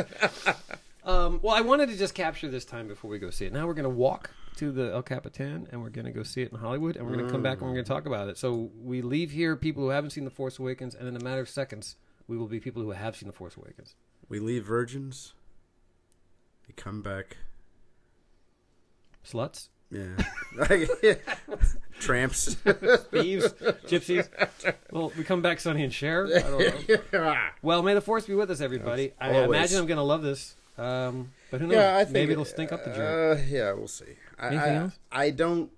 Um, 1.04 1.40
well, 1.44 1.56
I 1.56 1.62
wanted 1.62 1.90
to 1.90 1.98
just 1.98 2.16
capture 2.16 2.50
this 2.50 2.66
time 2.66 2.88
before 2.88 3.12
we 3.12 3.20
go 3.20 3.30
see 3.30 3.46
it. 3.46 3.54
Now 3.54 3.68
we're 3.68 3.75
going 3.75 3.84
to 3.84 3.90
walk 3.90 4.32
to 4.58 4.72
the 4.72 4.92
El 4.92 5.04
Capitan 5.04 5.68
and 5.72 5.82
we're 5.82 5.90
going 5.90 6.06
to 6.06 6.12
go 6.12 6.24
see 6.24 6.42
it 6.42 6.52
in 6.52 6.58
Hollywood 6.58 6.96
and 6.96 7.06
we're 7.06 7.14
going 7.14 7.25
to 7.25 7.32
come 7.32 7.44
back 7.44 7.60
and 7.60 7.68
we're 7.68 7.75
going 7.75 7.86
to 7.86 7.92
talk 7.92 8.08
about 8.08 8.30
it. 8.30 8.38
So 8.38 8.72
we 8.82 9.02
leave 9.04 9.32
here 9.32 9.56
people 9.56 9.84
who 9.84 9.90
haven't 9.90 10.12
seen 10.12 10.25
The 10.25 10.32
Force 10.32 10.58
Awakens, 10.58 10.96
and 10.96 11.08
in 11.08 11.16
a 11.16 11.20
matter 11.20 11.42
of 11.42 11.50
seconds, 11.50 11.98
we 12.27 12.38
will 12.38 12.48
be 12.48 12.60
people 12.60 12.82
who 12.82 12.91
have 12.91 13.15
seen 13.15 13.27
The 13.27 13.34
Force 13.34 13.55
Awakens. 13.58 13.96
we 14.29 14.39
leave 14.39 14.65
virgins. 14.65 15.34
We 16.67 16.74
come 16.74 17.01
back. 17.01 17.38
Sluts, 19.25 19.70
Yeah. 19.91 20.15
Tramps. 22.00 22.55
thieves, 22.55 23.53
gypsies. 23.88 24.27
Well, 24.91 25.12
we 25.17 25.24
come 25.24 25.41
back 25.41 25.60
Sonny 25.60 25.84
and 25.84 25.94
Cher. 25.94 26.27
I 26.27 26.39
don't 26.41 26.89
know. 27.13 27.36
Well, 27.62 27.82
may 27.84 27.94
the 27.94 28.01
Force 28.01 28.25
be 28.25 28.36
with 28.36 28.51
us, 28.51 28.62
everybody. 28.62 29.13
I 29.20 29.29
Always. 29.32 29.46
imagine 29.48 29.79
I'm 29.79 29.86
going 29.88 29.98
to 29.98 30.03
love 30.03 30.22
this. 30.22 30.55
Um, 30.77 31.32
but 31.51 31.62
who 31.62 31.67
knows? 31.67 31.75
yeah, 31.77 31.96
I 31.98 32.03
think 32.03 32.13
Maybe 32.13 32.34
it'll 32.34 32.46
stink 32.46 32.72
up 32.72 32.84
the 32.84 32.91
joint. 32.91 33.01
Uh, 33.01 33.44
yeah, 33.48 33.72
we'll 33.74 33.88
see. 33.88 34.15
I, 34.38 34.48
I, 34.55 34.70
else? 34.75 35.00
I 35.12 35.29
don't. 35.29 35.72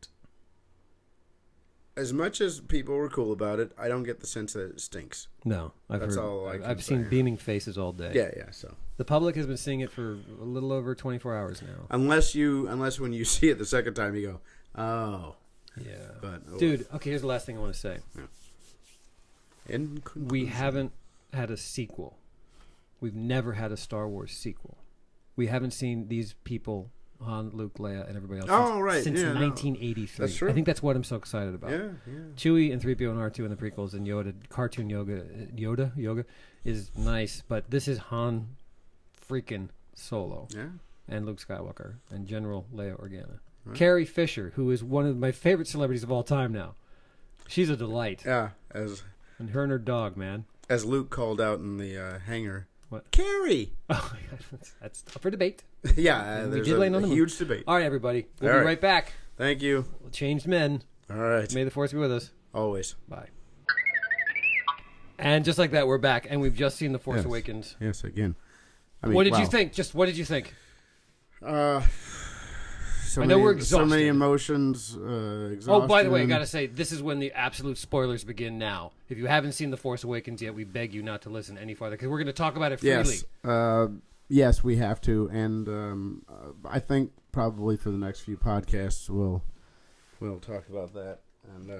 As 1.98 2.14
much 2.14 2.40
as 2.42 2.60
people 2.60 2.96
were 2.96 3.10
cool 3.10 3.32
about 3.34 3.60
it, 3.60 3.72
I 3.78 3.88
don't 3.88 4.04
get 4.04 4.20
the 4.20 4.28
sense 4.28 4.54
that 4.54 4.70
it 4.70 4.80
stinks. 4.80 5.28
No, 5.44 5.74
I've 5.90 6.00
That's 6.00 6.16
heard. 6.16 6.24
all 6.24 6.48
I 6.48 6.52
I've- 6.52 6.62
can 6.62 6.70
I've 6.72 6.84
seen 6.84 7.10
beaming 7.10 7.38
faces 7.38 7.78
all 7.78 7.92
day. 7.92 8.12
Yeah, 8.14 8.30
yeah. 8.38 8.52
So 8.52 8.76
The 8.98 9.06
public 9.06 9.36
has 9.36 9.46
been 9.48 9.58
seeing 9.58 9.80
it 9.80 9.92
for 9.92 10.14
a 10.40 10.44
little 10.44 10.72
over 10.72 10.94
24 10.96 11.36
hours 11.36 11.62
now. 11.62 11.88
unless 11.90 12.36
you, 12.36 12.68
unless 12.68 13.00
when 13.00 13.14
you 13.14 13.26
see 13.36 13.50
it 13.50 13.58
the 13.58 13.66
second 13.66 13.96
time, 13.96 14.16
you 14.16 14.28
go, 14.28 14.40
oh, 14.82 15.36
Yeah. 15.84 16.12
but 16.22 16.44
oh, 16.52 16.58
Dude, 16.60 16.86
okay, 16.94 17.10
here's 17.10 17.22
the 17.22 17.28
last 17.28 17.46
thing 17.48 17.58
I 17.58 17.62
want 17.62 17.74
to 17.74 17.80
say. 17.80 17.98
In 19.68 20.02
We 20.16 20.46
haven't 20.46 20.92
had 21.34 21.52
a 21.52 21.58
sequel. 21.58 22.18
We've 23.02 23.16
never 23.16 23.54
had 23.54 23.72
a 23.72 23.78
Star 23.78 24.08
Wars 24.08 24.32
sequel. 24.32 24.78
We 25.36 25.48
haven't 25.48 25.72
seen 25.72 26.08
these 26.08 26.34
people, 26.44 26.90
Han, 27.24 27.50
Luke, 27.54 27.76
Leia, 27.80 28.08
and 28.08 28.16
everybody 28.16 28.40
else, 28.42 28.50
Oh, 28.52 28.74
since, 28.74 28.82
right, 28.82 29.04
since 29.04 29.20
yeah, 29.20 29.34
no. 29.34 29.42
1983. 29.42 30.26
That's 30.26 30.36
true. 30.38 30.50
I 30.50 30.54
think 30.54 30.66
that's 30.66 30.84
what 30.84 30.96
I'm 30.96 31.04
so 31.04 31.16
excited 31.16 31.56
about. 31.56 31.72
Yeah, 31.72 31.88
yeah. 32.06 32.14
Chewie 32.36 32.72
and 32.72 32.82
3PO 32.82 33.10
and 33.10 33.20
R2 33.20 33.40
in 33.40 33.50
the 33.50 33.56
prequels 33.56 33.94
and 33.94 34.06
Yoda, 34.06 34.34
cartoon 34.50 34.90
yoga, 34.90 35.24
Yoda, 35.56 35.92
yoga 35.98 36.26
is 36.64 36.92
nice, 36.98 37.42
but 37.48 37.70
this 37.72 37.88
is 37.88 37.98
Han 37.98 38.50
freaking 39.30 39.70
Solo. 39.96 40.48
Yeah. 40.52 40.68
and 41.10 41.26
Luke 41.26 41.40
Skywalker 41.40 41.96
and 42.12 42.28
General 42.28 42.66
Leia 42.74 43.00
Organa. 43.02 43.40
Right. 43.66 43.76
Carrie 43.76 44.06
Fisher, 44.06 44.52
who 44.56 44.70
is 44.72 44.84
one 44.84 45.06
of 45.06 45.18
my 45.18 45.32
favorite 45.32 45.68
celebrities 45.68 46.04
of 46.04 46.12
all 46.12 46.24
time 46.24 46.52
now. 46.54 46.76
She's 47.48 47.70
a 47.70 47.76
delight. 47.78 48.24
Yeah, 48.26 48.50
as 48.72 49.04
And 49.40 49.50
her 49.52 49.64
and 49.64 49.72
her 49.72 49.80
dog, 49.80 50.16
man. 50.18 50.46
as 50.70 50.86
Luke 50.86 51.10
called 51.10 51.40
out 51.42 51.60
in 51.60 51.78
the 51.78 51.98
uh, 51.98 52.20
hangar. 52.20 52.68
What? 52.90 53.12
Carrie. 53.12 53.74
Oh, 53.90 54.12
my 54.14 54.20
God. 54.30 54.40
That's, 54.52 54.74
that's 54.82 55.04
up 55.16 55.22
for 55.22 55.30
debate. 55.32 55.64
yeah, 55.96 56.20
uh, 56.42 56.44
We 56.46 56.52
there's 56.56 56.68
did 56.68 56.76
a, 56.76 56.80
land 56.80 56.96
on 56.96 57.02
the 57.02 57.08
a 57.08 57.10
moon. 57.10 57.18
huge 57.18 57.38
debate. 57.38 57.64
All 57.68 57.76
right, 57.76 57.86
everybody. 57.86 58.28
We'll 58.42 58.50
All 58.52 58.56
be 58.56 58.60
right. 58.60 58.66
right 58.66 58.82
back. 58.82 59.14
Thank 59.38 59.62
you. 59.62 59.86
Changed 60.12 60.46
men. 60.48 60.84
All 61.10 61.16
right. 61.18 61.54
May 61.54 61.64
the 61.64 61.72
force 61.72 61.94
be 61.94 61.98
with 62.00 62.12
us. 62.12 62.32
Always. 62.54 62.96
Bye. 63.08 63.30
And 65.20 65.46
just 65.46 65.58
like 65.58 65.72
that, 65.72 65.88
we're 65.88 65.98
back, 65.98 66.28
and 66.30 66.42
we've 66.42 66.56
just 66.56 66.78
seen 66.78 66.92
The 66.92 67.00
Force 67.00 67.18
Yes. 67.18 67.26
Awakens. 67.26 67.76
Yes, 67.80 68.04
again. 68.04 68.36
I 69.02 69.08
mean, 69.08 69.16
what 69.16 69.24
did 69.24 69.38
you 69.38 69.46
think? 69.48 69.74
Just 69.74 69.96
what 69.96 70.06
did 70.06 70.18
you 70.18 70.26
think? 70.26 70.54
Uh, 71.42 71.82
so 73.18 73.24
I 73.24 73.26
know 73.26 73.40
many, 73.40 73.56
we're 73.56 73.60
So 73.62 73.86
many 73.86 74.08
emotions. 74.08 74.96
Uh, 74.96 75.56
Oh, 75.68 75.88
by 75.88 76.04
the 76.04 76.12
way, 76.12 76.22
I 76.22 76.26
gotta 76.26 76.46
say, 76.46 76.68
this 76.68 76.92
is 76.92 77.02
when 77.02 77.18
the 77.18 77.32
absolute 77.34 77.80
spoilers 77.80 78.24
begin. 78.24 78.60
Now, 78.60 78.92
if 79.10 79.18
you 79.18 79.26
haven't 79.26 79.54
seen 79.54 79.72
The 79.72 79.78
Force 79.78 80.04
Awakens 80.04 80.40
yet, 80.40 80.54
we 80.54 80.64
beg 80.66 80.94
you 80.94 81.02
not 81.02 81.24
to 81.24 81.30
listen 81.30 81.58
any 81.58 81.74
farther 81.74 81.96
because 81.96 82.10
we're 82.10 82.20
going 82.20 82.28
to 82.28 82.34
talk 82.34 82.56
about 82.56 82.72
it 82.72 82.80
freely. 82.80 82.96
Yes. 82.96 83.26
Uh, 83.44 83.88
yes, 84.30 84.64
we 84.64 84.78
have 84.78 85.02
to, 85.02 85.30
and 85.34 85.68
um, 85.68 86.26
uh, 86.30 86.70
I 86.70 86.80
think 86.80 87.12
probably 87.32 87.76
for 87.76 87.90
the 87.90 87.98
next 87.98 88.20
few 88.20 88.38
podcasts 88.38 89.10
we'll 89.10 89.42
we'll 90.20 90.40
talk 90.40 90.70
about 90.70 90.94
that, 90.94 91.20
and 91.56 91.72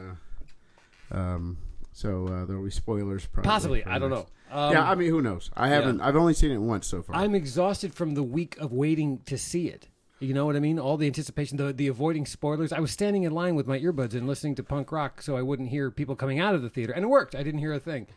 uh, 1.12 1.16
um, 1.16 1.58
so 1.92 2.28
uh, 2.28 2.46
there 2.46 2.58
will 2.58 2.66
be 2.66 2.72
spoilers. 2.72 3.28
Probably 3.28 3.48
Possibly, 3.48 3.86
I 3.86 4.00
don't 4.00 4.10
know. 4.10 4.26
Um, 4.50 4.74
yeah, 4.74 4.90
I 4.90 4.96
mean, 4.96 5.10
who 5.12 5.22
knows? 5.22 5.52
I 5.56 5.68
haven't. 5.68 6.02
I've 6.02 6.16
only 6.16 6.34
seen 6.34 6.52
it 6.52 6.58
once 6.58 6.88
so 6.88 7.04
far. 7.04 7.16
I'm 7.16 7.36
exhausted 7.36 7.94
from 7.94 8.16
the 8.16 8.24
week 8.24 8.58
of 8.58 8.72
waiting 8.72 9.20
to 9.26 9.38
see 9.38 9.68
it. 9.68 9.88
You 10.20 10.34
know 10.34 10.46
what 10.48 10.56
I 10.56 10.60
mean? 10.60 10.80
All 10.80 10.98
the 10.98 11.06
anticipation, 11.06 11.58
the 11.58 11.72
the 11.74 11.88
avoiding 11.88 12.26
spoilers. 12.26 12.74
I 12.74 12.80
was 12.80 12.92
standing 12.92 13.24
in 13.24 13.32
line 13.34 13.56
with 13.56 13.68
my 13.68 13.80
earbuds 13.80 14.14
and 14.14 14.26
listening 14.28 14.56
to 14.56 14.64
punk 14.64 14.92
rock, 14.92 15.22
so 15.22 15.38
I 15.38 15.42
wouldn't 15.44 15.70
hear 15.70 15.92
people 15.92 16.16
coming 16.16 16.40
out 16.40 16.56
of 16.56 16.62
the 16.64 16.70
theater, 16.70 16.92
and 16.94 17.04
it 17.04 17.08
worked. 17.08 17.36
I 17.36 17.44
didn't 17.44 17.60
hear 17.60 17.74
a 17.74 17.80
thing. 17.80 18.08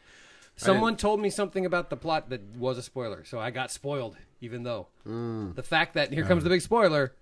Someone 0.56 0.96
told 0.96 1.20
me 1.20 1.30
something 1.30 1.64
about 1.64 1.88
the 1.90 1.96
plot 1.96 2.28
that 2.30 2.42
was 2.56 2.76
a 2.78 2.82
spoiler, 2.82 3.24
so 3.24 3.38
I 3.38 3.50
got 3.50 3.70
spoiled. 3.70 4.16
Even 4.42 4.62
though 4.62 4.88
Mm. 5.06 5.54
the 5.54 5.62
fact 5.62 5.92
that 5.94 6.12
here 6.12 6.24
comes 6.24 6.42
the 6.44 6.50
big 6.50 6.62
spoiler 6.62 7.12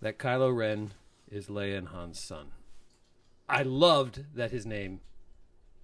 that 0.00 0.18
Kylo 0.18 0.56
Ren 0.56 0.92
is 1.30 1.48
Leia 1.48 1.78
and 1.78 1.88
Han's 1.88 2.20
son. 2.20 2.52
I 3.48 3.62
loved 3.62 4.24
that 4.36 4.52
his 4.52 4.64
name, 4.64 5.00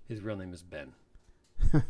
his 0.09 0.21
real 0.21 0.37
name 0.37 0.53
is 0.53 0.63
Ben. 0.63 0.93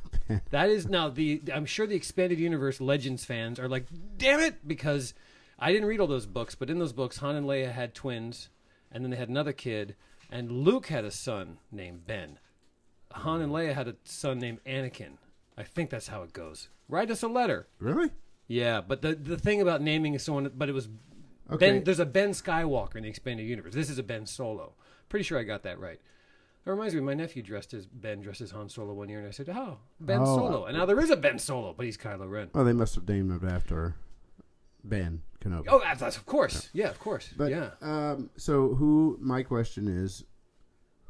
That 0.50 0.70
is 0.70 0.88
now 0.88 1.08
the. 1.08 1.40
I'm 1.54 1.66
sure 1.66 1.86
the 1.86 1.94
expanded 1.94 2.38
universe 2.40 2.80
Legends 2.80 3.24
fans 3.24 3.60
are 3.60 3.68
like, 3.68 3.86
damn 4.16 4.40
it, 4.40 4.66
because 4.66 5.14
I 5.58 5.72
didn't 5.72 5.88
read 5.88 6.00
all 6.00 6.06
those 6.06 6.26
books, 6.26 6.54
but 6.54 6.68
in 6.70 6.78
those 6.78 6.92
books, 6.92 7.18
Han 7.18 7.34
and 7.36 7.46
Leia 7.46 7.72
had 7.72 7.94
twins, 7.94 8.50
and 8.92 9.02
then 9.04 9.10
they 9.10 9.16
had 9.16 9.28
another 9.28 9.52
kid, 9.52 9.96
and 10.30 10.50
Luke 10.50 10.86
had 10.88 11.04
a 11.04 11.10
son 11.10 11.58
named 11.72 12.06
Ben. 12.06 12.38
Han 13.12 13.40
and 13.40 13.52
Leia 13.52 13.74
had 13.74 13.88
a 13.88 13.96
son 14.04 14.38
named 14.38 14.58
Anakin. 14.66 15.12
I 15.56 15.62
think 15.62 15.88
that's 15.90 16.08
how 16.08 16.22
it 16.22 16.32
goes. 16.34 16.68
Write 16.88 17.10
us 17.10 17.22
a 17.22 17.28
letter. 17.28 17.66
really? 17.78 18.10
Yeah, 18.48 18.80
but 18.80 19.02
the 19.02 19.14
the 19.16 19.36
thing 19.36 19.60
about 19.60 19.82
naming 19.82 20.16
someone, 20.20 20.50
but 20.54 20.68
it 20.68 20.72
was 20.72 20.88
Okay. 21.50 21.72
Ben. 21.72 21.84
There's 21.84 21.98
a 22.00 22.06
Ben 22.06 22.30
Skywalker 22.30 22.96
in 22.96 23.02
the 23.04 23.08
expanded 23.08 23.46
universe. 23.46 23.72
This 23.74 23.88
is 23.90 23.98
a 23.98 24.02
Ben 24.04 24.26
Solo. 24.26 24.74
Pretty 25.08 25.22
sure 25.24 25.38
I 25.38 25.42
got 25.44 25.62
that 25.64 25.78
right. 25.80 26.00
That 26.64 26.70
reminds 26.72 26.94
me, 26.94 27.00
my 27.00 27.14
nephew 27.14 27.42
dressed 27.42 27.72
as 27.74 27.86
Ben, 27.86 28.20
dressed 28.20 28.40
as 28.40 28.50
Han 28.50 28.68
Solo 28.68 28.92
one 28.92 29.08
year, 29.08 29.18
and 29.20 29.28
I 29.28 29.30
said, 29.32 29.48
"Oh, 29.48 29.78
Ben 30.00 30.20
Oh. 30.20 30.24
Solo." 30.36 30.64
And 30.66 30.76
now 30.76 30.84
there 30.86 31.00
is 31.00 31.10
a 31.10 31.16
Ben 31.16 31.38
Solo, 31.40 31.72
but 31.72 31.86
he's 31.86 31.96
Kylo 31.96 32.28
Ren. 32.30 32.50
Well, 32.52 32.64
they 32.64 32.72
must 32.72 32.94
have 32.96 33.08
named 33.08 33.30
him 33.32 33.48
after 33.48 33.94
Ben 34.88 35.22
Kenobi. 35.40 35.66
Oh, 35.68 35.80
that's 35.98 36.16
of 36.16 36.26
course. 36.26 36.68
Yeah, 36.72 36.88
of 36.88 36.98
course. 36.98 37.30
But 37.36 37.50
yeah. 37.50 37.70
um, 37.82 38.30
so 38.36 38.74
who? 38.74 39.18
My 39.20 39.42
question 39.42 39.88
is, 39.88 40.24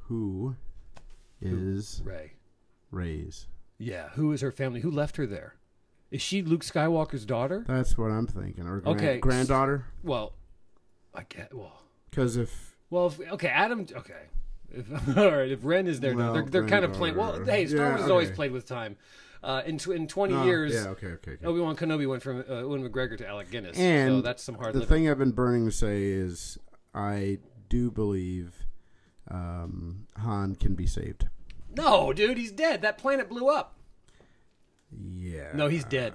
who 0.09 0.57
is 1.41 2.03
Rey. 2.05 2.33
Rey's? 2.91 3.47
Yeah. 3.79 4.09
Who 4.11 4.33
is 4.33 4.41
her 4.41 4.53
family? 4.53 4.81
Who 4.81 4.91
left 4.91 5.17
her 5.17 5.27
there? 5.27 5.55
Is 6.11 6.23
she 6.23 6.43
Luke 6.43 6.63
Skywalker's 6.65 7.25
daughter? 7.25 7.65
That's 7.67 7.99
what 7.99 8.11
I'm 8.11 8.27
thinking. 8.27 8.67
Or 8.67 8.81
grand, 8.81 8.99
Okay. 9.01 9.19
granddaughter? 9.19 9.87
Well, 10.03 10.33
I 11.15 11.25
get. 11.29 11.53
Well, 11.53 11.83
Because 12.11 12.37
if 12.37 12.77
well. 12.91 13.07
If, 13.09 13.21
okay, 13.33 13.49
Adam. 13.49 13.87
Okay. 13.93 14.23
If, 14.71 14.91
all 15.19 15.31
right. 15.33 15.51
If 15.51 15.61
Ren 15.65 15.87
is 15.87 16.01
there 16.01 16.15
Well, 16.15 16.33
they're 16.33 16.45
they're 16.45 16.69
kind 16.69 16.85
of 16.85 16.93
playing. 16.93 17.17
Well, 17.17 17.45
hey, 17.45 17.67
Star 17.67 17.79
Yeah, 17.81 17.89
Wars 17.91 18.01
has 18.03 18.11
always 18.11 18.31
played 18.31 18.53
with 18.53 18.67
time. 18.67 18.97
Uh, 19.43 19.63
in 19.67 19.79
tw- 19.79 19.89
in 19.89 20.07
twenty 20.09 20.35
Oh, 20.35 20.45
years, 20.45 20.73
yeah, 20.75 20.89
okay, 20.91 21.09
okay. 21.09 21.33
okay. 21.33 21.47
Obi 21.47 21.61
Wan 21.61 21.77
Kenobi 21.77 22.09
went 22.09 22.23
from 22.23 22.45
uh, 22.49 22.61
Ewan 22.61 22.89
McGregor 22.89 23.17
to 23.19 23.27
Alec 23.29 23.51
Guinness. 23.51 23.77
And 23.79 24.19
so 24.19 24.21
that's 24.23 24.43
some 24.43 24.57
hard 24.57 24.75
the 24.75 24.81
living. 24.81 24.89
thing 25.05 25.11
I've 25.11 25.19
been 25.19 25.33
burning 25.33 25.65
to 25.67 25.73
say 25.73 26.05
is, 26.05 26.59
I 26.95 27.39
do 27.69 27.91
believe 27.91 28.67
um, 29.31 30.07
Han 30.19 30.55
can 30.57 30.75
be 30.75 30.87
saved. 30.87 31.29
No, 31.77 32.13
dude, 32.13 32.39
he's 32.39 32.53
dead. 32.53 32.83
That 32.83 32.99
planet 32.99 33.29
blew 33.29 33.49
up. 33.49 33.77
Yeah. 35.15 35.51
No, 35.55 35.69
he's 35.69 35.85
dead. 35.85 36.15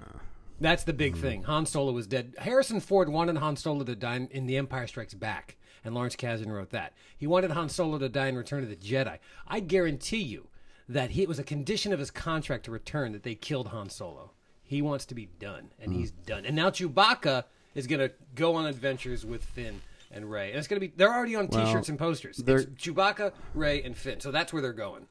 That's 0.60 0.84
the 0.84 0.93
big 0.93 1.17
thing. 1.17 1.43
Han 1.43 1.65
Solo 1.65 1.91
was 1.91 2.07
dead. 2.07 2.36
Harrison 2.38 2.79
Ford 2.79 3.10
wanted 3.10 3.38
Han 3.38 3.55
Solo 3.55 3.84
to 3.84 3.95
die 3.95 4.27
in 4.31 4.45
The 4.45 4.57
Empire 4.57 4.86
Strikes 4.88 5.13
Back, 5.15 5.57
and 5.84 5.93
Lawrence 5.95 6.15
Kasdan 6.15 6.51
wrote 6.51 6.69
that. 6.69 6.93
He 7.17 7.25
wanted 7.27 7.51
Han 7.51 7.67
Solo 7.69 7.97
to 7.97 8.10
die 8.10 8.27
in 8.27 8.36
Return 8.38 8.63
of 8.63 8.69
the 8.69 8.75
Jedi. 8.75 9.17
I 9.47 9.60
guarantee 9.60 10.21
you 10.21 10.47
that 10.93 11.12
he, 11.12 11.23
it 11.23 11.27
was 11.30 11.39
a 11.39 11.43
condition 11.43 11.93
of 11.93 11.99
his 11.99 12.12
contract 12.12 12.65
to 12.65 12.71
return 12.71 13.12
that 13.13 13.23
they 13.23 13.36
killed 13.36 13.67
Han 13.67 13.89
Solo. 13.89 14.32
He 14.63 14.82
wants 14.82 15.06
to 15.08 15.15
be 15.15 15.27
done, 15.39 15.71
and 15.80 15.93
he's 15.93 16.12
done. 16.12 16.45
And 16.45 16.56
now 16.56 16.69
Chewbacca 16.69 17.43
is 17.75 17.88
going 17.88 17.99
to 17.99 18.12
go 18.36 18.56
on 18.56 18.65
adventures 18.65 19.25
with 19.25 19.43
Finn 19.43 19.82
and 20.12 20.30
Rey, 20.32 20.49
and 20.49 20.58
it's 20.58 20.67
going 20.67 20.80
to 20.80 20.88
be. 20.88 20.93
They're 20.95 21.13
already 21.13 21.36
on 21.36 21.47
T-shirts 21.47 21.89
and 21.89 21.99
posters. 21.99 22.39
It's 22.39 22.45
they're- 22.45 22.63
Chewbacca, 22.63 23.34
Rey, 23.54 23.82
and 23.84 23.95
Finn. 23.97 24.19
So 24.21 24.32
that's 24.32 24.54
where 24.54 24.62
they're 24.62 24.73
going. 24.73 25.08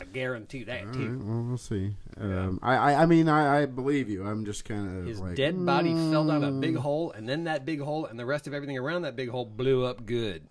I 0.00 0.04
guarantee 0.04 0.64
that. 0.64 0.86
All 0.86 0.92
too. 0.94 1.22
well, 1.22 1.42
we'll 1.42 1.58
see. 1.58 1.94
Um, 2.18 2.58
I, 2.62 2.74
I, 2.74 3.02
I 3.02 3.06
mean, 3.06 3.28
I, 3.28 3.62
I 3.62 3.66
believe 3.66 4.08
you. 4.08 4.26
I'm 4.26 4.44
just 4.44 4.64
kind 4.64 4.98
of 5.00 5.06
His 5.06 5.20
like, 5.20 5.36
dead 5.36 5.64
body 5.64 5.92
fell 5.92 6.26
down 6.26 6.42
a 6.42 6.50
mm. 6.50 6.60
big 6.60 6.76
hole, 6.76 7.12
and 7.12 7.28
then 7.28 7.44
that 7.44 7.64
big 7.66 7.80
hole 7.80 8.06
and 8.06 8.18
the 8.18 8.24
rest 8.26 8.46
of 8.46 8.54
everything 8.54 8.78
around 8.78 9.02
that 9.02 9.14
big 9.14 9.28
hole 9.28 9.44
blew 9.44 9.84
up 9.84 10.06
good. 10.06 10.48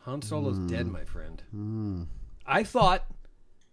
Han 0.00 0.22
Solo's 0.22 0.58
Mm. 0.58 0.68
dead, 0.68 0.86
my 0.86 1.04
friend. 1.04 2.06
I 2.46 2.64
thought 2.64 3.04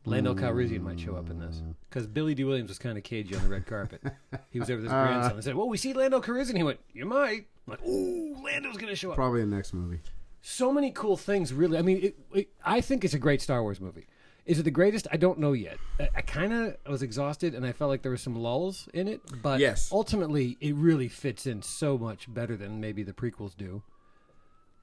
Lando 0.06 0.34
Calrissian 0.34 0.82
might 0.82 1.00
show 1.00 1.16
up 1.16 1.30
in 1.30 1.40
this 1.40 1.62
because 1.90 2.08
Billy 2.08 2.34
Dee 2.34 2.44
Williams 2.44 2.70
was 2.70 2.80
kind 2.80 2.98
of 2.98 3.04
cagey 3.04 3.36
on 3.36 3.44
the 3.44 3.50
red 3.50 3.66
carpet. 3.68 4.02
he 4.50 4.60
was 4.60 4.70
over 4.70 4.82
there 4.82 4.84
with 4.84 4.86
his 4.86 4.92
Uh. 4.94 5.06
grandson 5.06 5.32
and 5.34 5.44
said, 5.44 5.56
"Well, 5.56 5.70
we 5.70 5.78
see 5.78 5.94
Lando 5.94 6.20
Calrissian." 6.22 6.58
He 6.58 6.64
went, 6.64 6.80
"You 6.94 7.06
might." 7.06 7.46
I'm 7.68 7.72
like, 7.72 7.86
"Ooh, 7.88 8.36
Lando's 8.44 8.78
going 8.78 8.88
to 8.90 8.96
show 8.96 9.12
up." 9.12 9.16
probably 9.16 9.42
the 9.42 9.48
next 9.48 9.74
movie. 9.74 10.00
so 10.42 10.74
many 10.74 10.92
cool 10.92 11.18
things. 11.18 11.54
Really, 11.54 11.78
I 11.78 11.82
mean, 11.84 11.98
it, 12.02 12.16
it, 12.34 12.50
I 12.66 12.82
think 12.82 13.04
it's 13.06 13.14
a 13.14 13.20
great 13.20 13.42
Star 13.42 13.62
Wars 13.62 13.80
movie. 13.80 14.08
Is 14.48 14.58
it 14.58 14.64
the 14.64 14.72
greatest? 14.72 15.06
I 15.12 15.18
don't 15.18 15.38
know 15.38 15.54
yet. 15.54 15.78
I, 16.00 16.10
I 16.16 16.22
kind 16.22 16.52
of 16.52 16.76
was 16.90 17.04
exhausted, 17.04 17.54
and 17.54 17.64
I 17.64 17.72
felt 17.74 17.90
like 17.90 18.02
there 18.02 18.10
were 18.12 18.18
some 18.18 18.36
lulls 18.36 18.90
in 18.96 19.08
it. 19.08 19.22
But 19.44 19.60
Yes. 19.60 19.90
ultimately, 19.92 20.58
it 20.60 20.74
really 20.74 21.08
fits 21.10 21.46
in 21.46 21.62
so 21.62 21.96
much 21.96 22.26
better 22.34 22.58
than 22.58 22.82
maybe 22.82 23.04
the 23.04 23.14
prequels 23.14 23.56
do. 23.56 23.84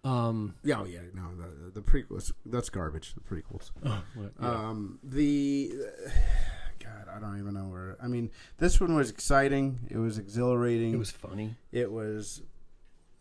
Um, 0.08 0.54
Yeah, 0.62 0.80
oh 0.80 0.84
yeah, 0.84 1.00
no, 1.14 1.22
the, 1.36 1.70
the 1.70 1.80
prequels. 1.82 2.32
That's 2.46 2.70
garbage. 2.70 3.14
The 3.14 3.20
prequels. 3.20 3.70
what- 4.14 4.32
yeah. 4.40 4.48
Um, 4.68 4.98
the 5.02 5.72
God, 6.82 7.08
I 7.14 7.18
don't 7.20 7.38
even 7.38 7.54
know 7.54 7.64
where. 7.68 7.96
I 8.02 8.06
mean, 8.08 8.30
this 8.58 8.80
one 8.80 8.94
was 8.94 9.10
exciting. 9.10 9.80
It 9.90 9.98
was 9.98 10.18
exhilarating. 10.18 10.94
it 10.94 10.98
was 10.98 11.10
funny. 11.10 11.56
It 11.72 11.90
was 11.92 12.42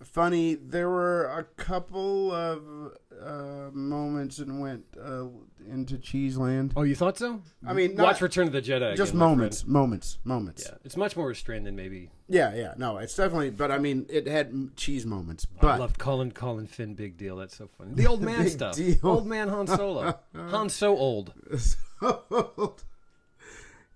funny. 0.04 0.56
There 0.56 0.90
were 0.90 1.26
a 1.26 1.44
couple 1.44 2.32
of 2.32 2.94
uh, 3.22 3.70
moments 3.74 4.40
and 4.40 4.60
went 4.62 4.86
uh, 5.02 5.26
into 5.70 5.98
Cheeseland. 5.98 6.74
Oh, 6.76 6.84
you 6.84 6.96
thought 6.96 7.18
so? 7.18 7.42
I 7.66 7.74
mean, 7.74 7.96
watch 7.96 8.22
Return 8.22 8.48
of 8.48 8.54
the 8.54 8.62
Jedi. 8.62 8.96
Just 8.96 9.12
again, 9.12 9.20
moments, 9.20 9.66
moments, 9.66 10.20
moments. 10.24 10.66
Yeah, 10.66 10.78
it's 10.84 10.98
much 10.98 11.16
more 11.16 11.28
restrained 11.28 11.66
than 11.66 11.76
maybe. 11.76 12.10
Yeah, 12.28 12.54
yeah. 12.54 12.74
No, 12.78 12.98
it's 12.98 13.16
definitely. 13.16 13.52
But 13.52 13.72
I 13.72 13.78
mean, 13.78 14.06
it 14.10 14.28
had 14.28 14.76
cheese 14.76 15.06
moments. 15.06 15.46
But 15.46 15.68
I 15.68 15.78
loved 15.78 15.98
Colin 15.98 16.32
Colin 16.32 16.68
Finn. 16.68 16.94
Big 16.94 17.18
deal. 17.18 17.36
That's 17.36 17.58
so 17.58 17.70
funny. 17.78 17.94
The 17.98 18.08
old 18.08 18.22
man 18.22 18.50
stuff. 18.50 18.76
deal. 18.76 18.98
Old 19.04 19.26
man 19.26 19.50
Han 19.50 19.68
Solo. 19.68 20.20
Han's 20.34 20.74
so 20.76 20.96
old. 20.96 21.34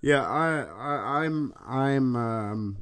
yeah, 0.02 0.28
I, 0.28 0.64
I, 0.64 1.24
I'm, 1.24 1.54
I'm, 1.66 2.16
um, 2.16 2.78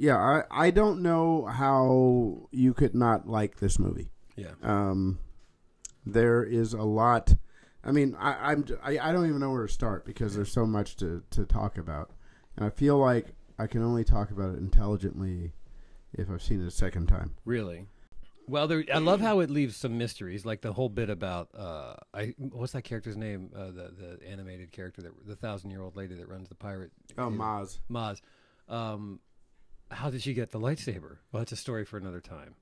yeah, 0.00 0.16
I, 0.16 0.44
I 0.50 0.70
don't 0.70 1.02
know 1.02 1.44
how 1.44 2.48
you 2.50 2.72
could 2.72 2.94
not 2.94 3.28
like 3.28 3.58
this 3.58 3.78
movie. 3.78 4.08
Yeah. 4.34 4.52
Um, 4.62 5.18
there 6.06 6.42
is 6.42 6.72
a 6.72 6.82
lot. 6.82 7.34
I 7.84 7.92
mean, 7.92 8.16
I, 8.18 8.52
I'm, 8.52 8.64
I, 8.82 8.98
I 8.98 9.12
don't 9.12 9.26
even 9.28 9.40
know 9.40 9.50
where 9.50 9.66
to 9.66 9.72
start 9.72 10.06
because 10.06 10.34
there's 10.34 10.50
so 10.50 10.64
much 10.64 10.96
to, 10.96 11.22
to 11.32 11.44
talk 11.44 11.76
about, 11.76 12.12
and 12.56 12.64
I 12.64 12.70
feel 12.70 12.96
like 12.96 13.34
I 13.58 13.66
can 13.66 13.82
only 13.82 14.02
talk 14.02 14.30
about 14.30 14.54
it 14.54 14.58
intelligently 14.58 15.52
if 16.14 16.30
I've 16.30 16.42
seen 16.42 16.64
it 16.64 16.66
a 16.66 16.70
second 16.70 17.08
time. 17.08 17.34
Really? 17.44 17.84
Well, 18.48 18.68
there, 18.68 18.82
I 18.92 18.98
love 18.98 19.20
how 19.20 19.40
it 19.40 19.50
leaves 19.50 19.76
some 19.76 19.98
mysteries, 19.98 20.46
like 20.46 20.62
the 20.62 20.72
whole 20.72 20.88
bit 20.88 21.10
about 21.10 21.50
uh, 21.54 21.96
I 22.14 22.34
what's 22.38 22.72
that 22.72 22.82
character's 22.82 23.18
name? 23.18 23.50
Uh, 23.54 23.66
the 23.66 24.18
the 24.18 24.28
animated 24.28 24.72
character 24.72 25.02
that 25.02 25.12
the 25.26 25.36
thousand 25.36 25.70
year 25.70 25.82
old 25.82 25.94
lady 25.94 26.14
that 26.14 26.26
runs 26.26 26.48
the 26.48 26.56
pirate. 26.56 26.90
Oh, 27.16 27.28
Maz. 27.28 27.78
Maz. 27.88 28.22
Um, 28.66 29.20
how 29.90 30.10
did 30.10 30.22
she 30.22 30.34
get 30.34 30.50
the 30.50 30.60
lightsaber? 30.60 31.18
Well, 31.32 31.40
that's 31.40 31.52
a 31.52 31.56
story 31.56 31.84
for 31.84 31.96
another 31.98 32.20
time. 32.20 32.54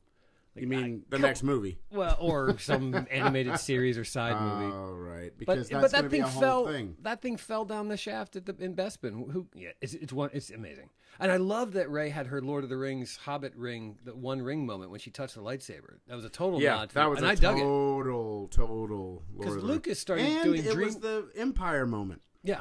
Like, 0.54 0.62
You 0.62 0.68
mean 0.68 1.02
I- 1.06 1.10
the 1.16 1.18
next 1.20 1.42
movie? 1.42 1.78
Well, 1.92 2.16
or 2.18 2.58
some 2.58 3.06
animated 3.10 3.58
series 3.60 3.96
or 3.98 4.04
side 4.04 4.40
movie. 4.40 4.74
Oh, 4.74 4.94
right. 4.94 5.30
But 5.36 5.38
Because 5.38 5.70
but 5.70 5.80
that's 5.82 5.92
that 5.92 5.98
going 6.00 6.10
to 6.10 6.16
be 6.16 6.22
thing 6.22 6.40
fell. 6.40 6.66
thing. 6.66 6.96
That 7.02 7.20
thing 7.22 7.36
fell 7.36 7.64
down 7.64 7.88
the 7.88 7.96
shaft 7.96 8.34
at 8.36 8.46
the 8.46 8.56
in 8.58 8.74
Bespin. 8.74 9.30
Who? 9.30 9.46
Yeah, 9.54 9.70
it's 9.80 9.94
it's 9.94 10.12
one. 10.12 10.30
It's 10.32 10.50
amazing. 10.50 10.90
And 11.20 11.30
I 11.30 11.36
love 11.36 11.72
that 11.72 11.90
Rey 11.90 12.08
had 12.10 12.28
her 12.28 12.40
Lord 12.40 12.64
of 12.64 12.70
the 12.70 12.76
Rings 12.76 13.16
Hobbit 13.16 13.54
ring, 13.56 13.98
the 14.04 14.14
one 14.16 14.40
ring 14.40 14.64
moment 14.66 14.90
when 14.90 15.00
she 15.00 15.10
touched 15.10 15.34
the 15.34 15.42
lightsaber. 15.42 15.98
That 16.06 16.14
was 16.16 16.24
a 16.24 16.28
total 16.30 16.60
Yeah, 16.62 16.76
nod. 16.76 16.88
To 16.90 16.94
that 16.94 17.10
was 17.10 17.18
and 17.18 17.26
a 17.26 17.30
I 17.30 17.34
dug 17.34 17.56
it 17.56 17.60
total, 17.60 18.48
total. 18.48 19.22
because 19.36 19.46
Lord 19.46 19.58
of 19.58 19.62
the 19.66 19.72
Lucas 19.72 19.98
started 20.00 20.26
and 20.26 20.44
doing 20.44 20.64
it 20.64 20.72
dream. 20.72 20.86
was 20.86 20.96
the 20.98 21.28
Empire 21.36 21.86
moment. 21.86 22.22
yeah. 22.42 22.60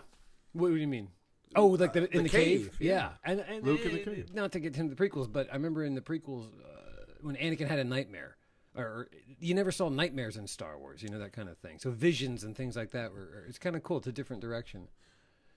What 0.54 0.70
do 0.70 0.76
you 0.76 0.88
mean? 0.88 1.10
Oh, 1.56 1.68
like 1.68 1.94
the, 1.94 2.10
in 2.12 2.24
the 2.24 2.24
the, 2.24 2.30
cave? 2.30 2.72
cave, 2.72 2.78
yeah. 2.80 3.10
And, 3.24 3.40
and 3.40 3.66
Luke 3.66 3.86
in 3.86 3.94
the 3.94 4.00
cave. 4.00 4.34
Not 4.34 4.52
to 4.52 4.60
get 4.60 4.76
into 4.78 4.94
the 4.94 5.10
prequels, 5.10 5.32
but 5.32 5.48
I 5.52 5.56
remember 5.56 5.84
in 5.84 5.96
the 5.96 6.02
prequels 6.02 6.46
uh, 6.48 7.14
when 7.22 7.36
Anakin 7.36 7.68
had 7.68 7.80
a 7.80 7.84
nightmare. 7.84 8.36
Or 8.76 9.08
you 9.40 9.56
never 9.56 9.72
saw 9.72 9.90
nightmares 9.90 10.38
in 10.38 10.46
Star 10.46 10.78
Wars, 10.78 11.02
you 11.02 11.10
know 11.10 11.18
that 11.18 11.34
kind 11.34 11.50
of 11.50 11.58
thing. 11.58 11.80
So 11.80 11.90
visions 11.90 12.44
and 12.44 12.56
things 12.56 12.76
like 12.76 12.92
that 12.92 13.12
were. 13.12 13.46
It's 13.48 13.58
kind 13.58 13.76
of 13.76 13.82
cool. 13.82 13.98
It's 13.98 14.08
a 14.08 14.12
different 14.12 14.42
direction. 14.42 14.88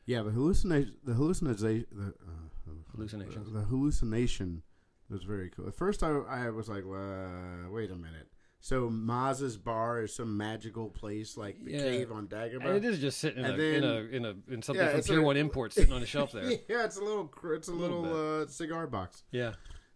Yeah, 0.07 0.23
the 0.23 0.31
hallucination, 0.31 0.95
the 1.05 1.13
hallucination, 1.13 1.85
the, 1.93 2.07
uh, 2.07 2.73
Hallucinations. 2.95 3.53
the 3.53 3.61
hallucination 3.61 4.63
was 5.11 5.23
very 5.25 5.51
cool. 5.51 5.69
At 5.69 5.75
first, 5.75 6.03
I, 6.03 6.09
I 6.29 6.51
was 6.51 6.69
like, 6.69 6.85
uh, 6.85 7.69
"Wait 7.71 7.91
a 7.91 7.95
minute." 7.97 8.29
So 8.63 8.91
Maz's 8.91 9.57
bar 9.57 10.03
is 10.03 10.15
some 10.15 10.37
magical 10.37 10.91
place 10.91 11.37
like 11.39 11.65
the 11.65 11.73
Yeah. 11.73 11.79
cave 11.81 12.13
on 12.13 12.29
Dagobah. 12.29 12.77
it 12.77 12.85
is 12.85 12.99
just 13.01 13.19
sitting 13.19 13.43
in 13.45 13.51
a, 13.51 13.55
And 13.55 13.61
in 13.63 13.85
a 13.85 13.95
in 13.97 14.25
a 14.27 14.53
in 14.53 14.63
something 14.63 14.85
Yeah, 14.85 14.91
from 14.91 14.99
it's 14.99 15.09
Pier 15.09 15.21
a- 15.21 15.23
One 15.23 15.37
Import 15.39 15.73
sitting 15.73 15.93
on 15.95 16.03
a 16.03 16.07
shelf 16.07 16.33
there. 16.33 16.45
yeah, 16.69 16.85
it's 16.85 16.99
a 16.99 17.03
little, 17.03 17.33
it's 17.45 17.69
a, 17.69 17.73
little 17.73 18.03
little, 18.03 18.43
uh, 18.43 18.47
cigar 18.49 18.87
box. 18.87 19.25
Yeah, 19.31 19.55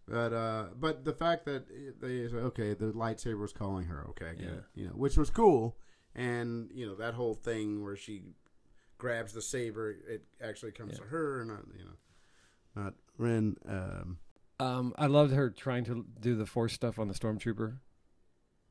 But 0.09 0.33
uh, 0.33 0.69
but 0.79 1.05
the 1.05 1.13
fact 1.13 1.45
that 1.45 1.67
they 2.01 2.27
okay, 2.35 2.73
the 2.75 2.93
lightsaber 2.93 3.39
was 3.39 3.53
calling 3.53 3.85
her, 3.87 4.07
okay, 4.11 4.33
Yeah. 4.39 4.49
you 4.75 4.87
know, 4.87 4.93
which 4.95 5.19
was 5.19 5.29
cool, 5.29 5.77
and 6.15 6.71
you 6.73 6.87
know 6.87 6.95
that 6.95 7.13
whole 7.15 7.35
thing 7.35 7.83
where 7.85 7.97
she 7.97 8.23
grabs 8.97 9.35
the 9.35 9.43
saber, 9.43 9.91
it 10.09 10.25
actually 10.43 10.73
comes 10.73 10.93
Yeah. 10.93 10.99
to 11.01 11.05
her, 11.11 11.41
and 11.43 11.51
not 11.51 11.65
you 11.77 11.85
know, 11.85 12.83
not 12.83 12.95
Ren. 13.19 13.57
Um, 13.69 14.19
um, 14.59 14.95
I 14.97 15.07
loved 15.07 15.35
her 15.35 15.51
trying 15.51 15.85
to 15.85 16.07
do 16.19 16.35
the 16.35 16.47
Force 16.47 16.73
stuff 16.73 16.99
on 16.99 17.09
the 17.09 17.15
Stormtrooper. 17.15 17.79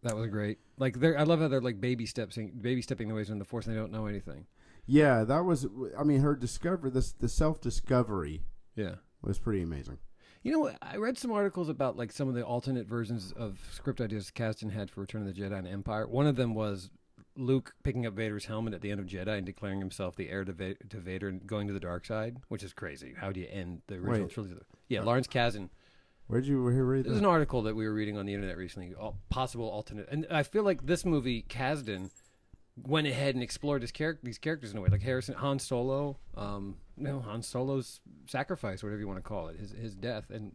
That 0.04 0.16
was 0.16 0.28
great. 0.30 0.60
Like, 0.78 1.00
they're, 1.00 1.18
I 1.18 1.24
love 1.24 1.40
how 1.40 1.48
they're 1.48 1.62
like 1.62 1.80
baby 1.82 2.06
steps, 2.06 2.38
baby 2.38 2.82
stepping 2.82 3.08
the 3.08 3.16
ways 3.16 3.30
in 3.30 3.40
the 3.40 3.46
Force, 3.46 3.66
and 3.66 3.76
they 3.76 3.80
don't 3.80 3.92
know 3.92 4.06
anything. 4.06 4.46
yeah, 4.86 5.24
that 5.24 5.44
was. 5.46 5.66
I 5.98 6.04
mean, 6.04 6.22
her 6.22 6.36
discover 6.36 6.90
this 6.90 7.14
the 7.14 7.30
self 7.30 7.62
discovery 7.62 8.44
Yeah. 8.76 8.96
was 9.22 9.40
pretty 9.40 9.62
amazing. 9.62 9.98
You 10.44 10.52
know, 10.52 10.60
what? 10.60 10.78
I 10.82 10.98
read 10.98 11.18
some 11.18 11.32
articles 11.32 11.70
about 11.70 11.96
like 11.96 12.12
some 12.12 12.28
of 12.28 12.36
the 12.36 12.44
alternate 12.44 12.86
versions 12.86 13.32
of 13.38 13.60
script 13.72 14.02
ideas 14.02 14.30
Kasdan 14.36 14.72
had 14.74 14.90
for 14.92 15.00
Return 15.02 15.26
of 15.26 15.34
the 15.34 15.42
Jedi 15.42 15.58
and 15.58 15.68
Empire. 15.68 16.06
One 16.06 16.28
of 16.28 16.36
them 16.36 16.54
was 16.54 16.90
Luke 17.38 17.74
picking 17.84 18.06
up 18.06 18.14
Vader's 18.14 18.46
helmet 18.46 18.74
at 18.74 18.82
the 18.82 18.92
end 18.92 19.00
of 19.00 19.06
Jedi 19.06 19.38
and 19.38 19.46
declaring 19.46 19.80
himself 19.80 20.18
the 20.18 20.30
heir 20.30 20.44
to, 20.44 20.52
Va- 20.52 20.76
to 20.90 20.98
Vader 21.00 21.30
and 21.30 21.48
going 21.48 21.68
to 21.68 21.74
the 21.74 21.80
dark 21.80 22.06
side, 22.06 22.38
which 22.50 22.62
is 22.62 22.74
crazy. 22.74 23.14
How 23.18 23.32
do 23.32 23.40
you 23.40 23.48
end 23.50 23.84
the 23.88 23.96
original 23.96 24.24
Wait. 24.28 24.32
trilogy? 24.32 24.56
Yeah, 24.90 25.00
uh, 25.00 25.06
Lawrence 25.06 25.28
Kasdan. 25.28 25.70
Where'd 26.28 26.46
you 26.46 26.68
hear 26.70 26.84
read 26.86 27.06
that? 27.06 27.14
an 27.18 27.26
article 27.26 27.62
that 27.64 27.76
we 27.76 27.86
were 27.88 27.94
reading 27.94 28.18
on 28.18 28.26
the 28.26 28.34
internet 28.34 28.58
recently. 28.58 28.94
All 28.96 29.18
possible 29.30 29.70
alternate, 29.70 30.08
and 30.12 30.26
I 30.32 30.44
feel 30.44 30.64
like 30.64 30.86
this 30.86 31.06
movie 31.06 31.46
Kasdan 31.48 32.10
went 32.82 33.06
ahead 33.08 33.36
and 33.36 33.44
explored 33.44 33.82
his 33.82 33.92
char- 33.92 34.18
these 34.24 34.38
characters 34.40 34.72
in 34.72 34.78
a 34.78 34.82
way, 34.82 34.90
like 34.90 35.02
Harrison 35.04 35.36
Han 35.36 35.60
Solo, 35.60 36.18
um, 36.36 36.78
no 36.98 37.20
Han 37.20 37.44
Solo's 37.44 38.00
sacrifice, 38.26 38.82
whatever 38.82 39.00
you 39.00 39.08
want 39.08 39.20
to 39.20 39.28
call 39.28 39.48
it, 39.50 39.60
his 39.60 39.72
his 39.72 39.96
death, 39.96 40.30
and 40.32 40.52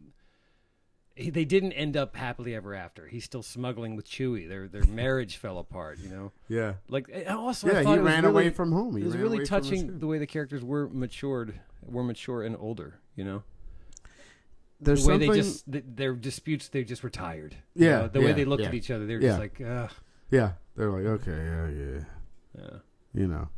he, 1.15 1.29
they 1.29 1.45
didn't 1.45 1.73
end 1.73 1.95
up 1.97 2.15
happily 2.15 2.55
ever 2.55 2.73
after. 2.73 3.07
He's 3.07 3.23
still 3.25 3.43
smuggling 3.43 3.95
with 3.95 4.09
Chewie. 4.09 4.47
Their 4.49 4.67
their 4.67 4.83
marriage 4.87 5.37
fell 5.37 5.59
apart. 5.59 5.99
You 5.99 6.09
know, 6.09 6.31
Yeah. 6.47 6.73
like 6.89 7.09
also 7.29 7.67
Yeah, 7.67 7.81
he 7.83 7.97
ran 7.99 8.23
really- 8.23 8.27
away 8.27 8.49
from 8.49 8.71
home. 8.71 8.95
He 8.95 9.03
it 9.03 9.05
was 9.05 9.15
really 9.15 9.37
away 9.37 9.45
from 9.45 9.57
his 9.61 9.69
touching 9.69 9.99
the 9.99 10.07
way 10.07 10.17
the 10.17 10.27
characters 10.27 10.63
were 10.63 10.89
matured, 10.89 11.59
were 11.85 12.03
mature 12.03 12.43
and 12.43 12.55
older. 12.59 12.99
You 13.15 13.23
know, 13.25 13.43
There's 14.81 15.03
the 15.03 15.09
way 15.09 15.13
something. 15.15 15.31
they 15.31 15.37
just 15.37 15.71
th 15.71 15.83
their 15.95 16.13
disputes 16.13 16.69
they 16.69 16.83
just 16.83 17.03
were 17.03 17.09
tired. 17.09 17.55
Yeah, 17.75 18.07
the 18.07 18.21
way 18.21 18.31
they 18.33 18.45
looked 18.45 18.61
yeah. 18.63 18.69
at 18.69 18.73
each 18.73 18.91
other, 18.91 19.05
they're 19.05 19.21
Yeah. 19.21 19.29
just 19.29 19.39
like, 19.39 19.61
Ugh. 19.61 19.91
yeah, 20.31 20.51
they're 20.75 20.89
like, 20.91 21.05
okay, 21.05 21.31
yeah, 21.31 21.67
yeah, 21.69 21.99
Yeah. 22.57 22.77
you 23.13 23.27
know, 23.27 23.49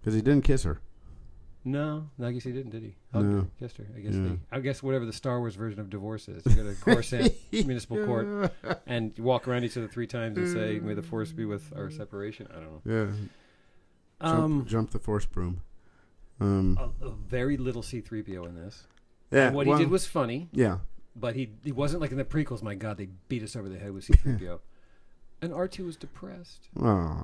because 0.00 0.14
he 0.14 0.22
didn't 0.22 0.44
kiss 0.44 0.62
her. 0.62 0.80
No, 1.64 2.08
no, 2.18 2.26
I 2.26 2.32
guess 2.32 2.42
he 2.42 2.50
didn't, 2.50 2.70
did 2.72 2.82
he? 2.82 2.96
Hugged 3.12 3.26
No. 3.28 3.40
her, 3.42 3.46
kissed 3.60 3.76
her. 3.76 3.86
I 3.96 4.00
guess 4.00 4.14
Yeah. 4.14 4.22
they, 4.30 4.38
I 4.50 4.58
guess 4.60 4.82
whatever 4.82 5.04
the 5.06 5.12
Star 5.12 5.38
Wars 5.38 5.54
version 5.54 5.78
of 5.78 5.90
divorce 5.90 6.28
is, 6.28 6.44
you 6.44 6.56
go 6.56 6.64
to 6.64 6.74
Coruscant 6.80 7.32
Municipal 7.52 8.04
Court 8.04 8.52
and 8.86 9.16
you 9.16 9.22
walk 9.22 9.46
around 9.46 9.62
each 9.64 9.76
other 9.76 9.86
three 9.86 10.08
times 10.08 10.36
and 10.38 10.48
say, 10.48 10.80
"May 10.80 10.94
the 10.94 11.02
Force 11.04 11.30
be 11.30 11.44
with 11.44 11.72
our 11.76 11.88
separation." 11.90 12.48
I 12.50 12.54
don't 12.54 12.84
know. 12.84 12.92
Yeah, 12.96 13.12
jump, 14.28 14.42
Um, 14.42 14.64
jump 14.66 14.90
the 14.90 14.98
force 14.98 15.24
broom. 15.26 15.60
Um, 16.40 16.76
a, 17.00 17.06
a 17.06 17.10
very 17.12 17.56
little 17.56 17.82
C-3PO 17.82 18.44
in 18.48 18.56
this. 18.56 18.88
Yeah, 19.32 19.46
And 19.46 19.56
what 19.56 19.66
well, 19.66 19.78
he 19.78 19.84
did 19.84 19.90
was 19.90 20.06
funny, 20.06 20.48
yeah, 20.52 20.78
but 21.16 21.34
he 21.34 21.50
he 21.64 21.72
wasn't 21.72 22.00
like 22.02 22.10
in 22.10 22.18
the 22.18 22.24
prequels. 22.24 22.62
My 22.62 22.74
God, 22.74 22.98
they 22.98 23.08
beat 23.28 23.42
us 23.42 23.56
over 23.56 23.68
the 23.68 23.78
head 23.78 23.92
with 23.92 24.04
C-3PO. 24.04 24.60
and 25.42 25.52
R2 25.52 25.84
was 25.84 25.96
depressed. 25.96 26.68
oh, 26.78 26.82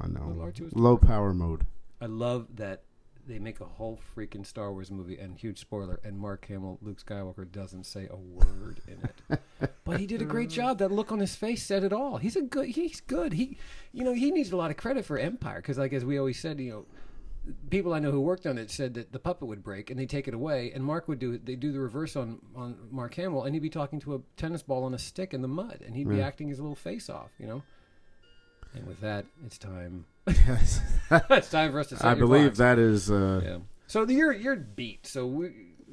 know, 0.08 0.34
Well, 0.34 0.48
R2 0.48 0.60
was 0.60 0.72
low 0.74 0.96
power 0.96 1.32
mode. 1.32 1.64
I 2.00 2.06
love 2.06 2.46
that 2.56 2.82
they 3.28 3.38
make 3.38 3.60
a 3.60 3.64
whole 3.64 4.00
freaking 4.16 4.44
Star 4.44 4.72
Wars 4.72 4.90
movie, 4.90 5.18
and 5.18 5.36
huge 5.36 5.58
spoiler, 5.58 6.00
and 6.02 6.18
Mark 6.18 6.46
Hamill, 6.46 6.78
Luke 6.82 7.04
Skywalker, 7.04 7.50
doesn't 7.50 7.84
say 7.84 8.08
a 8.10 8.16
word 8.16 8.80
in 8.88 8.98
it. 9.04 9.40
but 9.84 10.00
he 10.00 10.06
did 10.06 10.22
a 10.22 10.24
great 10.24 10.48
job. 10.48 10.78
That 10.78 10.90
look 10.90 11.12
on 11.12 11.20
his 11.20 11.36
face 11.36 11.62
said 11.62 11.84
it 11.84 11.92
all. 11.92 12.16
He's 12.16 12.36
a 12.36 12.42
good. 12.42 12.70
He's 12.70 13.00
good. 13.00 13.34
He, 13.34 13.58
you 13.92 14.02
know, 14.02 14.14
he 14.14 14.30
needs 14.30 14.50
a 14.50 14.56
lot 14.56 14.70
of 14.70 14.76
credit 14.76 15.04
for 15.04 15.18
Empire 15.18 15.56
because, 15.56 15.78
like 15.78 15.92
as 15.92 16.04
we 16.04 16.18
always 16.18 16.40
said, 16.40 16.58
you 16.58 16.70
know. 16.70 16.86
People 17.70 17.94
I 17.94 17.98
know 17.98 18.10
who 18.10 18.20
worked 18.20 18.46
on 18.46 18.58
it 18.58 18.70
said 18.70 18.94
that 18.94 19.12
the 19.12 19.18
puppet 19.18 19.48
would 19.48 19.62
break 19.62 19.90
and 19.90 19.98
they 19.98 20.06
take 20.06 20.28
it 20.28 20.34
away, 20.34 20.70
and 20.74 20.84
Mark 20.84 21.08
would 21.08 21.18
do 21.18 21.32
it. 21.32 21.46
They 21.46 21.56
do 21.56 21.72
the 21.72 21.80
reverse 21.80 22.16
on 22.16 22.40
on 22.56 22.76
Mark 22.90 23.14
Hamill, 23.14 23.44
and 23.44 23.54
he'd 23.54 23.60
be 23.62 23.70
talking 23.70 24.00
to 24.00 24.14
a 24.16 24.20
tennis 24.36 24.62
ball 24.62 24.84
on 24.84 24.94
a 24.94 24.98
stick 24.98 25.32
in 25.34 25.42
the 25.42 25.48
mud, 25.48 25.80
and 25.84 25.94
he'd 25.96 26.08
be 26.08 26.20
acting 26.20 26.48
his 26.48 26.60
little 26.60 26.74
face 26.76 27.08
off, 27.08 27.30
you 27.38 27.46
know. 27.46 27.62
And 28.74 28.86
with 28.86 29.00
that, 29.00 29.24
it's 29.46 29.56
time. 29.58 30.04
Yes, 30.26 30.80
it's 31.10 31.50
time 31.50 31.72
for 31.72 31.80
us 31.80 31.88
to. 31.88 31.96
Say 31.96 32.06
I 32.06 32.10
your 32.14 32.26
believe 32.26 32.42
clocks. 32.42 32.58
that 32.58 32.78
is. 32.78 33.10
Uh, 33.10 33.40
Yeah. 33.44 33.56
So 33.86 34.04
the, 34.04 34.12
you're 34.14 34.32
you're 34.34 34.56
beat. 34.56 35.06
So 35.06 35.26
we 35.26 35.50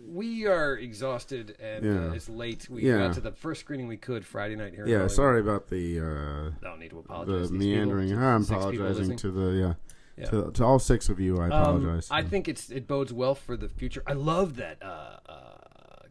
we 0.07 0.45
are 0.45 0.75
exhausted 0.75 1.55
and 1.59 1.85
uh, 1.85 1.89
Yeah. 2.09 2.13
it's 2.13 2.27
late. 2.27 2.69
We 2.69 2.83
Yeah. 2.85 2.97
got 2.97 3.13
to 3.13 3.21
the 3.21 3.31
first 3.31 3.61
screening 3.61 3.87
we 3.87 3.95
could 3.97 4.25
Friday 4.25 4.55
night 4.57 4.73
here. 4.73 4.83
in 4.83 4.89
yeah, 4.89 4.95
Hollywood. 4.97 5.11
sorry 5.15 5.39
about 5.39 5.69
the 5.69 5.99
uh, 6.01 6.51
Don't 6.61 6.79
need 6.79 6.89
to 6.91 6.99
apologize. 6.99 7.49
the 7.49 7.57
These 7.57 7.65
people- 7.65 7.85
meandering. 7.95 8.17
I'm 8.17 8.43
six 8.43 8.49
people 8.49 8.69
apologizing 8.69 8.97
listening. 9.11 9.17
to 9.19 9.31
the 9.31 9.51
yeah, 9.53 9.73
Yeah. 10.17 10.25
to, 10.29 10.51
to 10.51 10.63
all 10.63 10.79
six 10.79 11.09
of 11.09 11.19
you. 11.19 11.37
I 11.37 11.45
Um, 11.45 11.51
apologize. 11.51 12.07
I 12.09 12.23
think 12.23 12.47
it's 12.47 12.69
it 12.69 12.87
bodes 12.87 13.11
well 13.11 13.35
for 13.35 13.57
the 13.57 13.67
future. 13.69 14.01
I 14.07 14.13
love 14.13 14.55
that 14.57 14.81
uh, 14.81 15.17
uh, 15.27 15.33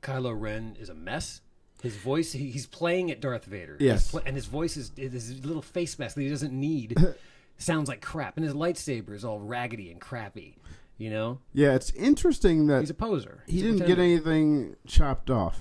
Kylo 0.03 0.39
Ren 0.39 0.77
is 0.79 0.89
a 0.91 0.95
mess. 0.95 1.41
His 1.83 1.97
voice, 1.97 2.33
he, 2.33 2.51
he's 2.51 2.67
playing 2.67 3.11
at 3.11 3.21
Darth 3.21 3.45
Vader. 3.45 3.77
Yes. 3.79 4.11
pla- 4.11 4.23
and 4.25 4.37
his 4.37 4.47
voice 4.47 4.77
is, 4.77 4.91
is 4.97 5.13
his 5.13 5.45
little 5.45 5.63
face 5.63 5.99
mask 5.99 6.15
that 6.17 6.23
he 6.23 6.29
doesn't 6.29 6.53
need. 6.53 6.97
sounds 7.59 7.89
like 7.89 8.01
crap, 8.01 8.37
and 8.37 8.45
his 8.45 8.55
lightsaber 8.55 9.13
is 9.15 9.25
all 9.25 9.39
raggedy 9.41 9.91
and 9.91 10.01
crappy. 10.01 10.57
You 10.97 11.11
know, 11.11 11.41
yeah, 11.53 11.75
it's 11.75 11.91
interesting 11.93 12.69
that 12.69 12.81
he's 12.81 12.91
a 12.91 12.95
poser. 12.95 13.43
he 13.47 13.55
He's 13.55 13.63
a 13.63 13.67
didn't 13.73 13.87
get 13.87 13.99
anything 13.99 14.77
chopped 14.87 15.29
off. 15.29 15.61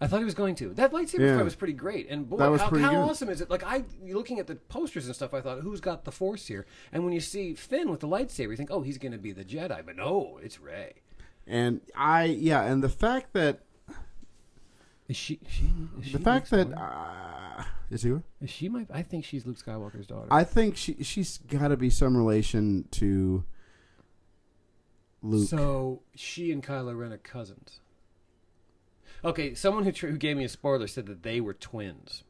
I 0.00 0.06
thought 0.06 0.18
he 0.18 0.24
was 0.24 0.34
going 0.34 0.54
to. 0.56 0.72
That 0.74 0.92
lightsaber 0.92 1.20
Yeah. 1.20 1.36
fight 1.36 1.44
was 1.44 1.56
pretty 1.56 1.72
great, 1.72 2.08
and 2.08 2.28
boy, 2.28 2.38
how, 2.38 2.56
how 2.56 2.96
awesome 3.02 3.28
is 3.28 3.40
it? 3.40 3.50
Like 3.50 3.64
I, 3.64 3.84
looking 4.02 4.38
at 4.38 4.46
the 4.46 4.54
posters 4.54 5.06
and 5.06 5.14
stuff, 5.14 5.34
I 5.34 5.40
thought, 5.40 5.60
who's 5.60 5.80
got 5.80 6.04
the 6.04 6.12
Force 6.12 6.46
here? 6.46 6.66
And 6.92 7.04
when 7.04 7.12
you 7.12 7.20
see 7.20 7.54
Finn 7.54 7.90
with 7.90 8.00
the 8.00 8.08
lightsaber, 8.08 8.50
you 8.50 8.56
think, 8.56 8.70
oh, 8.70 8.82
he's 8.82 8.98
going 8.98 9.12
to 9.12 9.18
be 9.18 9.32
the 9.32 9.44
Jedi, 9.44 9.84
but 9.84 9.96
no, 9.96 10.38
it's 10.42 10.60
Rey. 10.60 10.94
And 11.46 11.80
I 11.96 12.24
yeah, 12.24 12.62
and 12.62 12.82
the 12.82 12.88
fact 12.88 13.32
that 13.32 13.60
Is 15.08 15.16
she? 15.16 15.40
She 15.48 15.64
is 15.98 16.06
she 16.06 16.12
the 16.12 16.18
fact 16.18 16.52
Luke 16.52 16.68
that 16.68 16.78
uh, 16.78 17.64
is 17.90 18.02
he? 18.02 18.12
is 18.42 18.50
she 18.50 18.68
my? 18.68 18.86
I 18.92 19.02
think 19.02 19.24
she's 19.24 19.46
Luke 19.46 19.56
Skywalker's 19.56 20.06
daughter. 20.06 20.28
I 20.30 20.44
think 20.44 20.76
she 20.76 21.02
she's 21.02 21.38
got 21.38 21.68
to 21.68 21.76
be 21.76 21.88
some 21.90 22.14
relation 22.16 22.86
to 22.92 23.44
Luke. 25.22 25.48
So 25.48 26.02
she 26.14 26.52
and 26.52 26.62
Kylo 26.62 26.96
Ren 26.96 27.12
are 27.12 27.16
cousins. 27.18 27.80
Okay, 29.24 29.54
someone 29.54 29.84
who, 29.84 29.92
tr- 29.92 30.08
who 30.08 30.16
gave 30.16 30.36
me 30.36 30.44
a 30.44 30.48
spoiler 30.48 30.86
said 30.86 31.06
that 31.06 31.22
they 31.22 31.40
were 31.40 31.54
twins, 31.54 32.24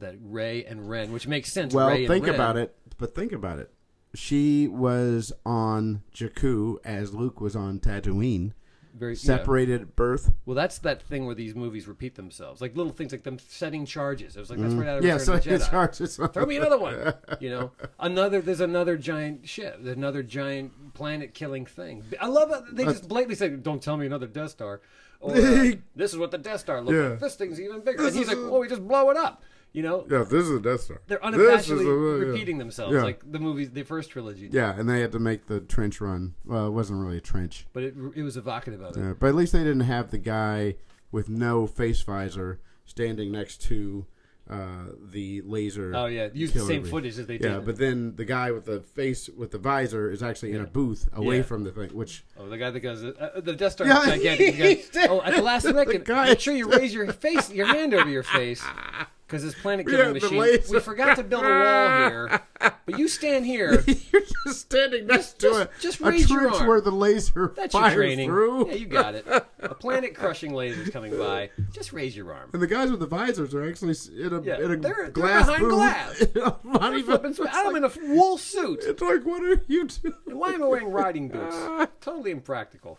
that 0.00 0.16
Rey 0.20 0.64
and 0.64 0.88
Ren, 0.88 1.12
which 1.12 1.26
makes 1.26 1.52
sense. 1.52 1.72
well, 1.74 1.88
Rey 1.88 2.04
and 2.04 2.08
think 2.08 2.26
about 2.26 2.56
it. 2.56 2.76
But 2.98 3.14
think 3.14 3.32
about 3.32 3.58
it. 3.58 3.70
She 4.14 4.66
was 4.66 5.32
on 5.44 6.02
Jakku 6.14 6.78
as 6.84 7.12
Luke 7.12 7.40
was 7.40 7.54
on 7.54 7.78
Tatooine, 7.78 8.52
Very 8.94 9.14
separated 9.14 9.82
at 9.82 9.96
birth. 9.96 10.32
Well, 10.46 10.54
that's 10.54 10.78
that 10.78 11.02
thing 11.02 11.26
where 11.26 11.34
these 11.34 11.54
movies 11.54 11.86
repeat 11.86 12.14
themselves, 12.14 12.62
like 12.62 12.74
little 12.74 12.92
things 12.92 13.12
like 13.12 13.24
them 13.24 13.38
setting 13.38 13.84
charges. 13.84 14.34
It 14.34 14.40
was 14.40 14.48
like 14.48 14.58
that's 14.58 14.72
mm. 14.72 14.80
right 14.80 14.88
out 14.88 14.98
of. 14.98 15.04
Yeah, 15.04 15.18
Return 15.18 15.26
so 15.26 15.34
of 15.34 15.60
the 15.60 15.66
hard 15.66 16.32
Throw 16.32 16.46
me 16.46 16.56
another 16.56 16.78
one. 16.78 17.14
You 17.40 17.50
know, 17.50 17.72
another. 18.00 18.40
There's 18.40 18.60
another 18.60 18.96
giant 18.96 19.46
ship. 19.46 19.84
Another 19.84 20.22
giant 20.22 20.94
planet-killing 20.94 21.66
thing. 21.66 22.02
I 22.18 22.28
love 22.28 22.50
it. 22.50 22.74
They 22.74 22.84
just 22.84 23.08
blatantly 23.08 23.34
say, 23.34 23.50
"Don't 23.50 23.82
tell 23.82 23.98
me 23.98 24.06
another 24.06 24.26
Death 24.26 24.52
Star." 24.52 24.80
Or 25.20 25.32
uh, 25.36 25.72
this 25.94 26.12
is 26.12 26.18
what 26.18 26.30
the 26.30 26.38
Death 26.38 26.60
Star 26.60 26.80
looks 26.82 26.94
Yeah. 26.96 27.08
like. 27.10 27.20
This 27.20 27.36
thing's 27.36 27.60
even 27.60 27.80
bigger. 27.80 28.02
This 28.02 28.08
and 28.14 28.18
he's 28.18 28.28
like, 28.28 28.36
a- 28.36 28.50
"Well, 28.50 28.60
we 28.60 28.68
just 28.68 28.86
blow 28.86 29.10
it 29.10 29.16
up." 29.16 29.42
You 29.72 29.82
know, 29.82 30.06
Yeah, 30.10 30.20
this 30.24 30.44
is 30.44 30.50
a 30.50 30.60
Death 30.60 30.80
Star. 30.82 31.00
they're 31.06 31.18
unabashedly 31.18 31.80
a- 31.80 32.24
yeah. 32.24 32.30
repeating 32.32 32.56
themselves, 32.58 32.94
Yeah. 32.94 33.02
like 33.02 33.20
the 33.30 33.38
movies, 33.38 33.70
the 33.70 33.82
first 33.82 34.10
trilogy. 34.10 34.42
did. 34.42 34.54
Yeah, 34.54 34.78
and 34.78 34.88
they 34.88 35.00
had 35.00 35.12
to 35.12 35.18
make 35.18 35.46
the 35.48 35.60
trench 35.60 36.00
run. 36.00 36.34
Well, 36.46 36.66
it 36.68 36.70
wasn't 36.70 37.04
really 37.04 37.18
a 37.18 37.20
trench. 37.20 37.66
But 37.74 37.82
it, 37.82 37.94
it 38.14 38.22
was 38.22 38.36
evocative 38.38 38.80
of 38.80 38.96
it. 38.96 39.00
Yeah, 39.00 39.12
but 39.18 39.26
at 39.28 39.34
least 39.34 39.52
they 39.52 39.58
didn't 39.64 39.80
have 39.80 40.10
the 40.10 40.18
guy 40.18 40.76
with 41.12 41.28
no 41.28 41.66
face 41.66 42.00
visor 42.02 42.58
standing 42.86 43.30
next 43.32 43.60
to 43.64 44.06
uh, 44.48 44.86
the 45.10 45.42
laser. 45.42 45.92
Oh 45.94 46.06
yeah, 46.06 46.28
use 46.32 46.52
the 46.52 46.60
same 46.60 46.84
footage 46.84 47.18
as 47.18 47.26
they 47.26 47.38
do. 47.38 47.48
Yeah, 47.48 47.58
but 47.58 47.78
then 47.78 48.14
the 48.16 48.24
guy 48.24 48.50
with 48.52 48.64
the 48.64 48.80
face 48.80 49.28
with 49.28 49.50
the 49.50 49.58
visor 49.58 50.10
is 50.10 50.22
actually 50.22 50.52
in 50.52 50.60
a 50.60 50.66
booth 50.66 51.08
away 51.12 51.38
Yeah. 51.38 51.42
from 51.42 51.64
the 51.64 51.72
thing, 51.72 51.90
which 51.90 52.24
Oh, 52.38 52.48
the 52.48 52.56
guy 52.58 52.70
that 52.70 52.80
goes, 52.80 53.02
uh, 53.04 53.40
the 53.42 53.54
Death 53.54 53.72
Star 53.72 53.86
Yeah, 53.88 54.04
gigantic. 54.06 54.54
He's 54.54 54.90
oh, 55.08 55.20
at 55.22 55.34
the 55.34 55.42
last 55.42 55.62
second, 55.70 56.06
make 56.08 56.40
sure 56.40 56.54
you 56.54 56.68
raise 56.70 56.94
your 56.94 57.12
face, 57.12 57.50
your 57.50 57.66
hand 57.66 57.92
over 57.94 58.08
your 58.08 58.22
face, 58.22 58.62
because 59.26 59.42
this 59.42 59.54
planet 59.54 59.86
killing 59.88 60.12
machine. 60.12 60.38
laser. 60.38 60.72
We 60.74 60.80
forgot 60.80 61.16
to 61.16 61.24
build 61.24 61.44
a 61.44 61.48
wall 61.48 62.08
here, 62.08 62.40
but 62.86 62.98
you 62.98 63.08
stand 63.08 63.44
here. 63.44 63.72
you're 64.12 64.22
just 64.44 64.60
standing 64.60 65.06
next 65.06 65.38
to 65.40 65.48
just- 65.48 65.60
a, 65.60 65.70
just 65.80 66.00
a 66.00 66.04
raise 66.04 66.30
your 66.30 66.40
trench 66.42 66.56
arm. 66.56 66.66
where 66.68 66.80
the 66.80 66.92
laser 66.92 67.52
That's 67.56 67.74
your 67.74 67.82
fires 67.82 67.94
training. 67.94 68.28
through. 68.28 68.68
Yeah, 68.68 68.74
you 68.74 68.86
got 68.86 69.14
it. 69.16 69.26
A 69.26 69.74
planet 69.74 70.14
crushing 70.14 70.54
laser's 70.54 70.90
coming 70.90 71.16
by. 71.18 71.50
Just 71.72 71.92
raise 71.92 72.16
your 72.16 72.32
arm. 72.32 72.50
and 72.52 72.62
the 72.62 72.66
guys 72.68 72.90
with 72.90 73.00
the 73.00 73.06
visors 73.06 73.52
are 73.54 73.68
actually 73.68 73.94
in 74.20 74.32
a 74.32 74.40
Yeah, 74.42 74.58
in 74.58 74.70
a 74.70 74.76
they're- 74.76 75.10
they're 75.10 75.10
behind 75.10 75.68
glass. 75.68 76.24
Not 76.64 76.96
even- 76.96 77.34
sweat. 77.34 77.50
I'm 77.52 77.74
in 77.76 77.84
a 77.84 77.90
wool 78.04 78.38
suit. 78.38 78.84
It's 78.84 79.02
like, 79.02 79.24
what 79.24 79.42
are 79.42 79.60
you 79.66 79.86
doing? 79.88 80.14
And 80.28 80.38
why 80.38 80.50
am 80.52 80.62
I 80.62 80.66
wearing 80.66 80.90
riding 80.92 81.28
boots? 81.28 81.56
totally 82.00 82.30
impractical. 82.30 82.98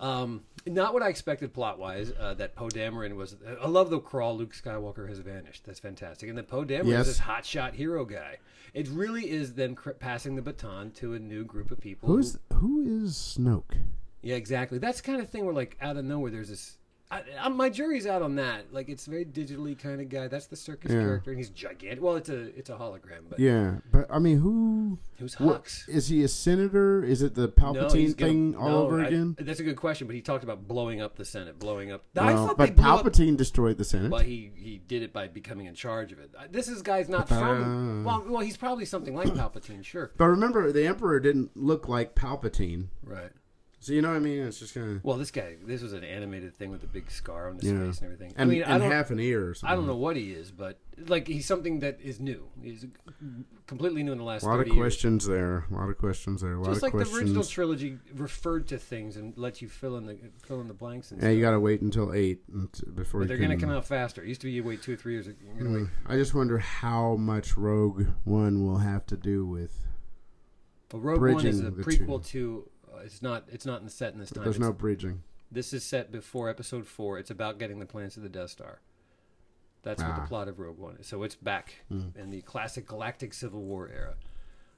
Um, 0.00 0.42
not 0.66 0.92
what 0.94 1.02
I 1.02 1.08
expected 1.08 1.52
plot 1.54 1.78
wise. 1.78 2.12
Uh, 2.18 2.34
that 2.34 2.54
Poe 2.54 2.68
Dameron 2.68 3.14
was. 3.16 3.36
I 3.60 3.66
love 3.68 3.90
the 3.90 4.00
crawl. 4.00 4.36
Luke 4.36 4.54
Skywalker 4.54 5.08
has 5.08 5.18
vanished. 5.18 5.64
That's 5.64 5.78
fantastic. 5.80 6.28
And 6.28 6.36
that 6.38 6.48
Poe 6.48 6.64
Dameron 6.64 6.86
Yes. 6.88 7.06
is 7.06 7.16
this 7.18 7.26
hotshot 7.26 7.74
hero 7.74 8.04
guy. 8.04 8.38
It 8.74 8.88
really 8.88 9.30
is 9.30 9.54
then 9.54 9.74
cr- 9.74 9.90
passing 9.92 10.36
the 10.36 10.42
baton 10.42 10.90
to 10.92 11.14
a 11.14 11.18
new 11.18 11.44
group 11.44 11.70
of 11.70 11.80
people. 11.80 12.08
Who's 12.08 12.38
who 12.54 12.82
is 13.04 13.14
Snoke? 13.14 13.76
Yeah, 14.22 14.34
exactly. 14.36 14.78
That's 14.78 15.00
the 15.00 15.06
kind 15.06 15.20
of 15.20 15.30
thing 15.30 15.44
where, 15.44 15.54
like, 15.54 15.76
out 15.80 15.96
of 15.96 16.04
nowhere, 16.04 16.30
there's 16.30 16.48
this. 16.48 16.76
I, 17.08 17.22
I, 17.40 17.48
my 17.50 17.68
jury's 17.68 18.04
out 18.06 18.20
on 18.20 18.34
that. 18.34 18.72
Like, 18.72 18.88
it's 18.88 19.06
a 19.06 19.10
very 19.10 19.24
digitally 19.24 19.78
kind 19.78 20.00
of 20.00 20.08
guy. 20.08 20.26
That's 20.26 20.46
the 20.48 20.56
Serkis 20.56 20.88
Yeah. 20.90 21.00
character, 21.02 21.30
and 21.30 21.38
he's 21.38 21.50
gigantic. 21.50 22.02
Well, 22.02 22.16
it's 22.16 22.28
a 22.28 22.56
it's 22.58 22.68
a 22.68 22.74
hologram, 22.74 23.20
but 23.30 23.38
Yeah, 23.38 23.76
but 23.92 24.06
I 24.10 24.18
mean, 24.18 24.38
who 24.38 24.98
who's 25.20 25.38
what- 25.38 25.64
Hux? 25.66 25.88
is 25.88 26.08
he? 26.08 26.24
A 26.24 26.28
senator? 26.28 27.04
Is 27.04 27.22
it 27.22 27.34
the 27.36 27.42
No, 27.42 27.48
Palpatine 27.48 28.16
gonna- 28.16 28.32
thing 28.32 28.56
all 28.56 28.68
no, 28.70 28.82
over 28.82 29.00
I- 29.00 29.06
again? 29.06 29.36
That's 29.38 29.60
a 29.60 29.62
good 29.62 29.76
question, 29.76 30.08
but 30.08 30.16
he 30.16 30.20
talked 30.20 30.42
about 30.42 30.66
blowing 30.66 31.00
up 31.00 31.14
the 31.16 31.24
Senate, 31.24 31.60
blowing 31.60 31.92
up. 31.92 32.02
I 32.16 32.34
Well, 32.34 32.48
thought 32.48 32.58
they 32.58 32.66
but 32.66 32.76
blew 32.76 32.84
up, 32.90 33.04
Palpatine 33.04 33.36
destroyed 33.36 33.78
the 33.78 33.84
Senate. 33.84 34.10
but 34.10 34.26
he 34.26 34.50
he 34.56 34.78
did 34.88 35.02
it 35.02 35.12
by 35.12 35.28
becoming 35.28 35.66
in 35.66 35.74
charge 35.76 36.10
of 36.10 36.18
it. 36.18 36.32
This 36.50 36.66
is 36.66 36.82
guy's 36.82 37.08
not 37.08 37.28
from. 37.28 38.02
Uh. 38.02 38.02
Well, 38.04 38.24
well, 38.28 38.40
he's 38.42 38.56
probably 38.56 38.84
something 38.84 39.14
like 39.14 39.28
Palpatine, 39.28 39.84
sure. 39.84 40.10
But 40.16 40.26
remember, 40.26 40.72
the 40.72 40.84
Emperor 40.86 41.20
didn't 41.20 41.56
look 41.56 41.86
like 41.88 42.16
Palpatine, 42.16 42.86
Right. 43.04 43.30
So 43.86 43.92
you 43.92 44.02
know 44.02 44.08
what 44.08 44.16
I 44.16 44.18
mean? 44.18 44.42
It's 44.42 44.58
just 44.58 44.74
kind 44.74 44.96
of 44.96 45.04
Well, 45.04 45.16
this 45.16 45.30
guy, 45.30 45.54
this 45.64 45.80
was 45.80 45.92
an 45.92 46.02
animated 46.02 46.58
thing 46.58 46.72
with 46.72 46.82
a 46.82 46.88
big 46.88 47.08
scar 47.08 47.48
on 47.48 47.54
his 47.54 47.70
Yeah. 47.70 47.86
face 47.86 47.98
and 48.00 48.06
everything. 48.12 48.32
and, 48.36 48.50
I 48.50 48.52
mean, 48.52 48.64
I 48.64 48.72
and 48.72 48.82
don't, 48.82 48.90
half 48.90 49.12
an 49.12 49.20
ear. 49.20 49.50
Or 49.50 49.54
something. 49.54 49.72
I 49.72 49.76
don't 49.76 49.86
know 49.86 49.94
what 49.94 50.16
he 50.16 50.32
is, 50.32 50.50
but 50.50 50.80
like 51.06 51.28
he's 51.28 51.46
something 51.46 51.78
that 51.78 52.00
is 52.00 52.18
new. 52.18 52.48
He's 52.60 52.84
completely 53.68 54.02
new 54.02 54.10
in 54.10 54.18
the 54.18 54.24
last. 54.24 54.42
A 54.42 54.46
lot 54.46 54.54
of 54.54 54.58
30 54.66 54.70
years. 54.70 54.76
questions 54.82 55.26
there. 55.28 55.66
A 55.70 55.74
lot 55.74 55.88
of 55.88 55.98
questions 55.98 56.40
there. 56.42 56.54
A 56.54 56.58
lot 56.58 56.66
Just 56.70 56.78
of 56.78 56.82
like 56.82 56.92
questions. 56.94 57.14
the 57.14 57.20
original 57.26 57.44
trilogy 57.44 57.98
referred 58.16 58.66
to 58.66 58.78
things 58.78 59.16
and 59.16 59.38
let 59.38 59.62
you 59.62 59.68
fill 59.68 59.96
in 59.98 60.06
the 60.06 60.18
fill 60.44 60.60
in 60.60 60.66
the 60.66 60.74
blanks. 60.74 61.12
And 61.12 61.22
yeah, 61.22 61.28
you 61.28 61.40
got 61.40 61.52
to 61.52 61.60
wait 61.60 61.80
until 61.80 62.12
eight 62.12 62.42
unt- 62.52 62.92
before 62.92 63.20
But 63.20 63.26
you 63.26 63.28
they're 63.28 63.46
going 63.46 63.56
to 63.56 63.64
come 63.64 63.72
out 63.72 63.84
faster. 63.86 64.20
It 64.20 64.26
used 64.26 64.40
to 64.40 64.48
be 64.48 64.52
you 64.52 64.64
wait 64.64 64.82
two 64.82 64.94
or 64.94 64.96
three 64.96 65.12
years. 65.12 65.28
You're 65.28 65.36
wait. 65.54 65.64
Mm, 65.84 65.90
I 66.08 66.16
just 66.16 66.34
wonder 66.34 66.58
how 66.58 67.14
much 67.14 67.56
Rogue 67.56 68.04
One 68.24 68.66
will 68.66 68.78
have 68.78 69.06
to 69.06 69.16
do 69.16 69.46
with. 69.46 69.80
Well, 70.92 71.02
Rogue 71.02 71.20
One 71.20 71.30
is 71.46 71.60
bridging 71.60 71.66
a 71.66 71.70
the 71.70 71.82
prequel 71.84 72.24
to. 72.28 72.68
It's 73.04 73.22
not. 73.22 73.44
It's 73.50 73.66
not 73.66 73.80
in 73.80 73.84
the 73.84 73.90
set 73.90 74.12
in 74.12 74.18
this 74.20 74.30
time. 74.30 74.44
There's 74.44 74.56
It's- 74.56 74.68
no 74.68 74.72
bridging. 74.72 75.22
This 75.50 75.72
is 75.72 75.84
set 75.84 76.10
before 76.10 76.48
Episode 76.48 76.86
Four. 76.86 77.18
It's 77.18 77.30
about 77.30 77.58
getting 77.58 77.78
the 77.78 77.86
plans 77.86 78.14
to 78.14 78.20
the 78.20 78.28
Death 78.28 78.50
Star. 78.50 78.80
That's 79.82 80.02
what 80.02 80.12
Ah. 80.12 80.20
the 80.22 80.26
plot 80.26 80.48
of 80.48 80.58
Rogue 80.58 80.78
One 80.78 80.96
is. 80.96 81.06
So 81.06 81.22
it's 81.22 81.36
back 81.36 81.84
Mm. 81.92 82.16
in 82.16 82.30
the 82.30 82.42
classic 82.42 82.86
galactic 82.86 83.32
Civil 83.32 83.62
War 83.62 83.88
era. 83.88 84.16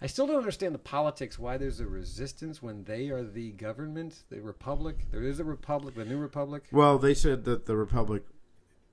I 0.01 0.07
still 0.07 0.27
don't 0.27 0.37
understand 0.37 0.75
the 0.75 0.79
politics. 0.79 1.39
Why 1.39 1.57
there's 1.57 1.81
a 1.81 1.87
resistance 1.87 2.63
when 2.63 2.85
they 2.85 3.09
are 3.09 3.25
the 3.25 3.51
government, 3.53 4.23
the 4.29 4.41
Republic. 4.43 5.07
There 5.11 5.23
is 5.23 5.41
a 5.41 5.45
Republic, 5.45 5.95
the 5.95 6.05
New 6.05 6.19
Republic, 6.19 6.65
Well, 6.71 6.99
they 6.99 7.15
said 7.15 7.45
that 7.45 7.65
the 7.67 7.77
Republic 7.77 8.25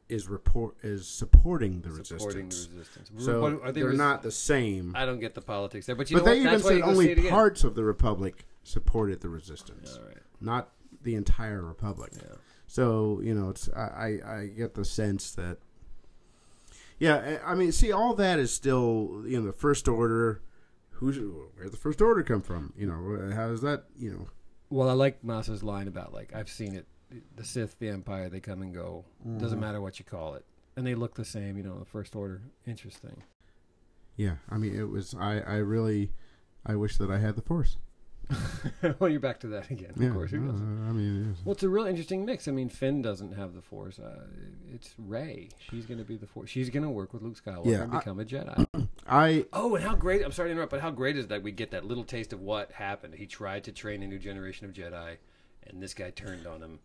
is 0.08 0.28
report 0.30 0.76
is 0.84 1.08
supporting 1.08 1.82
the 1.82 1.90
resistance. 1.90 2.22
supporting 2.22 2.46
resistance. 2.46 2.74
the 2.74 2.80
resistance. 2.80 3.26
So 3.26 3.42
What- 3.42 3.62
are 3.64 3.72
they 3.72 3.82
they're 3.82 3.90
res- 3.90 3.98
not 3.98 4.22
the 4.24 4.32
same. 4.32 4.94
I 4.96 5.06
don't 5.06 5.20
get 5.20 5.34
the 5.36 5.42
politics 5.42 5.86
there, 5.88 5.96
but 5.96 6.10
you 6.10 6.18
but 6.18 6.26
know 6.26 6.32
they 6.32 6.40
what? 6.40 6.48
even 6.48 6.60
said 6.62 6.76
you 6.78 6.82
go 6.84 6.94
see 7.02 7.10
only 7.18 7.30
parts 7.30 7.64
of 7.64 7.76
the 7.76 7.84
Republic 7.84 8.46
supported 8.66 9.22
the 9.22 9.30
resistance, 9.30 9.98
right. 10.06 10.18
not 10.42 10.72
the 11.04 11.16
entire 11.16 11.62
Republic. 11.62 12.12
Yeah. 12.16 12.36
So 12.68 13.22
you 13.24 13.34
know, 13.34 13.50
it's 13.50 13.70
I, 13.70 13.80
I, 14.26 14.36
I 14.40 14.46
get 14.48 14.74
the 14.74 14.84
sense 14.84 15.32
that, 15.36 15.58
yeah, 17.00 17.40
I 17.46 17.56
mean, 17.56 17.72
see, 17.72 17.92
all 17.92 18.14
that 18.16 18.40
is 18.40 18.52
still 18.54 19.24
you 19.26 19.40
know 19.40 19.46
the 19.48 19.54
First 19.54 19.88
Order. 19.88 20.42
Who's 21.00 21.18
where 21.58 21.70
the 21.70 21.78
First 21.78 22.02
Order 22.02 22.24
come 22.24 22.42
from? 22.42 22.74
You 22.78 22.88
know, 22.88 23.34
how 23.36 23.48
does 23.50 23.62
that? 23.62 23.84
You 23.98 24.12
know, 24.12 24.28
Well, 24.70 24.90
I 24.90 24.94
like 24.94 25.24
Maz's 25.24 25.62
line 25.64 25.88
about 25.88 26.14
like 26.14 26.34
I've 26.36 26.50
seen 26.50 26.74
it. 26.76 26.88
The 27.36 27.44
Sith, 27.44 27.78
the 27.80 27.90
Empire, 27.90 28.30
they 28.30 28.40
come 28.40 28.62
and 28.62 28.74
go. 28.74 29.06
Doesn't 29.38 29.58
Mhm. 29.60 29.62
matter 29.62 29.80
what 29.82 30.00
you 30.00 30.06
call 30.06 30.34
it, 30.36 30.44
and 30.76 30.86
they 30.88 30.96
look 30.96 31.16
the 31.16 31.24
same. 31.26 31.58
You 31.58 31.64
know, 31.64 31.78
the 31.80 31.86
First 31.86 32.16
Order. 32.16 32.42
Interesting. 32.66 33.22
yeah. 34.18 34.38
I 34.50 34.58
mean, 34.58 34.74
it 34.76 34.90
was. 34.90 35.14
I, 35.20 35.40
I 35.42 35.56
really, 35.58 36.12
I 36.66 36.76
wish 36.76 36.98
that 36.98 37.12
I 37.12 37.20
had 37.20 37.36
the 37.36 37.42
Force. 37.42 37.78
well, 39.00 39.10
you're 39.10 39.20
back 39.20 39.40
to 39.42 39.48
that 39.48 39.70
again. 39.70 39.94
Yeah, 39.98 40.08
Of 40.08 40.14
course, 40.14 40.34
uh, 40.34 40.38
doesn't? 40.38 40.88
I 40.88 40.92
mean, 40.92 41.22
it 41.22 41.32
is. 41.32 41.46
Well, 41.46 41.54
it's 41.54 41.64
a 41.64 41.70
real 41.70 41.86
interesting 41.86 42.26
mix. 42.26 42.48
I 42.48 42.52
mean, 42.52 42.70
Finn 42.70 43.02
doesn't 43.02 43.34
have 43.34 43.54
the 43.54 43.62
Force. 43.62 44.00
Uh, 44.00 44.26
it's 44.74 44.94
Rey. 44.98 45.50
She's 45.60 45.86
going 45.86 45.98
to 46.00 46.04
be 46.04 46.18
the 46.18 46.28
Force. 46.28 46.50
She's 46.50 46.70
going 46.70 46.84
to 46.84 46.90
work 46.90 47.14
with 47.14 47.22
Luke 47.22 47.38
Skywalker 47.44 47.66
Yeah, 47.66 47.84
and 47.84 47.92
become 47.92 48.20
a 48.20 48.26
Jedi. 48.26 48.88
I 49.08 49.46
oh, 49.54 49.76
and 49.76 49.84
how 49.84 49.96
great! 49.96 50.24
I'm 50.24 50.32
sorry 50.32 50.50
to 50.50 50.54
interrupt, 50.54 50.72
but 50.72 50.82
how 50.82 50.92
great 50.92 51.18
is 51.18 51.28
that 51.28 51.44
we 51.44 51.52
get 51.52 51.72
that 51.72 51.86
little 51.86 52.04
taste 52.04 52.34
of 52.34 52.42
what 52.42 52.72
happened? 52.72 53.16
He 53.16 53.26
tried 53.28 53.64
to 53.66 53.72
train 53.72 54.02
a 54.04 54.08
new 54.08 54.20
generation 54.20 54.66
of 54.66 54.74
Jedi, 54.74 55.18
and 55.68 55.82
this 55.82 55.94
guy 55.94 56.10
turned 56.10 56.48
on 56.48 56.62
him. 56.62 56.80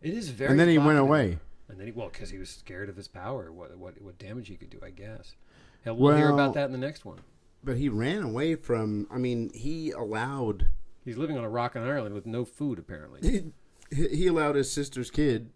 It 0.00 0.14
is 0.14 0.30
very. 0.30 0.50
and 0.50 0.60
then 0.60 0.68
he 0.68 0.78
went 0.78 0.98
away. 0.98 1.38
And 1.68 1.78
then 1.78 1.86
he 1.86 1.92
well, 1.92 2.08
because 2.12 2.30
he 2.30 2.38
was 2.38 2.50
scared 2.50 2.88
of 2.88 2.96
his 2.96 3.08
power, 3.08 3.52
what 3.52 3.76
what 3.78 4.00
what 4.02 4.18
damage 4.18 4.48
he 4.48 4.56
could 4.56 4.70
do, 4.70 4.78
I 4.82 4.90
guess. 4.90 5.36
Hell, 5.84 5.96
we'll 5.96 6.16
hear 6.16 6.30
about 6.30 6.54
that 6.54 6.66
in 6.66 6.72
the 6.72 6.78
next 6.78 7.04
one. 7.04 7.18
But 7.64 7.76
he 7.76 7.88
ran 7.88 8.22
away 8.22 8.56
from. 8.56 9.06
I 9.10 9.18
mean, 9.18 9.50
he 9.54 9.90
allowed. 9.92 10.66
He's 11.04 11.16
living 11.16 11.36
on 11.38 11.44
a 11.44 11.48
rock 11.48 11.76
in 11.76 11.82
Ireland 11.82 12.14
with 12.14 12.26
no 12.26 12.44
food, 12.44 12.78
apparently. 12.78 13.52
He, 13.94 14.08
he 14.08 14.26
allowed 14.26 14.54
his 14.56 14.70
sister's 14.72 15.10
kid 15.10 15.50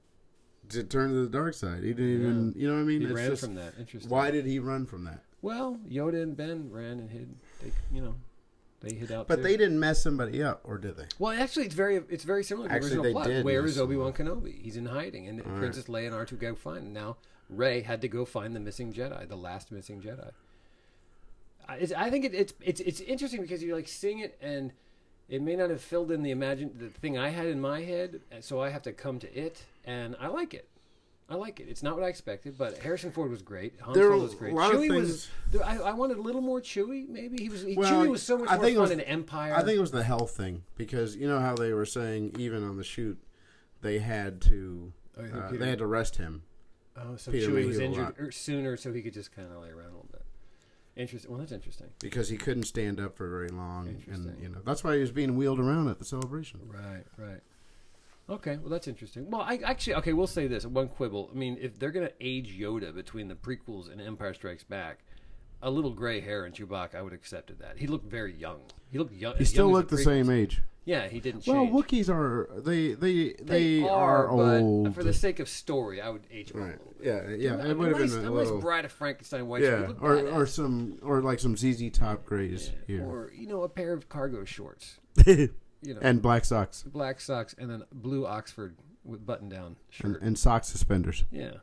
to 0.68 0.84
turn 0.84 1.08
to 1.10 1.24
the 1.24 1.28
dark 1.30 1.54
side. 1.54 1.82
He 1.82 1.92
didn't 1.94 2.14
even. 2.20 2.54
You 2.56 2.68
know 2.68 2.74
what 2.74 2.80
I 2.80 2.84
mean? 2.84 3.00
He 3.00 3.06
It's 3.06 3.14
ran 3.14 3.30
just- 3.30 3.42
from 3.44 3.54
that. 3.54 3.74
Interesting. 3.78 4.10
Why 4.10 4.30
did 4.30 4.44
he 4.46 4.58
run 4.58 4.84
from 4.86 5.04
that? 5.04 5.20
Well, 5.42 5.78
Yoda 5.88 6.22
and 6.22 6.36
Ben 6.36 6.70
ran 6.70 6.98
and 6.98 7.10
hid. 7.10 7.34
They, 7.62 7.72
you 7.92 8.02
know, 8.02 8.14
they 8.80 8.94
hid 8.94 9.10
out. 9.12 9.26
But 9.28 9.36
too. 9.36 9.42
they 9.42 9.56
didn't 9.56 9.78
mess 9.78 10.02
somebody 10.02 10.42
up, 10.42 10.60
or 10.64 10.76
did 10.78 10.96
they? 10.96 11.04
Well, 11.18 11.32
actually, 11.40 11.66
it's 11.66 11.74
very 11.74 11.96
it's 12.08 12.24
very 12.24 12.42
similar 12.44 12.66
to 12.68 12.70
the 12.70 12.74
Actually, 12.76 12.88
original 12.88 13.04
they 13.04 13.12
plot. 13.12 13.26
did 13.28 13.44
Where 13.44 13.64
is 13.64 13.78
Obi 13.78 13.96
Wan 13.96 14.12
Kenobi? 14.12 14.60
He's 14.62 14.76
in 14.76 14.86
hiding, 14.86 15.28
and 15.28 15.40
All 15.40 15.46
right. 15.50 15.58
Princess 15.58 15.84
Leia 15.86 16.06
and 16.06 16.14
R 16.14 16.24
two 16.26 16.36
go 16.36 16.54
find 16.54 16.86
him. 16.86 16.92
Now 16.92 17.16
Rey 17.48 17.82
had 17.82 18.00
to 18.02 18.08
go 18.08 18.24
find 18.24 18.54
the 18.56 18.60
missing 18.60 18.92
Jedi, 18.92 19.28
the 19.28 19.36
last 19.36 19.70
missing 19.72 20.00
Jedi. 20.00 20.30
I, 21.68 21.86
I 21.96 22.10
think 22.10 22.24
it, 22.24 22.34
it's 22.34 22.54
it's 22.60 22.80
it's 22.80 23.00
interesting 23.00 23.42
because 23.42 23.62
you're 23.62 23.76
like 23.76 23.88
seeing 23.88 24.20
it, 24.20 24.38
and 24.40 24.72
it 25.28 25.42
may 25.42 25.56
not 25.56 25.70
have 25.70 25.80
filled 25.80 26.10
in 26.12 26.22
the 26.22 26.30
imagine 26.30 26.72
the 26.78 26.88
thing 26.88 27.18
I 27.18 27.30
had 27.30 27.46
in 27.46 27.60
my 27.60 27.82
head, 27.82 28.20
so 28.40 28.60
I 28.60 28.70
have 28.70 28.82
to 28.82 28.92
come 28.92 29.18
to 29.20 29.38
it, 29.38 29.62
and 29.84 30.16
I 30.20 30.28
like 30.28 30.54
it. 30.54 30.68
I 31.28 31.34
like 31.34 31.58
it. 31.58 31.66
It's 31.68 31.82
not 31.82 31.96
what 31.96 32.04
I 32.04 32.08
expected, 32.08 32.56
but 32.56 32.78
Harrison 32.78 33.10
Ford 33.10 33.32
was 33.32 33.42
great. 33.42 33.74
Han 33.80 33.94
There 33.94 34.10
Solo 34.10 34.22
was 34.22 34.34
great. 34.36 34.54
Chewie 34.54 34.94
was. 34.94 35.28
I, 35.64 35.78
I 35.78 35.92
wanted 35.92 36.18
a 36.18 36.20
little 36.20 36.40
more 36.40 36.60
Chewie. 36.60 37.08
Maybe 37.08 37.42
he 37.42 37.48
was. 37.48 37.62
He, 37.62 37.74
Well, 37.74 37.92
Chewie 37.92 38.08
was 38.08 38.22
so 38.22 38.38
much 38.38 38.48
I 38.48 38.56
more 38.56 38.64
think 38.64 38.76
fun 38.76 38.82
was- 38.82 38.90
in 38.92 39.00
Empire. 39.00 39.54
I 39.54 39.64
think 39.64 39.76
it 39.76 39.80
was 39.80 39.90
the 39.90 40.04
health 40.04 40.36
thing 40.36 40.62
because 40.76 41.16
you 41.16 41.26
know 41.26 41.40
how 41.40 41.56
they 41.56 41.72
were 41.72 41.86
saying 41.86 42.36
even 42.38 42.62
on 42.62 42.76
the 42.76 42.84
shoot 42.84 43.18
they 43.82 43.98
had 43.98 44.40
to 44.42 44.92
Oh, 45.18 45.22
uh, 45.22 45.50
they 45.52 45.68
had 45.68 45.78
to 45.78 45.86
rest 45.86 46.16
him. 46.16 46.42
Oh, 46.96 47.16
so 47.16 47.30
Peter 47.30 47.50
Chewie 47.50 47.66
was 47.66 47.78
injured 47.78 48.14
er, 48.18 48.30
sooner, 48.30 48.76
so 48.76 48.92
he 48.92 49.02
could 49.02 49.14
just 49.14 49.34
kind 49.34 49.50
of 49.50 49.62
lay 49.62 49.70
around 49.70 49.86
a 49.86 49.96
little 49.96 50.08
bit. 50.12 50.15
Interesting. 50.96 51.30
Well, 51.30 51.40
that's 51.40 51.52
interesting. 51.52 51.88
because 52.00 52.30
he 52.30 52.38
couldn't 52.38 52.64
stand 52.64 52.98
up 52.98 53.16
for 53.16 53.28
very 53.28 53.50
long, 53.50 54.02
and 54.10 54.36
you 54.40 54.48
know 54.48 54.60
that's 54.64 54.82
why 54.82 54.94
he 54.94 55.00
was 55.00 55.10
being 55.10 55.36
wheeled 55.36 55.60
around 55.60 55.88
at 55.88 55.98
the 55.98 56.04
celebration. 56.06 56.60
Right, 56.66 57.04
right. 57.18 57.40
Okay, 58.28 58.56
well, 58.56 58.70
that's 58.70 58.88
interesting. 58.88 59.30
Well, 59.30 59.42
I 59.42 59.60
actually 59.62 59.94
okay. 59.96 60.14
We'll 60.14 60.26
say 60.26 60.46
this 60.46 60.64
one 60.64 60.88
quibble. 60.88 61.30
I 61.32 61.36
mean, 61.36 61.58
if 61.60 61.78
they're 61.78 61.90
gonna 61.90 62.10
age 62.20 62.58
Yoda 62.58 62.94
between 62.94 63.28
the 63.28 63.34
prequels 63.34 63.92
and 63.92 64.00
Empire 64.00 64.32
Strikes 64.32 64.64
Back, 64.64 65.00
a 65.62 65.70
little 65.70 65.92
gray 65.92 66.20
hair 66.20 66.46
in 66.46 66.52
Chewbacca, 66.52 66.94
I 66.94 67.02
would 67.02 67.12
have 67.12 67.20
accepted 67.20 67.58
that. 67.60 67.76
He 67.76 67.86
looked 67.86 68.10
very 68.10 68.34
young. 68.34 68.60
He 68.90 68.98
looked 68.98 69.12
young. 69.12 69.36
He 69.36 69.44
still 69.44 69.66
young 69.66 69.74
looked 69.74 69.90
the 69.90 69.98
same 69.98 70.30
age. 70.30 70.62
Yeah, 70.86 71.08
he 71.08 71.18
didn't 71.20 71.40
change. 71.42 71.70
Well. 71.70 71.82
Wookiees 71.82 72.08
are 72.08 72.48
they 72.60 72.94
they 72.94 73.34
they, 73.42 73.82
are, 73.82 74.28
but 74.28 74.60
old. 74.62 74.94
for 74.94 75.02
the 75.02 75.12
sake 75.12 75.40
of 75.40 75.48
story, 75.48 76.00
I 76.00 76.08
would 76.08 76.26
age 76.30 76.52
them. 76.52 76.62
right? 76.62 76.68
a 76.76 76.78
little 76.78 76.94
bit. 76.98 77.06
Yeah, 77.06 77.56
yeah. 77.58 77.62
A 77.66 77.70
It 77.70 77.76
would 77.76 77.88
have 77.88 77.98
nice, 78.00 78.10
been 78.14 78.20
a 78.20 78.30
nice 78.30 78.32
little. 78.32 78.60
Bride 78.60 78.84
of 78.84 78.92
Frankenstein 78.92 79.48
white. 79.48 79.62
Yeah, 79.62 79.92
or 80.00 80.16
badass. 80.16 80.32
or 80.34 80.46
some 80.46 80.98
or 81.02 81.20
like 81.22 81.40
some 81.40 81.56
ZZ 81.56 81.90
Top 81.90 82.24
grays 82.24 82.70
Yeah, 82.86 82.96
here, 82.98 83.04
or 83.04 83.32
you 83.36 83.48
know, 83.48 83.62
a 83.62 83.68
pair 83.68 83.92
of 83.92 84.08
cargo 84.08 84.44
shorts. 84.44 84.98
You 85.82 85.92
know, 85.94 86.00
and 86.02 86.22
black 86.22 86.44
socks 86.46 86.82
black 86.84 87.20
socks 87.20 87.54
and 87.58 87.70
then 87.70 87.82
blue 87.92 88.26
Oxford 88.26 88.76
with 89.04 89.24
button 89.26 89.48
down 89.50 89.66
and, 89.66 89.76
shirt. 89.90 90.22
and 90.22 90.36
sock 90.36 90.64
suspenders. 90.64 91.24
yeah. 91.30 91.58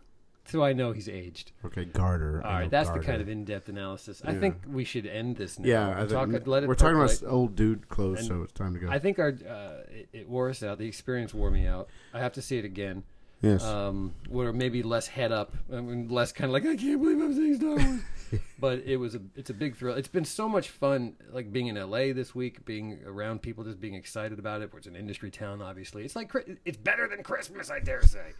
So 0.46 0.64
I 0.64 0.74
know 0.74 0.92
he's 0.92 1.08
aged. 1.08 1.52
Okay, 1.66 1.86
garter. 1.86 2.42
All 2.46 2.52
right, 2.52 2.70
that's 2.70 2.90
garter. 2.90 3.02
the 3.02 3.08
kind 3.08 3.22
of 3.22 3.30
in-depth 3.30 3.70
analysis. 3.70 4.22
I 4.26 4.34
think 4.34 4.58
we 4.68 4.84
should 4.84 5.06
end 5.06 5.38
this 5.38 5.58
now. 5.58 5.68
Yeah, 5.68 5.88
I 5.90 6.00
We'll 6.04 6.10
think 6.28 6.34
talk- 6.34 6.48
let 6.48 6.64
it 6.64 6.68
we're 6.68 6.76
talking 6.76 6.98
about 6.98 7.24
old 7.26 7.56
dude 7.56 7.88
clothes, 7.88 8.20
And 8.20 8.28
so 8.28 8.42
it's 8.44 8.52
time 8.54 8.74
to 8.74 8.80
go. 8.80 8.90
I 8.90 9.00
think 9.00 9.20
our 9.20 9.30
uh, 9.30 9.84
it, 9.92 10.10
it 10.12 10.30
wore 10.30 10.50
us 10.50 10.62
out. 10.62 10.78
The 10.80 10.88
experience 10.88 11.34
wore 11.34 11.50
me 11.50 11.66
out. 11.66 11.88
I 12.14 12.20
have 12.20 12.34
to 12.34 12.42
see 12.42 12.58
it 12.58 12.66
again. 12.66 13.04
yes, 13.42 13.64
Um, 13.64 14.14
where 14.30 14.52
maybe 14.52 14.84
less 14.84 15.08
head 15.08 15.32
up, 15.32 15.54
I 15.72 15.80
mean, 15.80 16.10
less 16.10 16.32
kind 16.34 16.50
of 16.50 16.54
like 16.54 16.66
I 16.66 16.76
can't 16.76 17.02
believe 17.02 17.22
I'm 17.22 17.34
seeing 17.34 17.56
Star 17.56 17.76
Wars. 17.78 18.02
but 18.60 18.80
it 18.80 18.98
was 18.98 19.16
a 19.16 19.22
it's 19.36 19.50
a 19.50 19.54
big 19.54 19.78
thrill. 19.78 19.96
It's 19.96 20.08
been 20.10 20.26
so 20.26 20.50
much 20.50 20.70
fun, 20.70 21.16
like 21.32 21.54
being 21.54 21.68
in 21.68 21.76
LA 21.76 22.12
this 22.14 22.36
week, 22.36 22.66
being 22.66 23.00
around 23.06 23.42
people, 23.42 23.64
just 23.64 23.80
being 23.80 23.94
excited 23.94 24.40
about 24.40 24.62
it. 24.62 24.74
Where 24.74 24.80
it's 24.80 24.88
an 24.88 24.96
industry 24.98 25.32
town, 25.32 25.62
obviously. 25.62 26.04
It's 26.04 26.16
like 26.18 26.32
it's 26.66 26.78
better 26.78 27.08
than 27.08 27.24
Christmas, 27.24 27.72
I 27.72 27.80
dare 27.80 28.02
say. 28.02 28.34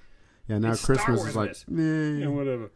Yeah. 0.48 0.58
Now 0.58 0.72
it's 0.72 0.86
Christmas 0.86 1.26
is 1.26 1.36
like, 1.36 1.56
Yeah, 1.68 2.28
whatever. 2.28 2.72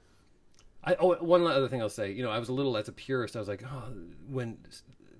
I, 0.83 0.95
oh, 0.99 1.15
one 1.15 1.45
other 1.45 1.67
thing 1.67 1.81
I'll 1.81 1.89
say. 1.89 2.11
You 2.11 2.23
know, 2.23 2.31
I 2.31 2.39
was 2.39 2.49
a 2.49 2.53
little 2.53 2.77
as 2.77 2.87
a 2.87 2.93
purist. 2.93 3.35
I 3.35 3.39
was 3.39 3.47
like, 3.49 3.61
oh, 3.63 3.91
when 4.29 4.57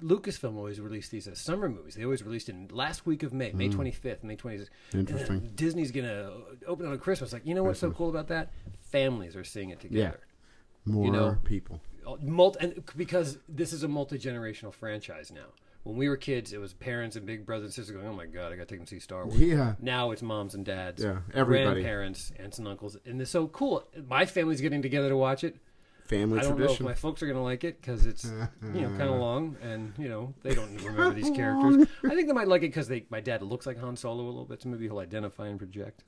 Lucasfilm 0.01 0.55
always 0.55 0.79
released 0.79 1.11
these 1.11 1.27
as 1.27 1.39
summer 1.39 1.67
movies, 1.67 1.95
they 1.95 2.05
always 2.05 2.23
released 2.23 2.47
in 2.47 2.69
last 2.71 3.05
week 3.05 3.23
of 3.23 3.33
May, 3.33 3.51
May 3.51 3.67
mm. 3.67 3.73
twenty 3.73 3.91
fifth, 3.91 4.23
May 4.23 4.35
twenty 4.35 4.59
sixth. 4.59 4.71
Interesting. 4.93 5.51
Disney's 5.55 5.91
gonna 5.91 6.31
uh, 6.31 6.69
open 6.69 6.85
on 6.85 6.97
Christmas. 6.99 7.33
Like, 7.33 7.45
you 7.45 7.53
know 7.53 7.63
what's 7.63 7.79
so 7.79 7.91
cool 7.91 8.09
about 8.09 8.27
that? 8.29 8.51
Families 8.79 9.35
are 9.35 9.43
seeing 9.43 9.71
it 9.71 9.79
together. 9.79 10.19
Yeah. 10.85 10.93
more 10.93 11.11
know, 11.11 11.37
people. 11.43 11.81
Multi, 12.21 12.59
and 12.61 12.83
because 12.95 13.37
this 13.49 13.73
is 13.73 13.83
a 13.83 13.89
multi 13.89 14.17
generational 14.17 14.73
franchise 14.73 15.31
now. 15.31 15.47
When 15.87 15.95
we 15.97 16.09
were 16.09 16.17
kids, 16.17 16.51
it 16.53 16.59
was 16.59 16.73
parents 16.73 17.15
and 17.15 17.25
big 17.25 17.45
brothers 17.45 17.65
and 17.65 17.73
sisters 17.73 17.95
going, 17.95 18.07
"Oh 18.07 18.13
my 18.13 18.25
god, 18.25 18.51
I 18.51 18.55
got 18.57 18.67
to 18.67 18.73
take 18.73 18.79
them 18.79 18.85
to 18.85 18.89
see 18.95 18.99
Star 18.99 19.25
Wars." 19.25 19.39
Yeah, 19.39 19.75
Now 19.79 20.11
it's 20.11 20.21
moms 20.21 20.53
and 20.53 20.65
dads, 20.65 21.01
Yeah, 21.03 21.19
everybody. 21.33 21.81
grandparents, 21.81 22.31
aunts 22.37 22.59
and 22.59 22.67
uncles, 22.67 22.97
and 23.05 23.21
it's 23.21 23.31
so 23.31 23.47
cool. 23.47 23.87
My 24.07 24.25
family's 24.25 24.59
getting 24.61 24.81
together 24.81 25.09
to 25.09 25.15
watch 25.17 25.43
it. 25.43 25.55
family 26.05 26.39
I 26.39 26.43
don't 26.43 26.57
tradition. 26.57 26.85
know 26.85 26.89
if 26.91 26.95
my 26.97 26.99
folks 26.99 27.21
are 27.21 27.25
going 27.25 27.37
to 27.37 27.43
like 27.43 27.63
it 27.63 27.79
because 27.81 28.05
it's 28.05 28.25
you 28.25 28.81
know 28.81 28.89
kind 28.89 29.03
of 29.09 29.15
long, 29.27 29.55
and 29.61 29.93
you 29.97 30.09
know 30.09 30.33
they 30.43 30.53
don't 30.55 30.75
remember 30.83 31.13
these 31.13 31.29
characters. 31.29 31.87
I 32.05 32.09
think 32.15 32.27
they 32.27 32.33
might 32.33 32.47
like 32.49 32.61
it 32.63 32.67
because 32.69 32.87
they 32.89 33.05
my 33.09 33.19
dad 33.21 33.41
looks 33.41 33.65
like 33.65 33.77
Han 33.79 33.95
Solo 33.95 34.23
a 34.23 34.27
little 34.27 34.45
bit, 34.45 34.61
so 34.61 34.69
maybe 34.69 34.85
he'll 34.85 34.99
identify 34.99 35.47
and 35.47 35.57
project. 35.57 36.03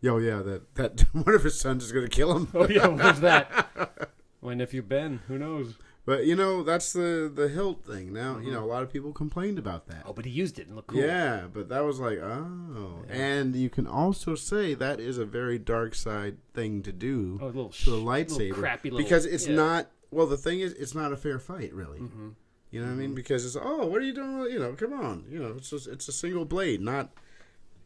Yo, 0.00 0.18
yeah, 0.18 0.42
that 0.42 0.74
that 0.76 1.00
one 1.12 1.34
of 1.34 1.42
his 1.42 1.58
sons 1.58 1.82
is 1.84 1.90
going 1.92 2.04
to 2.06 2.10
kill 2.10 2.36
him. 2.36 2.48
Oh 2.54 2.68
yeah, 2.68 2.86
where's 2.86 3.20
that? 3.20 4.10
My 4.42 4.54
nephew 4.54 4.82
Ben. 4.82 5.20
Who 5.26 5.38
knows? 5.38 5.74
But 6.06 6.24
you 6.24 6.36
know, 6.36 6.62
that's 6.62 6.92
the 6.92 7.30
the 7.32 7.48
hilt 7.48 7.84
thing. 7.84 8.12
Now, 8.12 8.38
you 8.38 8.52
know, 8.52 8.62
a 8.64 8.70
lot 8.70 8.82
of 8.84 8.92
people 8.92 9.12
complained 9.12 9.58
about 9.58 9.88
that. 9.88 10.04
Oh, 10.06 10.12
but 10.12 10.24
he 10.24 10.30
used 10.30 10.58
it 10.60 10.68
and 10.68 10.76
looked 10.76 10.88
cool. 10.88 11.00
Yeah, 11.00 11.46
but 11.52 11.68
that 11.68 11.84
was 11.84 11.98
like, 11.98 12.18
oh. 12.18 13.04
And 13.10 13.54
you 13.56 13.68
can 13.68 13.88
also 13.88 14.36
say 14.36 14.72
that 14.74 15.00
is 15.00 15.18
a 15.18 15.24
very 15.24 15.58
dark 15.58 15.94
side 15.96 16.36
thing 16.54 16.82
to 16.84 16.92
do 16.92 17.38
Oh, 17.42 17.46
a 17.46 17.48
little, 17.48 17.68
to 17.70 17.94
a 17.96 17.98
lightsaber. 17.98 18.38
little 18.38 18.56
crappy 18.58 18.90
little, 18.90 19.04
because 19.04 19.26
it's 19.26 19.48
yeah. 19.48 19.56
not, 19.56 19.90
well, 20.12 20.26
the 20.28 20.36
thing 20.36 20.60
is, 20.60 20.72
it's 20.74 20.94
not 20.94 21.12
a 21.12 21.16
fair 21.16 21.40
fight, 21.40 21.74
really. 21.74 21.98
Mhm. 21.98 22.34
You 22.70 22.80
know 22.82 22.86
what 22.86 22.92
I 22.92 22.96
mean? 22.96 23.14
Because 23.14 23.44
it's, 23.44 23.56
oh, 23.60 23.86
what 23.86 24.00
are 24.00 24.04
you 24.04 24.12
doing? 24.14 24.52
You 24.52 24.60
know, 24.60 24.72
come 24.74 24.92
on. 24.92 25.24
You 25.28 25.40
know, 25.40 25.54
it's 25.56 25.70
just, 25.70 25.88
it's 25.88 26.06
a 26.08 26.12
single 26.12 26.44
blade, 26.44 26.80
not, 26.80 27.10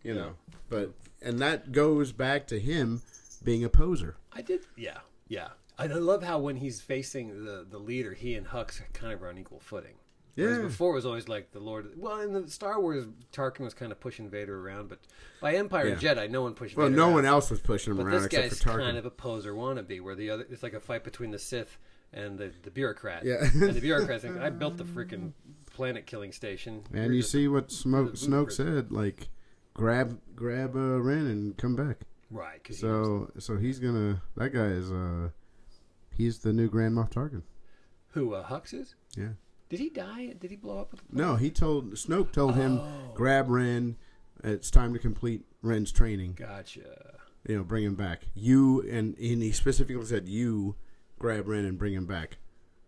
you 0.03 0.15
know. 0.15 0.33
But, 0.69 0.93
and 1.23 1.39
that 1.39 1.73
goes 1.73 2.13
back 2.13 2.47
to 2.49 2.59
him 2.61 3.01
being 3.43 3.65
a 3.65 3.69
poser. 3.71 4.17
I 4.33 4.43
did. 4.43 4.61
Yeah, 4.77 4.99
yeah. 5.29 5.49
I 5.83 5.99
love 5.99 6.23
how 6.23 6.39
when 6.39 6.57
he's 6.57 6.81
facing 6.81 7.45
the 7.45 7.67
the 7.69 7.79
leader, 7.79 8.15
he 8.15 8.35
and 8.35 8.47
Hux 8.47 8.81
are 8.81 8.89
kind 8.93 9.13
of 9.13 9.23
are 9.23 9.29
on 9.29 9.39
equal 9.39 9.61
footing. 9.61 9.95
Whereas 10.37 10.59
Yeah. 10.59 10.63
before 10.65 10.93
it 10.93 10.95
was 10.95 11.07
always 11.07 11.29
like 11.29 11.51
the 11.53 11.59
Lord. 11.61 11.91
Well, 11.97 12.21
in 12.21 12.33
the 12.33 12.49
Star 12.49 12.81
Wars, 12.81 13.05
Tarkin 13.33 13.61
was 13.61 13.75
kind 13.75 13.91
of 13.93 13.99
pushing 14.01 14.31
Vader 14.31 14.59
around, 14.65 14.89
but 14.89 15.01
by 15.41 15.55
Empire 15.57 15.87
and 15.89 16.01
Yeah. 16.03 16.15
Jedi, 16.15 16.31
no 16.31 16.43
one 16.43 16.55
pushed. 16.55 16.77
Well, 16.77 16.87
Vader 16.87 16.97
no 16.97 17.05
around. 17.07 17.15
one 17.15 17.25
else 17.27 17.51
was 17.51 17.61
pushing 17.61 17.91
him 17.93 17.97
But 17.99 18.05
around 18.07 18.13
this 18.15 18.25
except 18.27 18.49
guy's 18.51 18.63
for 18.63 18.69
Tarkin. 18.71 18.85
kind 18.85 18.97
of 18.97 19.07
a 19.07 19.11
poser 19.11 19.53
wannabe, 19.53 20.01
where 20.01 20.15
the 20.15 20.31
other 20.31 20.47
it's 20.49 20.63
like 20.63 20.73
a 20.75 20.81
fight 20.81 21.03
between 21.05 21.31
the 21.33 21.39
Sith 21.39 21.79
and 22.13 22.39
the 22.39 22.53
the 22.63 22.71
bureaucrat. 22.71 23.25
Yeah. 23.25 23.45
and 23.53 23.75
the 23.75 23.81
bureaucrat's 23.89 24.25
like, 24.25 24.39
I 24.39 24.51
built 24.51 24.77
the 24.77 24.85
freaking 24.85 25.33
planet 25.67 26.07
killing 26.07 26.33
station. 26.33 26.85
and 26.93 27.05
You're 27.07 27.15
you 27.15 27.21
just- 27.23 27.33
see 27.33 27.49
what 27.49 27.71
Smoke, 27.73 28.13
Snoke 28.15 28.53
said, 28.53 28.93
like, 28.93 29.29
grab 29.75 30.21
grab 30.37 30.77
uh, 30.77 31.01
Ren 31.01 31.27
and 31.27 31.57
come 31.59 31.75
back. 31.77 31.99
right? 32.31 32.61
So 32.73 33.31
so 33.39 33.57
he's 33.57 33.79
gonna 33.81 34.23
that 34.37 34.51
guy 34.51 34.67
is 34.67 34.91
uh 34.93 35.31
he's 36.21 36.39
the 36.39 36.53
new 36.53 36.69
Grand 36.69 36.95
Moff 36.97 37.11
Tarkin. 37.11 37.43
who 38.09 38.35
uh, 38.35 38.47
Hux 38.49 38.73
is? 38.75 38.95
Yeah. 39.17 39.31
Did 39.69 39.81
he 39.81 39.89
die? 39.89 40.35
Did 40.39 40.51
he 40.51 40.57
blow 40.57 40.79
up? 40.81 40.93
With 40.93 41.03
No, 41.13 41.37
he 41.37 41.51
told 41.51 41.93
Snoke 41.95 42.33
told 42.33 42.55
him 42.57 42.79
Oh. 42.81 43.13
grab 43.15 43.49
Ren. 43.49 43.97
It's 44.43 44.71
time 44.71 44.93
to 44.95 44.99
complete 44.99 45.43
Ren's 45.63 45.93
training. 45.93 46.35
Gotcha. 46.35 47.15
You 47.47 47.59
know, 47.59 47.63
bring 47.65 47.85
him 47.85 47.95
back. 47.95 48.23
You 48.35 48.81
and 48.83 49.17
and 49.19 49.43
he 49.43 49.53
specifically 49.53 50.05
said 50.07 50.29
you 50.29 50.77
grab 51.19 51.47
Ren 51.49 51.65
and 51.65 51.79
bring 51.79 51.95
him 51.95 52.07
back. 52.07 52.39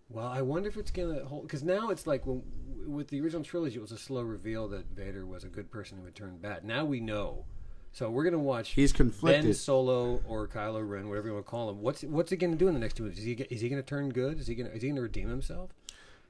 Well, 0.08 0.26
I 0.26 0.42
wonder 0.42 0.68
if 0.68 0.76
it's 0.76 0.90
gonna 0.90 1.24
hold 1.24 1.42
because 1.42 1.62
now 1.62 1.90
it's 1.90 2.06
like 2.06 2.26
when, 2.26 2.42
with 2.86 3.08
the 3.08 3.20
original 3.20 3.44
trilogy, 3.44 3.76
it 3.76 3.80
was 3.82 3.92
a 3.92 3.98
slow 3.98 4.22
reveal 4.22 4.66
that 4.68 4.86
Vader 4.94 5.24
was 5.24 5.44
a 5.44 5.48
good 5.48 5.70
person 5.70 5.98
who 5.98 6.04
would 6.04 6.14
turn 6.16 6.38
bad. 6.38 6.64
Now 6.64 6.84
we 6.84 7.00
know, 7.00 7.44
so 7.92 8.10
we're 8.10 8.24
gonna 8.24 8.38
watch 8.38 8.70
He's 8.70 8.92
conflicted. 8.92 9.44
Ben 9.44 9.54
Solo 9.54 10.22
or 10.26 10.48
Kylo 10.48 10.86
Ren, 10.88 11.08
whatever 11.08 11.28
you 11.28 11.34
want 11.34 11.46
to 11.46 11.50
call 11.50 11.70
him. 11.70 11.80
What's 11.82 12.02
what's 12.02 12.30
he 12.30 12.36
gonna 12.36 12.56
do 12.56 12.68
in 12.68 12.74
the 12.74 12.80
next 12.80 12.94
two 12.94 13.02
movies? 13.04 13.18
Is 13.18 13.24
he 13.24 13.32
is 13.32 13.60
he 13.60 13.68
gonna 13.68 13.82
turn 13.82 14.10
good? 14.10 14.40
Is 14.40 14.46
he 14.46 14.54
gonna 14.54 14.70
is 14.70 14.82
he 14.82 14.88
gonna 14.88 15.02
redeem 15.02 15.28
himself? 15.28 15.70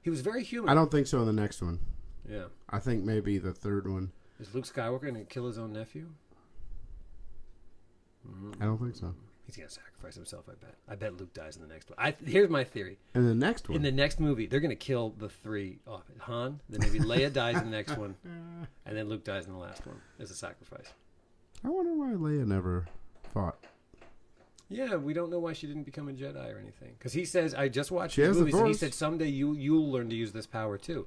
He 0.03 0.11
was 0.11 0.21
very 0.21 0.43
human. 0.43 0.69
I 0.69 0.75
don't 0.75 0.91
think 0.91 1.07
so 1.07 1.21
in 1.21 1.27
the 1.27 1.33
next 1.33 1.63
one. 1.63 1.79
yeah. 2.29 2.45
I 2.69 2.79
think 2.81 3.05
maybe 3.05 3.39
the 3.39 3.53
third 3.53 3.89
one. 3.89 4.11
Is 4.41 4.53
Luke 4.55 4.67
Skywalker 4.67 5.05
gonna 5.07 5.25
kill 5.25 5.47
his 5.47 5.59
own 5.59 5.73
nephew? 5.73 6.09
Mm-hmm. 8.29 8.63
I 8.63 8.67
don't 8.67 8.79
think 8.79 8.97
so. 8.97 9.15
He's 9.47 9.57
gonna 9.57 9.69
sacrifice 9.69 10.15
himself. 10.15 10.45
I 10.49 10.55
bet. 10.55 10.75
I 10.89 10.95
bet 10.95 11.17
Luke 11.17 11.35
dies 11.35 11.57
in 11.57 11.63
the 11.63 11.69
next 11.69 11.91
one. 11.91 11.99
I, 11.99 12.15
here's 12.25 12.49
my 12.49 12.65
theory. 12.65 12.99
And 13.15 13.29
the 13.29 13.35
next 13.35 13.69
one. 13.69 13.77
In 13.77 13.83
the 13.83 13.93
next 13.93 14.21
movie, 14.21 14.47
they're 14.47 14.61
gonna 14.61 14.75
kill 14.77 15.11
the 15.19 15.29
three 15.29 15.79
off. 15.87 16.03
Han, 16.21 16.61
then 16.69 16.81
maybe 16.81 16.99
Leia 17.05 17.33
dies 17.33 17.57
in 17.57 17.65
the 17.65 17.71
next 17.77 17.97
one, 17.97 18.17
and 18.87 18.97
then 18.97 19.09
Luke 19.09 19.25
dies 19.25 19.47
in 19.47 19.53
the 19.53 19.59
last 19.59 19.87
one 19.87 20.01
as 20.19 20.31
a 20.31 20.35
sacrifice. 20.35 20.93
I 21.65 21.69
wonder 21.69 21.93
why 21.95 22.11
Leia 22.13 22.47
never 22.47 22.87
fought. 23.33 23.57
Yeah, 24.69 24.97
we 24.97 25.13
don't 25.13 25.31
know 25.31 25.39
why 25.39 25.53
she 25.53 25.67
didn't 25.67 25.83
become 25.85 26.09
a 26.09 26.13
Jedi 26.13 26.53
or 26.55 26.59
anything. 26.59 26.95
Because 26.99 27.13
he 27.13 27.25
says, 27.27 27.55
I 27.55 27.69
just 27.69 27.91
watched 27.91 28.15
She 28.15 28.23
the 28.23 28.33
movies, 28.33 28.55
and 28.55 28.67
he 28.69 28.75
said 28.75 28.95
someday 28.95 29.29
you 29.29 29.53
you'll 29.55 29.91
learn 29.93 30.09
to 30.11 30.17
use 30.17 30.33
this 30.33 30.47
power 30.47 30.79
too, 30.79 31.07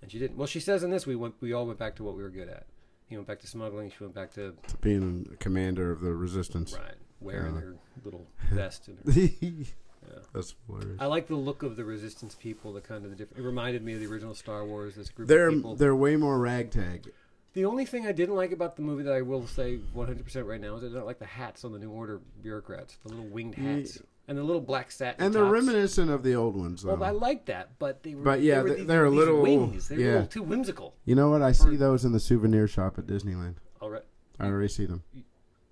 and 0.00 0.10
she 0.10 0.18
didn't. 0.18 0.36
Well, 0.38 0.46
she 0.46 0.60
says 0.60 0.82
in 0.82 0.90
this 0.90 1.06
we 1.06 1.14
went 1.14 1.34
we 1.40 1.52
all 1.52 1.66
went 1.66 1.78
back 1.78 1.94
to 1.96 2.04
what 2.04 2.16
we 2.16 2.22
were 2.22 2.30
good 2.30 2.48
at. 2.48 2.66
He 3.08 3.16
went 3.16 3.28
back 3.28 3.40
to 3.40 3.46
smuggling. 3.46 3.90
She 3.90 4.02
went 4.02 4.14
back 4.14 4.32
to 4.34 4.54
Being 4.80 5.28
a 5.32 5.36
commander 5.36 5.92
of 5.92 6.00
the 6.00 6.14
resistance. 6.14 6.72
right 6.72 6.94
wearing 7.20 7.56
Uh. 7.56 7.60
her 7.60 7.76
little 8.02 8.26
vest. 8.50 8.88
And 8.88 8.98
her, 9.04 9.20
yeah. 9.40 10.18
That's 10.34 10.54
hilarious. 10.66 10.96
I 10.98 11.04
like 11.06 11.26
the 11.28 11.36
look 11.36 11.62
of 11.62 11.76
the 11.76 11.84
resistance 11.84 12.34
people. 12.34 12.72
The 12.72 12.80
kind 12.80 13.04
of 13.04 13.10
the 13.10 13.16
different. 13.16 13.44
It 13.44 13.46
reminded 13.46 13.84
me 13.84 13.92
of 13.92 14.00
the 14.00 14.06
original 14.06 14.34
Star 14.34 14.64
Wars. 14.64 14.94
This 14.94 15.10
group 15.10 15.28
They're 15.28 15.48
of 15.48 15.54
people. 15.54 15.76
they're 15.76 15.94
way 15.94 16.16
more 16.16 16.38
ragtag. 16.38 17.12
The 17.54 17.64
only 17.66 17.84
thing 17.84 18.06
I 18.06 18.12
didn't 18.12 18.34
like 18.34 18.52
about 18.52 18.76
the 18.76 18.82
movie 18.82 19.02
that 19.02 19.12
I 19.12 19.20
will 19.22 19.46
say 19.46 19.78
100% 19.94 20.46
right 20.46 20.60
now 20.60 20.76
is 20.76 20.84
I 20.94 20.96
don't 20.96 21.06
like 21.06 21.18
the 21.18 21.26
hats 21.26 21.64
on 21.64 21.72
the 21.72 21.78
New 21.78 21.90
Order 21.90 22.20
bureaucrats, 22.42 22.96
the 23.02 23.10
little 23.10 23.26
winged 23.26 23.56
hats, 23.56 24.00
and 24.26 24.38
the 24.38 24.42
little 24.42 24.62
black 24.62 24.90
satin. 24.90 25.22
And 25.22 25.34
they're 25.34 25.42
tops. 25.42 25.52
reminiscent 25.52 26.10
of 26.10 26.22
the 26.22 26.34
old 26.34 26.56
ones, 26.56 26.82
though. 26.82 26.94
Well, 26.94 27.04
I 27.04 27.10
like 27.10 27.44
that, 27.46 27.78
but 27.78 28.02
they 28.02 28.14
were. 28.14 28.22
But 28.22 28.40
yeah, 28.40 28.62
they 28.62 28.70
were, 28.70 28.76
these, 28.76 28.86
they're 28.86 29.04
a 29.04 29.10
little- 29.10 29.42
wings. 29.42 29.88
They 29.88 29.96
were 29.98 30.02
a 30.02 30.12
little 30.12 30.26
too 30.28 30.42
whimsical. 30.42 30.94
you 31.04 31.14
know 31.14 31.28
what? 31.30 31.42
I 31.42 31.52
see 31.52 31.76
those 31.76 32.04
in 32.06 32.12
the 32.12 32.20
souvenir 32.20 32.66
shop 32.66 32.98
at 32.98 33.06
Disneyland. 33.06 33.56
All 33.82 33.90
right, 33.90 34.04
I 34.40 34.46
already 34.46 34.68
see 34.68 34.86
them. 34.86 35.02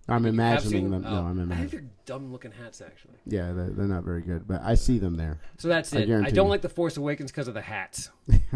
I'm 0.08 0.26
You 0.26 0.32
have 0.40 0.62
seen 0.64 0.86
imagining 0.86 0.90
them. 0.90 1.04
Oh, 1.06 1.10
No, 1.10 1.16
I'm 1.20 1.26
I 1.26 1.28
think 1.28 1.38
imagining. 1.52 1.68
they're 1.70 1.90
dumb-looking 2.04 2.50
hats, 2.50 2.80
actually. 2.82 3.14
Yeah, 3.26 3.52
they're, 3.52 3.70
they're 3.70 3.86
not 3.86 4.02
very 4.02 4.22
good, 4.22 4.46
but 4.48 4.60
I 4.62 4.74
see 4.74 4.98
them 4.98 5.16
there. 5.16 5.38
So 5.58 5.68
that's 5.68 5.94
I 5.94 6.00
it. 6.00 6.10
I, 6.10 6.30
don't 6.30 6.46
you. 6.46 6.50
like 6.50 6.62
the 6.62 6.68
Force 6.68 6.96
Awakens 6.96 7.30
because 7.30 7.46
of 7.46 7.54
the 7.54 7.60
hats. 7.60 8.10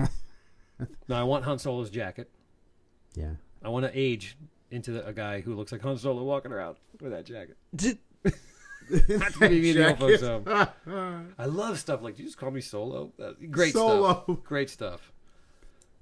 no, 1.09 1.15
I 1.17 1.23
want 1.23 1.45
Han 1.45 1.59
Solo's 1.59 1.91
jacket. 1.91 2.29
Yeah. 3.15 3.31
I 3.63 3.69
want 3.69 3.87
to 3.87 3.93
age 3.99 4.37
into 4.71 4.93
the, 4.93 5.07
a 5.07 5.13
guy 5.13 5.41
who 5.41 5.55
looks 5.55 5.73
like 5.73 5.81
Han 5.83 5.97
Solo 5.99 6.23
walking 6.25 6.53
around 6.53 6.77
with 7.01 7.13
that 7.13 7.25
jacket. 7.25 7.57
Not 9.09 9.33
to 9.35 9.49
be 9.49 9.63
mean 9.63 9.77
to 9.77 9.97
folks, 9.97 10.23
um, 10.23 11.29
I 11.39 11.47
love 11.47 11.79
stuff 11.79 12.03
like. 12.03 12.19
You 12.19 12.27
just 12.27 12.37
call 12.37 12.51
me 12.51 12.61
Solo? 12.61 13.13
Great 13.51 13.73
Solo. 13.73 14.25
stuff. 14.25 14.45
Great 14.45 14.69
stuff. 14.69 15.11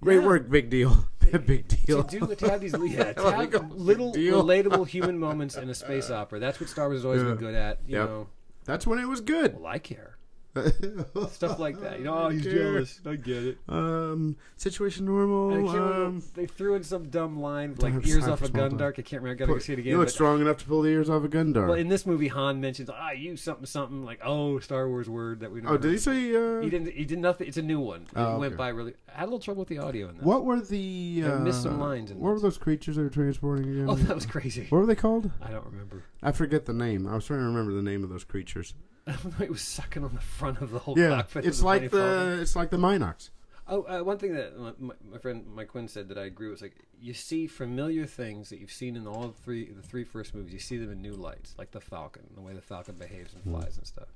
Great 0.02 0.20
Yeah. 0.20 0.26
work, 0.26 0.50
big 0.50 0.68
deal. 0.68 1.06
big 1.46 1.68
deal. 1.68 2.02
to 2.02 2.18
do 2.20 2.34
to 2.34 2.50
have 2.50 2.60
these 2.60 2.74
yeah, 2.86 3.12
to 3.12 3.30
have 3.30 3.70
little 3.72 4.12
relatable 4.12 4.88
human 4.88 5.16
moments 5.16 5.56
in 5.56 5.70
a 5.70 5.74
space 5.74 6.10
opera. 6.10 6.40
That's 6.40 6.58
what 6.60 6.68
Star 6.68 6.86
Wars 6.88 6.98
has 6.98 7.04
always 7.04 7.22
Yeah. 7.22 7.28
been 7.28 7.36
good 7.36 7.54
at. 7.54 7.78
You 7.86 7.98
Yep. 7.98 8.08
know, 8.08 8.26
That's 8.64 8.84
when 8.86 8.98
it 8.98 9.06
was 9.06 9.20
good. 9.20 9.54
well, 9.54 9.66
I 9.66 9.78
care 9.78 10.11
stuff 11.30 11.58
like 11.58 11.80
that. 11.80 11.98
You 11.98 12.04
know, 12.04 12.14
oh, 12.24 12.28
he's 12.28 12.42
Care. 12.42 12.52
jealous. 12.74 13.00
I 13.06 13.16
get 13.16 13.42
it. 13.44 13.58
Um, 13.68 14.36
situation 14.56 15.06
normal. 15.06 15.68
Um, 15.70 16.22
they 16.34 16.46
threw 16.46 16.74
in 16.74 16.82
some 16.82 17.08
dumb 17.08 17.40
line 17.40 17.74
like 17.78 18.06
ears 18.06 18.28
off 18.28 18.42
a 18.42 18.48
Gundark. 18.48 18.98
I 18.98 19.02
can't 19.02 19.22
remember. 19.22 19.30
I 19.30 19.46
gotta 19.46 19.52
go 19.54 19.58
see 19.58 19.72
it 19.72 19.78
again. 19.78 19.92
you 19.92 19.98
look 19.98 20.10
strong 20.10 20.40
enough 20.40 20.58
to 20.58 20.66
pull 20.66 20.82
the 20.82 20.90
ears 20.90 21.08
off 21.08 21.24
a 21.24 21.28
Gundark. 21.28 21.68
well, 21.68 21.74
in 21.78 21.88
this 21.88 22.04
movie, 22.04 22.28
Han 22.28 22.60
mentions, 22.60 22.90
"Ah, 22.90 23.12
you 23.12 23.36
something 23.36 23.66
something," 23.66 24.04
like, 24.04 24.20
"Oh, 24.22 24.58
Star 24.58 24.88
Wars 24.88 25.08
word 25.08 25.40
that 25.40 25.50
we." 25.50 25.62
oh, 25.66 25.76
did 25.76 25.90
he 25.92 25.98
say? 25.98 26.34
Uh, 26.34 26.60
He 26.60 26.68
didn't. 26.70 26.92
He 26.92 27.04
did 27.04 27.18
nothing. 27.18 27.48
It's 27.48 27.56
a 27.56 27.62
new 27.62 27.80
one. 27.80 28.02
It 28.02 28.08
Oh, 28.16 28.38
went 28.38 28.52
okay. 28.52 28.58
by 28.58 28.68
really. 28.68 28.94
I 29.14 29.18
had 29.20 29.24
a 29.24 29.26
little 29.26 29.38
trouble 29.40 29.60
with 29.60 29.68
the 29.68 29.78
audio 29.78 30.08
in 30.08 30.16
that. 30.18 30.24
What 30.24 30.44
were 30.44 30.60
the? 30.60 31.22
I 31.24 31.28
Uh, 31.30 31.38
missed 31.40 31.62
some 31.62 31.80
lines 31.80 32.10
in 32.10 32.18
What 32.18 32.34
were 32.34 32.40
those 32.40 32.58
creatures 32.58 32.96
they 32.96 33.02
were 33.02 33.08
transporting 33.10 33.68
again? 33.70 33.86
Oh, 33.88 33.94
that 33.94 34.14
was 34.14 34.26
crazy. 34.26 34.66
What 34.68 34.78
were 34.80 34.86
they 34.86 34.94
called? 34.94 35.30
I 35.40 35.50
don't 35.50 35.64
remember. 35.66 36.02
I 36.22 36.32
forget 36.32 36.66
the 36.66 36.72
name. 36.74 37.06
I 37.06 37.14
was 37.14 37.24
trying 37.26 37.40
to 37.40 37.46
remember 37.46 37.72
the 37.72 37.82
name 37.82 38.04
of 38.04 38.10
those 38.10 38.24
creatures. 38.24 38.74
it 39.40 39.50
was 39.50 39.62
sucking 39.62 40.04
on 40.04 40.14
the 40.14 40.20
front 40.20 40.60
of 40.60 40.70
the 40.70 40.78
whole 40.78 40.98
Yeah, 40.98 41.22
it's 41.36 41.58
of 41.58 41.64
like 41.64 41.90
the 41.90 42.38
it's 42.40 42.54
like 42.56 42.70
the 42.70 42.76
Minox. 42.76 43.30
Oh, 43.68 43.82
uh, 43.84 44.02
one 44.02 44.18
thing 44.18 44.34
that 44.34 44.58
my, 44.58 44.72
my, 44.78 44.94
my 45.12 45.18
friend 45.18 45.44
Mike 45.54 45.68
Quinn 45.68 45.86
said 45.88 46.08
that 46.08 46.18
I 46.18 46.24
agree 46.24 46.48
with 46.48 46.54
was 46.54 46.62
like 46.62 46.76
you 47.00 47.14
see 47.14 47.46
familiar 47.46 48.06
things 48.06 48.50
that 48.50 48.58
you've 48.58 48.72
seen 48.72 48.96
in 48.96 49.06
all 49.06 49.34
three 49.44 49.70
the 49.70 49.82
three 49.82 50.04
first 50.04 50.34
movies. 50.34 50.52
You 50.52 50.58
see 50.58 50.76
them 50.78 50.90
in 50.90 51.00
new 51.00 51.12
lights, 51.14 51.54
like 51.58 51.70
the 51.70 51.80
Falcon, 51.80 52.24
the 52.34 52.40
way 52.40 52.52
the 52.54 52.60
Falcon 52.60 52.96
behaves 52.96 53.34
and 53.34 53.42
flies 53.44 53.76
and 53.78 53.86
stuff. 53.86 54.08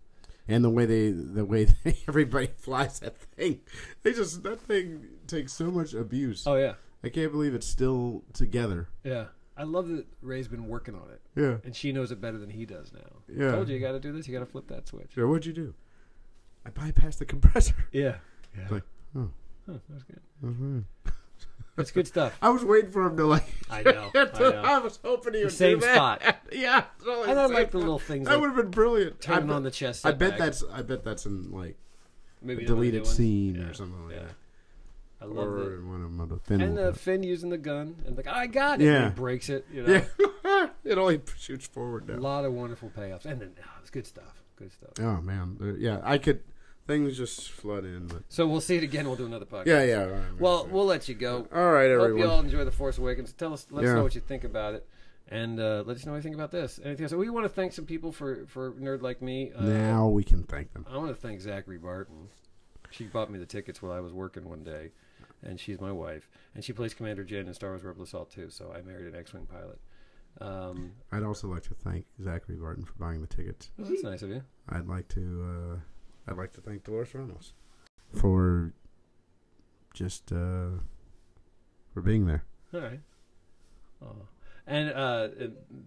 and 0.48 0.64
the 0.64 0.70
way 0.70 0.84
they 0.86 1.10
the 1.10 1.44
way 1.44 1.64
they, 1.84 1.96
everybody 2.08 2.48
flies 2.56 3.00
that 3.00 3.16
thing 3.16 3.60
they 4.02 4.12
just 4.12 4.42
that 4.44 4.60
thing 4.60 5.06
takes 5.26 5.52
so 5.52 5.70
much 5.70 5.92
abuse 5.94 6.44
Oh 6.46 6.54
yeah, 6.56 6.74
i 7.02 7.08
can't 7.08 7.32
believe 7.32 7.54
it's 7.54 7.66
still 7.66 8.22
together 8.32 8.88
yeah. 9.04 9.26
I 9.56 9.62
love 9.64 9.88
that 9.88 10.06
Rey's 10.20 10.48
been 10.48 10.68
working 10.68 10.94
on 10.94 11.08
it, 11.10 11.20
yeah 11.34 11.56
and 11.64 11.74
she 11.74 11.90
knows 11.92 12.12
it 12.12 12.20
better 12.20 12.38
than 12.38 12.50
he 12.50 12.66
does 12.66 12.92
now. 12.92 13.00
Yeah. 13.34 13.48
I 13.48 13.52
told 13.52 13.68
you 13.68 13.74
you 13.76 13.80
got 13.80 13.92
to 13.92 14.00
do 14.00 14.12
this. 14.12 14.26
You 14.28 14.34
got 14.34 14.40
to 14.44 14.50
flip 14.50 14.66
that 14.68 14.86
switch. 14.88 15.12
so 15.14 15.26
what'd 15.26 15.46
you 15.46 15.52
do 15.52 15.74
i 16.66 16.70
bypassed 16.70 17.18
the 17.18 17.24
compressor 17.24 17.74
Yeah, 17.92 18.16
yeah. 18.56 18.66
Like, 18.70 18.82
oh. 19.16 19.30
Huh, 19.66 19.78
that's 19.88 20.02
good. 20.04 20.20
Mhm. 20.44 20.84
That's 21.76 21.90
good 21.90 22.06
stuff. 22.06 22.36
i 22.40 22.48
was 22.48 22.64
waiting 22.64 22.90
for 22.90 23.04
him 23.06 23.16
to 23.18 23.24
like 23.26 23.44
I 23.70 23.82
know. 23.82 24.10
I 24.14 24.24
know. 24.38 24.62
I 24.64 24.78
was 24.78 24.98
hoping 25.04 25.34
he 25.34 25.40
The 25.40 25.44
would 25.46 25.52
same 25.52 25.78
do 25.78 25.84
that. 25.86 25.94
spot. 26.22 26.36
yeah 26.52 26.84
And 27.28 27.38
I 27.38 27.46
like 27.46 27.70
the 27.70 27.78
little 27.78 27.98
things 27.98 28.26
that 28.26 28.32
like 28.32 28.40
would 28.40 28.46
have 28.48 28.56
been 28.56 28.70
brilliant 28.70 29.16
I 29.20 29.26
turning 29.26 29.46
bet, 29.48 29.56
on 29.56 29.62
the 29.62 29.70
chest. 29.70 30.04
I 30.06 30.12
bet 30.12 30.30
setback. 30.32 30.38
that's 30.38 30.64
i 30.72 30.82
bet 30.82 31.04
that's 31.04 31.26
in 31.26 31.50
like 31.50 31.76
maybe 32.42 32.64
a 32.64 32.66
in 32.68 32.74
one 32.76 32.86
of 32.86 32.92
the 32.92 32.98
deleted 32.98 33.06
scene 33.06 33.54
Yeah, 33.56 33.62
or 33.68 33.74
something 33.74 34.04
like 34.06 34.16
yeah. 34.16 34.22
that 34.22 34.34
I 35.20 35.24
love 35.24 35.48
or 35.48 35.76
it. 35.78 35.82
one 35.84 36.02
of 36.02 36.16
them 36.16 36.28
the 36.28 36.38
Finn 36.38 36.60
And 36.60 36.78
uh, 36.78 36.92
Finn 36.92 37.22
using 37.22 37.48
the 37.50 37.58
gun 37.58 37.96
and 38.06 38.16
like 38.16 38.26
I 38.26 38.46
got 38.46 38.80
it. 38.80 38.84
Yeah. 38.84 39.04
And 39.04 39.14
he 39.14 39.20
breaks 39.20 39.48
it. 39.48 39.66
You 39.72 39.82
know? 39.82 39.94
it. 39.94 40.10
yeah 40.44 40.68
it 40.84 40.98
only 40.98 41.20
shoots 41.38 41.66
forward 41.66 42.08
A 42.10 42.16
lot 42.20 42.44
of 42.44 42.52
wonderful 42.52 42.90
payoffs, 42.96 43.24
and 43.24 43.40
then 43.40 43.52
oh, 43.60 43.70
it's 43.80 43.90
good 43.90 44.06
stuff. 44.06 44.42
Good 44.56 44.72
stuff. 44.72 44.90
Oh 45.00 45.20
man, 45.22 45.56
Uh, 45.60 45.74
yeah, 45.78 46.00
I 46.02 46.18
could. 46.18 46.40
Things 46.86 47.16
just 47.16 47.50
flood 47.50 47.84
in, 47.84 48.06
but 48.06 48.22
So 48.28 48.46
we'll 48.46 48.60
see 48.60 48.76
it 48.76 48.84
again. 48.84 49.08
We'll 49.08 49.16
do 49.16 49.26
another 49.26 49.44
podcast. 49.44 49.66
yeah, 49.66 49.82
yeah. 49.82 50.00
all 50.04 50.08
right, 50.08 50.38
Well, 50.40 50.64
man. 50.64 50.72
we'll 50.72 50.84
let 50.86 51.08
you 51.08 51.16
go. 51.16 51.48
all 51.52 51.72
right, 51.72 51.90
Hope 51.90 52.16
you 52.16 52.24
all 52.30 52.38
enjoy 52.38 52.64
the 52.64 52.70
Force 52.70 52.96
Awakens. 52.98 53.32
Tell 53.32 53.52
us, 53.52 53.66
let 53.72 53.82
us 53.84 53.88
Yeah. 53.88 53.94
know 53.94 54.04
what 54.04 54.14
you 54.14 54.20
think 54.20 54.44
about 54.44 54.74
it, 54.74 54.86
and 55.28 55.58
uh, 55.58 55.82
let 55.84 55.96
us 55.96 56.06
know 56.06 56.12
what 56.12 56.18
you 56.18 56.22
think 56.22 56.36
about 56.36 56.52
this. 56.52 56.78
Anything 56.84 57.02
else? 57.06 57.12
We 57.12 57.28
want 57.28 57.44
to 57.44 57.48
thank 57.48 57.72
some 57.72 57.86
people 57.86 58.12
for 58.12 58.46
for 58.46 58.70
nerd 58.74 59.02
like 59.02 59.20
me. 59.20 59.50
Uh, 59.56 59.64
now 59.64 60.06
we 60.08 60.22
can 60.22 60.44
thank 60.44 60.72
them. 60.74 60.86
I 60.88 60.96
want 60.96 61.08
to 61.08 61.20
thank 61.20 61.40
Zachary 61.40 61.78
Barton. 61.78 62.28
She 62.92 63.04
bought 63.06 63.32
me 63.32 63.38
the 63.40 63.46
tickets 63.46 63.82
while 63.82 63.90
I 63.90 63.98
was 63.98 64.12
working 64.12 64.48
one 64.48 64.62
day, 64.62 64.92
and 65.42 65.58
she's 65.60 65.80
my 65.80 65.92
wife, 65.92 66.28
and 66.54 66.64
she 66.64 66.72
plays 66.72 66.94
Commander 66.94 67.24
Jen 67.24 67.46
in 67.46 67.54
Star 67.54 67.70
Wars: 67.70 67.82
Rebel 67.82 68.04
Assault 68.04 68.30
too. 68.30 68.50
So 68.50 68.72
I 68.76 68.82
married 68.82 69.06
an 69.06 69.16
X-wing 69.18 69.46
pilot. 69.46 69.80
Um, 70.40 70.92
I'd 71.12 71.22
also 71.22 71.48
like 71.48 71.62
to 71.64 71.74
thank 71.74 72.04
Zachary 72.22 72.56
Barton 72.56 72.84
for 72.84 72.92
buying 72.98 73.20
the 73.22 73.26
tickets. 73.26 73.70
well, 73.78 73.88
that's 73.88 74.02
nice 74.02 74.22
of 74.22 74.30
you. 74.30 74.42
I'd 74.68 74.86
like 74.86 75.08
to 75.08 75.76
uh, 75.76 76.30
I'd 76.30 76.36
like 76.36 76.52
to 76.54 76.60
thank 76.60 76.84
Dolores 76.84 77.14
Ramos 77.14 77.52
for 78.12 78.72
just 79.94 80.30
uh, 80.32 80.78
for 81.92 82.02
being 82.02 82.26
there. 82.26 82.44
All 82.74 82.80
right. 82.80 83.00
Oh. 84.02 84.28
And 84.68 84.90
uh, 84.90 84.94
uh, 84.94 85.28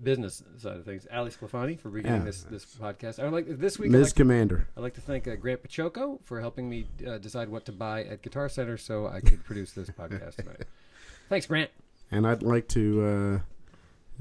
business 0.02 0.42
side 0.58 0.78
of 0.78 0.86
things, 0.86 1.06
Ali 1.12 1.32
Sclafani 1.32 1.78
for 1.78 1.90
beginning 1.90 2.22
Yeah. 2.22 2.26
this 2.26 2.44
this 2.44 2.66
podcast. 2.66 3.20
I 3.20 3.24
would 3.26 3.34
like 3.34 3.60
this 3.60 3.78
week. 3.78 3.88
I'd 3.88 3.92
Ms. 3.92 4.08
like, 4.10 4.16
Commander. 4.16 4.68
I'd 4.78 4.82
like 4.84 4.94
to 4.94 5.02
thank 5.02 5.28
uh, 5.28 5.36
Grant 5.36 5.62
Pachoco 5.64 6.20
for 6.24 6.40
helping 6.40 6.70
me 6.70 6.88
uh, 7.06 7.18
decide 7.18 7.50
what 7.50 7.66
to 7.66 7.74
buy 7.74 8.04
at 8.06 8.22
Guitar 8.22 8.48
Center 8.48 8.78
so 8.78 9.08
I 9.08 9.20
could 9.20 9.44
produce 9.44 9.74
this 9.74 9.90
podcast 9.90 10.36
tonight. 10.38 10.64
Thanks, 11.30 11.46
Grant. 11.46 11.72
And 12.10 12.26
I'd 12.26 12.42
like 12.42 12.70
to 12.70 13.42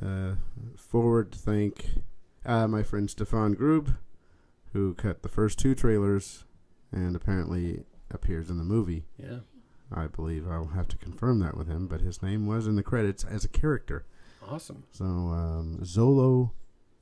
uh, 0.03 0.05
uh, 0.05 0.35
forward 0.77 1.31
to 1.33 1.39
thank 1.39 1.87
uh, 2.45 2.67
my 2.67 2.83
friend 2.83 3.09
Stefan 3.09 3.53
Grub, 3.55 3.95
who 4.73 4.95
cut 4.95 5.23
the 5.23 5.29
first 5.29 5.61
two 5.61 5.77
trailers 5.77 6.45
and 6.91 7.15
apparently 7.15 7.85
appears 8.11 8.51
in 8.51 8.59
the 8.59 8.65
movie. 8.65 9.05
Yeah. 9.17 9.39
I 9.93 10.07
believe 10.09 10.51
I'll 10.51 10.67
have 10.75 10.89
to 10.89 10.97
confirm 10.97 11.39
that 11.41 11.57
with 11.57 11.69
him, 11.69 11.87
but 11.87 12.01
his 12.01 12.23
name 12.23 12.47
was 12.47 12.67
in 12.67 12.75
the 12.75 12.83
credits 12.83 13.23
as 13.25 13.45
a 13.45 13.49
character. 13.49 14.05
Awesome. 14.49 14.85
So 14.93 15.05
um, 15.05 15.79
Zolo 15.83 16.51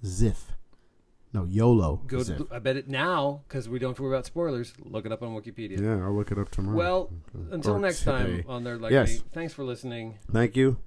Ziff. 0.04 0.36
No, 1.32 1.44
YOLO. 1.44 2.02
Go. 2.06 2.18
Ziff. 2.18 2.38
To, 2.38 2.48
I 2.54 2.58
bet 2.60 2.76
it 2.76 2.88
now 2.88 3.42
because 3.46 3.68
we 3.68 3.78
don't 3.78 3.90
have 3.90 3.96
to 3.96 4.02
worry 4.02 4.14
about 4.14 4.26
spoilers. 4.26 4.72
Look 4.84 5.04
it 5.04 5.12
up 5.12 5.22
on 5.22 5.30
Wikipedia. 5.30 5.78
Yeah, 5.80 6.04
I'll 6.04 6.14
look 6.16 6.30
it 6.30 6.38
up 6.38 6.50
tomorrow. 6.50 6.76
Well, 6.76 7.10
Until 7.50 7.74
Or 7.74 7.78
next 7.78 8.04
time 8.04 8.44
on 8.48 8.64
there, 8.64 8.78
like 8.78 8.92
Yes. 8.92 9.18
me. 9.18 9.20
Thanks 9.32 9.52
for 9.52 9.62
listening. 9.64 10.18
Thank 10.32 10.56
you. 10.56 10.78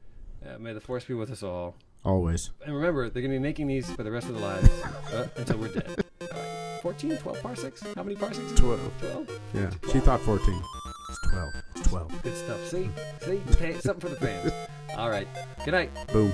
Uh, 0.43 0.57
may 0.57 0.74
the 0.74 0.82
force 0.82 1.03
be 1.05 1.14
with 1.14 1.30
us 1.30 1.43
all. 1.43 1.76
Always. 2.03 2.49
And 2.66 2.74
remember, 2.76 3.10
they're 3.10 3.22
going 3.22 3.32
to 3.34 3.38
be 3.38 3.43
making 3.43 3.68
these 3.68 3.91
for 3.91 4.03
the 4.03 4.12
rest 4.12 4.28
of 4.28 4.36
their 4.36 4.43
lives 4.43 4.70
uh, 5.14 5.28
until 5.36 5.57
we're 5.57 5.68
dead. 5.68 6.03
All 6.22 6.28
right. 6.30 6.80
14, 6.82 7.18
12 7.18 7.41
parsecs? 7.41 7.84
How 7.95 8.03
many 8.03 8.16
parsecs? 8.16 8.53
12. 8.53 8.91
12? 9.01 9.39
Yeah. 9.53 9.70
She 9.91 9.99
thought 9.99 10.22
14. 10.22 10.64
It's 11.10 11.20
12. 11.30 11.53
It's 11.76 11.88
12. 11.88 12.22
Good 12.24 12.38
stuff. 12.38 12.68
See? 12.68 12.89
See? 13.22 13.41
Pay, 13.57 13.80
something 13.80 13.99
for 13.99 14.10
the 14.10 14.16
fans. 14.16 14.51
All 14.97 15.10
right. 15.10 15.28
Good 15.66 15.72
night. 15.72 15.91
Boom. 16.14 16.32